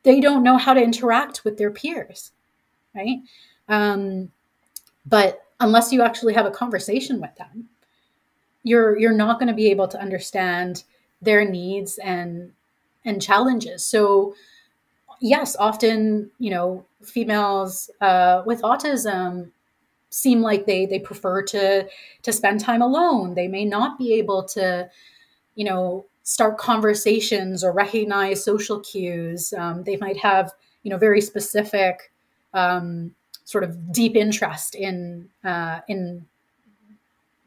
they 0.07 0.19
don't 0.19 0.43
know 0.43 0.57
how 0.57 0.73
to 0.73 0.81
interact 0.81 1.43
with 1.43 1.57
their 1.57 1.71
peers 1.71 2.31
right 2.95 3.19
um, 3.69 4.31
but 5.05 5.43
unless 5.59 5.91
you 5.91 6.01
actually 6.01 6.33
have 6.33 6.45
a 6.45 6.51
conversation 6.51 7.19
with 7.21 7.35
them 7.35 7.69
you're 8.63 8.97
you're 8.97 9.13
not 9.13 9.39
going 9.39 9.47
to 9.47 9.53
be 9.53 9.69
able 9.69 9.87
to 9.87 9.99
understand 9.99 10.83
their 11.21 11.49
needs 11.49 11.97
and 11.99 12.51
and 13.05 13.21
challenges 13.21 13.85
so 13.85 14.33
yes, 15.19 15.55
often, 15.57 16.31
you 16.39 16.49
know, 16.49 16.85
females 17.03 17.89
uh, 18.01 18.43
with 18.45 18.61
autism 18.61 19.51
seem 20.09 20.41
like 20.41 20.65
they 20.65 20.85
they 20.85 20.99
prefer 20.99 21.41
to 21.43 21.87
to 22.23 22.31
spend 22.31 22.59
time 22.59 22.81
alone. 22.81 23.33
They 23.33 23.47
may 23.47 23.65
not 23.65 23.97
be 23.97 24.13
able 24.13 24.43
to, 24.43 24.89
you 25.55 25.65
know, 25.65 26.05
start 26.27 26.57
conversations 26.57 27.63
or 27.63 27.71
recognize 27.71 28.43
social 28.43 28.81
cues. 28.81 29.53
Um, 29.57 29.83
they 29.83 29.95
might 29.97 30.17
have, 30.17 30.51
you 30.83 30.91
know, 30.91 30.97
very 30.97 31.21
specific 31.21 32.11
um, 32.53 33.15
sort 33.45 33.63
of 33.63 33.93
deep 33.93 34.15
interest 34.15 34.75
in 34.75 35.29
uh, 35.43 35.79
in 35.87 36.25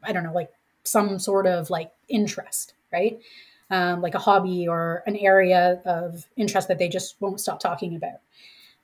I 0.03 0.11
don't 0.11 0.23
know, 0.23 0.33
like 0.33 0.51
some 0.83 1.19
sort 1.19 1.45
of 1.45 1.69
like 1.69 1.91
interest, 2.09 2.73
right? 2.91 3.19
um, 3.71 4.01
like 4.01 4.13
a 4.13 4.19
hobby 4.19 4.67
or 4.67 5.01
an 5.07 5.15
area 5.15 5.81
of 5.85 6.27
interest 6.35 6.67
that 6.67 6.77
they 6.77 6.89
just 6.89 7.15
won't 7.21 7.39
stop 7.39 7.59
talking 7.59 7.95
about. 7.95 8.19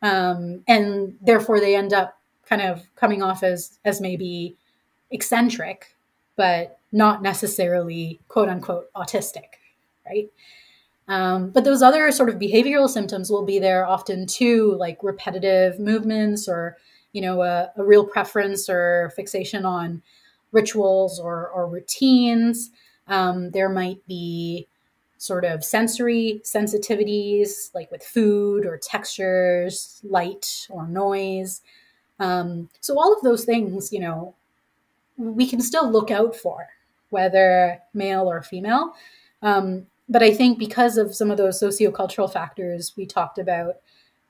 Um, 0.01 0.63
and 0.67 1.17
therefore 1.21 1.59
they 1.59 1.75
end 1.75 1.93
up 1.93 2.17
kind 2.45 2.61
of 2.61 2.83
coming 2.95 3.21
off 3.21 3.43
as 3.43 3.79
as 3.83 3.99
maybe 3.99 4.55
eccentric, 5.11 5.95
but 6.37 6.79
not 6.91 7.21
necessarily 7.21 8.19
quote 8.29 8.47
unquote 8.47 8.91
autistic, 8.93 9.57
right? 10.09 10.29
Um, 11.07 11.51
but 11.51 11.63
those 11.63 11.81
other 11.81 12.11
sort 12.11 12.29
of 12.29 12.35
behavioral 12.35 12.89
symptoms 12.89 13.29
will 13.29 13.45
be 13.45 13.59
there 13.59 13.85
often 13.85 14.27
too, 14.27 14.75
like 14.77 14.97
repetitive 15.01 15.79
movements 15.79 16.47
or, 16.47 16.77
you 17.13 17.21
know, 17.21 17.41
a, 17.41 17.71
a 17.77 17.83
real 17.83 18.05
preference 18.05 18.69
or 18.69 19.13
fixation 19.15 19.65
on 19.65 20.01
rituals 20.51 21.19
or, 21.19 21.47
or 21.49 21.67
routines. 21.67 22.71
Um, 23.07 23.51
there 23.51 23.69
might 23.69 24.05
be 24.07 24.67
sort 25.17 25.45
of 25.45 25.63
sensory 25.63 26.41
sensitivities, 26.43 27.73
like 27.73 27.89
with 27.89 28.03
food 28.03 28.65
or 28.65 28.77
textures, 28.77 30.01
light 30.03 30.67
or 30.69 30.87
noise. 30.87 31.61
Um, 32.19 32.69
so 32.81 32.99
all 32.99 33.13
of 33.13 33.21
those 33.21 33.45
things, 33.45 33.93
you 33.93 33.99
know, 33.99 34.35
we 35.17 35.47
can 35.47 35.61
still 35.61 35.89
look 35.89 36.11
out 36.11 36.35
for, 36.35 36.67
whether 37.09 37.79
male 37.93 38.29
or 38.29 38.41
female. 38.41 38.93
Um, 39.41 39.87
but 40.09 40.23
I 40.23 40.33
think 40.33 40.59
because 40.59 40.97
of 40.97 41.15
some 41.15 41.31
of 41.31 41.37
those 41.37 41.61
sociocultural 41.61 42.31
factors 42.31 42.93
we 42.97 43.05
talked 43.05 43.37
about, 43.39 43.75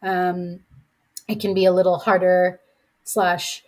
um, 0.01 0.61
it 1.27 1.39
can 1.39 1.53
be 1.53 1.65
a 1.65 1.73
little 1.73 1.99
harder 1.99 2.61
slash 3.03 3.63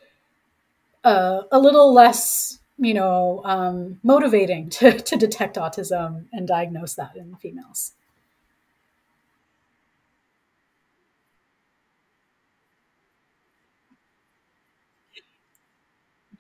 uh, 1.03 1.41
a 1.51 1.60
little 1.60 1.93
less, 1.93 2.60
you 2.78 2.93
know, 2.93 3.41
um, 3.45 3.99
motivating 4.03 4.70
to, 4.72 4.91
to 4.99 5.16
detect 5.16 5.55
autism 5.57 6.26
and 6.34 6.47
diagnose 6.47 6.95
that 6.95 7.16
in 7.16 7.36
females. 7.38 7.93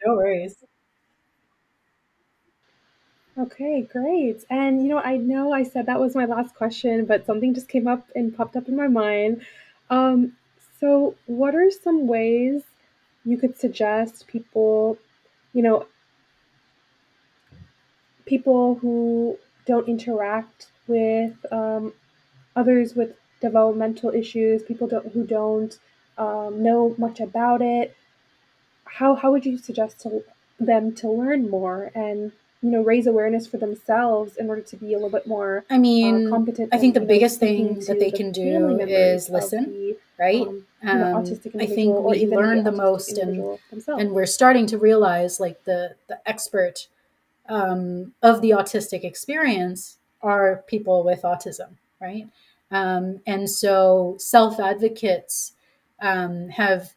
No 0.05 0.15
worries. 0.15 0.63
Okay, 3.39 3.83
great. 3.83 4.43
And 4.49 4.83
you 4.83 4.89
know, 4.89 4.99
I 4.99 5.15
know 5.15 5.53
I 5.53 5.63
said 5.63 5.85
that 5.85 5.99
was 5.99 6.13
my 6.13 6.25
last 6.25 6.55
question, 6.55 7.05
but 7.05 7.25
something 7.25 7.53
just 7.53 7.69
came 7.69 7.87
up 7.87 8.09
and 8.13 8.35
popped 8.35 8.57
up 8.57 8.67
in 8.67 8.75
my 8.75 8.89
mind. 8.89 9.41
Um, 9.89 10.33
so 10.79 11.15
what 11.25 11.55
are 11.55 11.71
some 11.71 12.05
ways 12.05 12.63
you 13.23 13.37
could 13.37 13.57
suggest 13.57 14.27
people, 14.27 14.97
you 15.53 15.63
know, 15.63 15.87
people 18.25 18.75
who 18.75 19.37
don't 19.65 19.87
interact 19.87 20.71
with 20.87 21.33
um, 21.49 21.93
others 22.57 22.93
with 22.93 23.15
developmental 23.39 24.09
issues, 24.09 24.63
people 24.63 24.87
don't, 24.87 25.13
who 25.13 25.25
don't 25.25 25.79
um, 26.17 26.61
know 26.61 26.93
much 26.97 27.21
about 27.21 27.61
it, 27.61 27.95
how, 28.83 29.15
how 29.15 29.31
would 29.31 29.45
you 29.45 29.57
suggest 29.57 30.01
to 30.01 30.25
them 30.59 30.93
to 30.95 31.09
learn 31.09 31.49
more 31.49 31.89
and 31.95 32.33
you 32.61 32.69
know 32.69 32.81
raise 32.81 33.07
awareness 33.07 33.47
for 33.47 33.57
themselves 33.57 34.35
in 34.35 34.49
order 34.49 34.61
to 34.61 34.75
be 34.75 34.93
a 34.93 34.97
little 34.97 35.09
bit 35.09 35.25
more 35.25 35.63
I 35.69 35.77
mean, 35.77 36.27
uh, 36.27 36.29
competent 36.29 36.73
I 36.73 36.77
think 36.77 36.93
the 36.93 36.99
biggest 37.01 37.39
thing 37.39 37.79
that 37.87 37.99
they 37.99 38.11
the 38.11 38.17
can 38.17 38.31
do 38.31 38.79
is 38.81 39.29
listen, 39.29 39.63
the, 39.65 39.97
right? 40.17 40.41
um, 40.41 40.65
you 40.83 40.93
know, 40.93 41.17
Um, 41.17 41.25
I 41.59 41.65
think 41.65 42.03
we 42.05 42.17
even 42.17 42.37
learn 42.37 42.63
the 42.63 42.71
autistic 42.71 42.75
most, 42.77 43.17
and 43.17 43.59
themselves. 43.69 44.01
and 44.01 44.11
we're 44.11 44.25
starting 44.25 44.65
to 44.67 44.77
realize 44.77 45.39
like 45.39 45.63
the 45.63 45.95
the 46.07 46.19
expert 46.27 46.87
um, 47.47 48.13
of 48.21 48.41
the 48.41 48.51
autistic 48.51 49.03
experience 49.03 49.97
are 50.21 50.63
people 50.67 51.03
with 51.03 51.21
autism, 51.23 51.69
right? 51.99 52.27
Um, 52.71 53.21
and 53.25 53.49
so 53.49 54.15
self 54.19 54.59
advocates 54.59 55.53
um, 56.01 56.49
have 56.49 56.93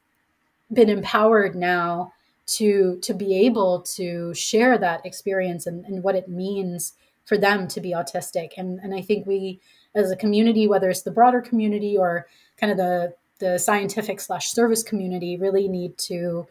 been 0.72 0.88
empowered 0.88 1.54
now 1.54 2.11
to 2.44 2.98
to 3.02 3.14
be 3.14 3.46
able 3.46 3.82
to 3.82 4.34
share 4.34 4.76
that 4.78 5.04
experience 5.06 5.66
and, 5.66 5.84
and 5.84 6.02
what 6.02 6.16
it 6.16 6.28
means 6.28 6.94
for 7.24 7.38
them 7.38 7.68
to 7.68 7.80
be 7.80 7.92
autistic. 7.92 8.52
And 8.56 8.78
and 8.80 8.94
I 8.94 9.00
think 9.00 9.26
we 9.26 9.60
as 9.94 10.10
a 10.10 10.16
community, 10.16 10.66
whether 10.66 10.90
it's 10.90 11.02
the 11.02 11.10
broader 11.10 11.40
community 11.40 11.96
or 11.96 12.26
kind 12.56 12.72
of 12.72 12.78
the 12.78 13.14
the 13.38 13.58
scientific 13.58 14.20
slash 14.20 14.52
service 14.52 14.82
community, 14.82 15.36
really 15.36 15.68
need 15.68 15.98
to 15.98 16.46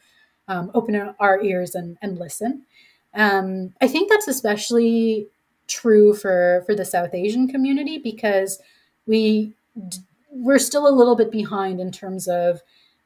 um, 0.47 0.69
open 0.73 1.13
our 1.19 1.41
ears 1.41 1.73
and, 1.73 1.97
and 2.01 2.19
listen. 2.19 2.63
Um, 3.13 3.73
I 3.81 3.87
think 3.87 4.09
that's 4.09 4.27
especially 4.27 5.27
true 5.67 6.13
for 6.13 6.63
for 6.65 6.75
the 6.75 6.85
South 6.85 7.13
Asian 7.13 7.47
community 7.47 7.97
because 7.97 8.59
we 9.05 9.53
we're 10.29 10.59
still 10.59 10.87
a 10.87 10.91
little 10.95 11.15
bit 11.15 11.31
behind 11.31 11.79
in 11.79 11.91
terms 11.91 12.27
of 12.27 12.61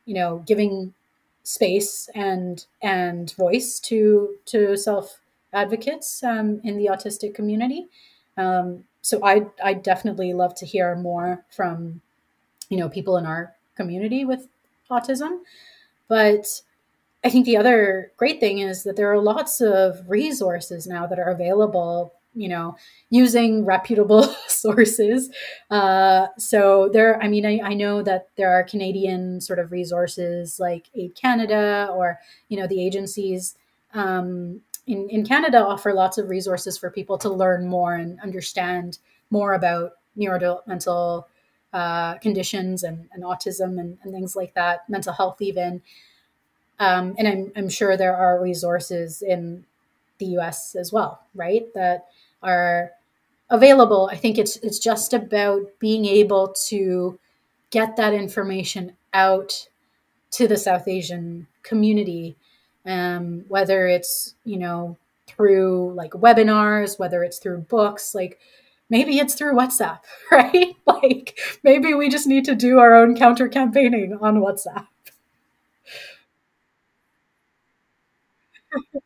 you 0.05 0.15
know 0.15 0.43
giving 0.47 0.93
space 1.45 2.09
and 2.15 2.65
and 2.81 3.33
voice 3.35 3.79
to 3.79 4.35
to 4.45 4.75
self 4.75 5.21
advocates 5.53 6.23
um, 6.23 6.59
in 6.65 6.75
the 6.75 6.87
autistic 6.87 7.33
community. 7.33 7.87
Um, 8.35 8.83
so 9.01 9.23
I 9.23 9.45
I 9.63 9.75
definitely 9.75 10.33
love 10.33 10.55
to 10.55 10.65
hear 10.65 10.95
more 10.95 11.45
from 11.49 12.01
you 12.69 12.77
know 12.77 12.89
people 12.89 13.15
in 13.17 13.25
our 13.25 13.53
community 13.75 14.25
with 14.25 14.47
autism, 14.89 15.39
but 16.07 16.61
I 17.23 17.29
think 17.29 17.45
the 17.45 17.57
other 17.57 18.11
great 18.17 18.39
thing 18.39 18.59
is 18.59 18.83
that 18.83 18.95
there 18.95 19.11
are 19.11 19.19
lots 19.19 19.61
of 19.61 20.09
resources 20.09 20.87
now 20.87 21.05
that 21.07 21.19
are 21.19 21.29
available, 21.29 22.13
you 22.35 22.49
know, 22.49 22.77
using 23.09 23.65
reputable 23.65 24.23
sources. 24.47 25.29
Uh, 25.71 26.27
so 26.37 26.89
there, 26.91 27.21
I 27.21 27.27
mean, 27.27 27.45
I, 27.45 27.59
I, 27.63 27.73
know 27.73 28.01
that 28.03 28.27
there 28.35 28.53
are 28.53 28.63
Canadian 28.63 29.41
sort 29.41 29.59
of 29.59 29.71
resources 29.71 30.59
like 30.59 30.87
AIDE 30.95 31.15
Canada 31.15 31.89
or, 31.91 32.19
you 32.49 32.59
know, 32.59 32.67
the 32.67 32.85
agencies 32.85 33.55
um, 33.93 34.61
in, 34.87 35.09
in 35.09 35.25
Canada 35.25 35.65
offer 35.65 35.93
lots 35.93 36.17
of 36.17 36.29
resources 36.29 36.77
for 36.77 36.91
people 36.91 37.17
to 37.19 37.29
learn 37.29 37.67
more 37.67 37.95
and 37.95 38.19
understand 38.19 38.99
more 39.31 39.53
about 39.53 39.93
neurodevelopmental 40.17 41.25
uh, 41.73 42.15
conditions 42.15 42.83
and, 42.83 43.07
and 43.11 43.23
autism 43.23 43.79
and, 43.79 43.97
and 44.03 44.13
things 44.13 44.35
like 44.35 44.53
that, 44.53 44.87
mental 44.89 45.13
health 45.13 45.41
even. 45.41 45.81
Um, 46.79 47.15
and 47.17 47.27
I'm, 47.27 47.51
I'm 47.55 47.69
sure 47.69 47.97
there 47.97 48.15
are 48.15 48.41
resources 48.41 49.21
in 49.21 49.65
the 50.17 50.25
US 50.37 50.75
as 50.75 50.91
well, 50.93 51.21
right? 51.33 51.73
That 51.73 52.07
are 52.45 52.91
available. 53.49 54.09
I 54.11 54.17
think 54.17 54.37
it's 54.37 54.57
it's 54.57 54.79
just 54.79 55.13
about 55.13 55.63
being 55.79 56.05
able 56.05 56.55
to 56.69 57.19
get 57.71 57.97
that 57.97 58.13
information 58.13 58.95
out 59.13 59.69
to 60.31 60.47
the 60.47 60.57
South 60.57 60.87
Asian 60.87 61.47
community, 61.63 62.35
um, 62.85 63.45
whether 63.47 63.87
it's 63.87 64.35
you 64.43 64.57
know 64.57 64.97
through 65.27 65.93
like 65.93 66.11
webinars, 66.11 66.99
whether 66.99 67.23
it's 67.23 67.39
through 67.39 67.59
books, 67.59 68.15
like 68.15 68.39
maybe 68.89 69.17
it's 69.19 69.35
through 69.35 69.53
WhatsApp, 69.55 69.99
right? 70.31 70.75
Like 70.85 71.39
maybe 71.63 71.93
we 71.93 72.09
just 72.09 72.27
need 72.27 72.45
to 72.45 72.55
do 72.55 72.79
our 72.79 72.95
own 72.95 73.15
counter 73.15 73.47
campaigning 73.49 74.17
on 74.21 74.37
WhatsApp. 74.37 74.87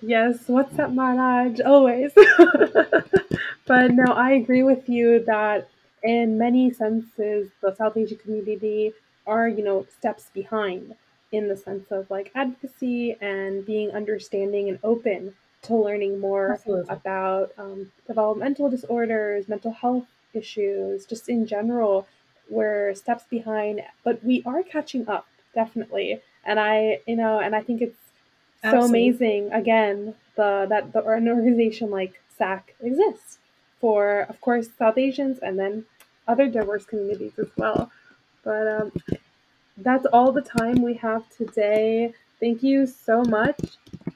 Yes, 0.00 0.48
what's 0.48 0.78
up, 0.78 0.90
Maharaj? 0.92 1.60
Always. 1.60 2.12
but 3.66 3.92
no, 3.92 4.12
I 4.12 4.32
agree 4.32 4.62
with 4.62 4.88
you 4.88 5.24
that 5.24 5.68
in 6.02 6.38
many 6.38 6.72
senses, 6.72 7.50
the 7.60 7.74
South 7.74 7.96
Asian 7.96 8.18
community 8.18 8.92
are, 9.26 9.48
you 9.48 9.62
know, 9.62 9.86
steps 9.98 10.30
behind 10.32 10.94
in 11.30 11.48
the 11.48 11.56
sense 11.56 11.90
of 11.90 12.10
like 12.10 12.30
advocacy 12.34 13.16
and 13.20 13.64
being 13.66 13.90
understanding 13.90 14.68
and 14.68 14.78
open 14.82 15.34
to 15.62 15.76
learning 15.76 16.18
more 16.18 16.52
Absolutely. 16.52 16.94
about 16.94 17.52
um, 17.58 17.92
developmental 18.06 18.70
disorders, 18.70 19.48
mental 19.48 19.72
health 19.72 20.06
issues, 20.32 21.04
just 21.04 21.28
in 21.28 21.46
general. 21.46 22.06
We're 22.48 22.94
steps 22.94 23.24
behind, 23.28 23.82
but 24.04 24.24
we 24.24 24.42
are 24.46 24.62
catching 24.62 25.08
up, 25.08 25.26
definitely. 25.54 26.20
And 26.44 26.58
I, 26.58 27.00
you 27.06 27.16
know, 27.16 27.40
and 27.40 27.54
I 27.54 27.60
think 27.62 27.82
it's 27.82 27.98
so 28.62 28.82
amazing 28.82 29.52
again 29.52 30.14
the 30.36 30.66
that 30.68 30.92
the, 30.92 31.04
an 31.06 31.28
organization 31.28 31.90
like 31.90 32.20
SAAAC 32.38 32.62
exists 32.80 33.38
for 33.80 34.26
of 34.28 34.40
course 34.40 34.68
South 34.78 34.98
Asians 34.98 35.38
and 35.38 35.58
then 35.58 35.84
other 36.26 36.48
diverse 36.48 36.84
communities 36.84 37.32
as 37.38 37.48
well. 37.56 37.90
But 38.44 38.68
um, 38.68 38.92
that's 39.78 40.06
all 40.06 40.32
the 40.32 40.42
time 40.42 40.82
we 40.82 40.94
have 40.94 41.28
today. 41.30 42.12
Thank 42.40 42.62
you 42.62 42.86
so 42.86 43.22
much, 43.22 43.58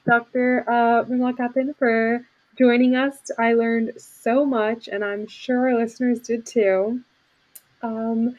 Dr. 0.05 0.63
Uh, 0.67 1.03
Vimalakanthan, 1.03 1.75
for 1.75 2.25
joining 2.57 2.95
us. 2.95 3.31
I 3.37 3.53
learned 3.53 3.93
so 3.97 4.45
much, 4.45 4.87
and 4.87 5.03
I'm 5.03 5.27
sure 5.27 5.69
our 5.69 5.75
listeners 5.75 6.19
did 6.19 6.45
too. 6.45 7.01
Um, 7.81 8.35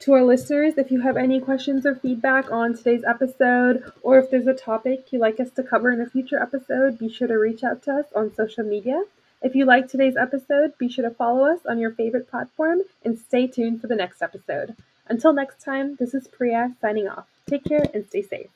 to 0.00 0.12
our 0.12 0.24
listeners, 0.24 0.74
if 0.76 0.90
you 0.90 1.00
have 1.00 1.16
any 1.16 1.40
questions 1.40 1.86
or 1.86 1.94
feedback 1.94 2.50
on 2.52 2.76
today's 2.76 3.02
episode, 3.04 3.92
or 4.02 4.18
if 4.18 4.30
there's 4.30 4.46
a 4.46 4.54
topic 4.54 5.06
you'd 5.10 5.20
like 5.20 5.40
us 5.40 5.50
to 5.52 5.62
cover 5.62 5.90
in 5.90 6.00
a 6.00 6.06
future 6.06 6.40
episode, 6.40 6.98
be 6.98 7.08
sure 7.08 7.28
to 7.28 7.38
reach 7.38 7.64
out 7.64 7.82
to 7.84 7.92
us 7.92 8.06
on 8.14 8.34
social 8.34 8.64
media. 8.64 9.02
If 9.42 9.54
you 9.54 9.64
liked 9.64 9.90
today's 9.90 10.16
episode, 10.16 10.76
be 10.78 10.88
sure 10.88 11.08
to 11.08 11.14
follow 11.14 11.46
us 11.46 11.60
on 11.66 11.78
your 11.78 11.92
favorite 11.92 12.30
platform 12.30 12.80
and 13.04 13.18
stay 13.18 13.46
tuned 13.46 13.80
for 13.80 13.86
the 13.86 13.96
next 13.96 14.22
episode. 14.22 14.76
Until 15.08 15.32
next 15.32 15.62
time, 15.62 15.96
this 15.96 16.14
is 16.14 16.28
Priya 16.28 16.74
signing 16.80 17.08
off. 17.08 17.26
Take 17.48 17.64
care 17.64 17.86
and 17.94 18.06
stay 18.06 18.22
safe. 18.22 18.55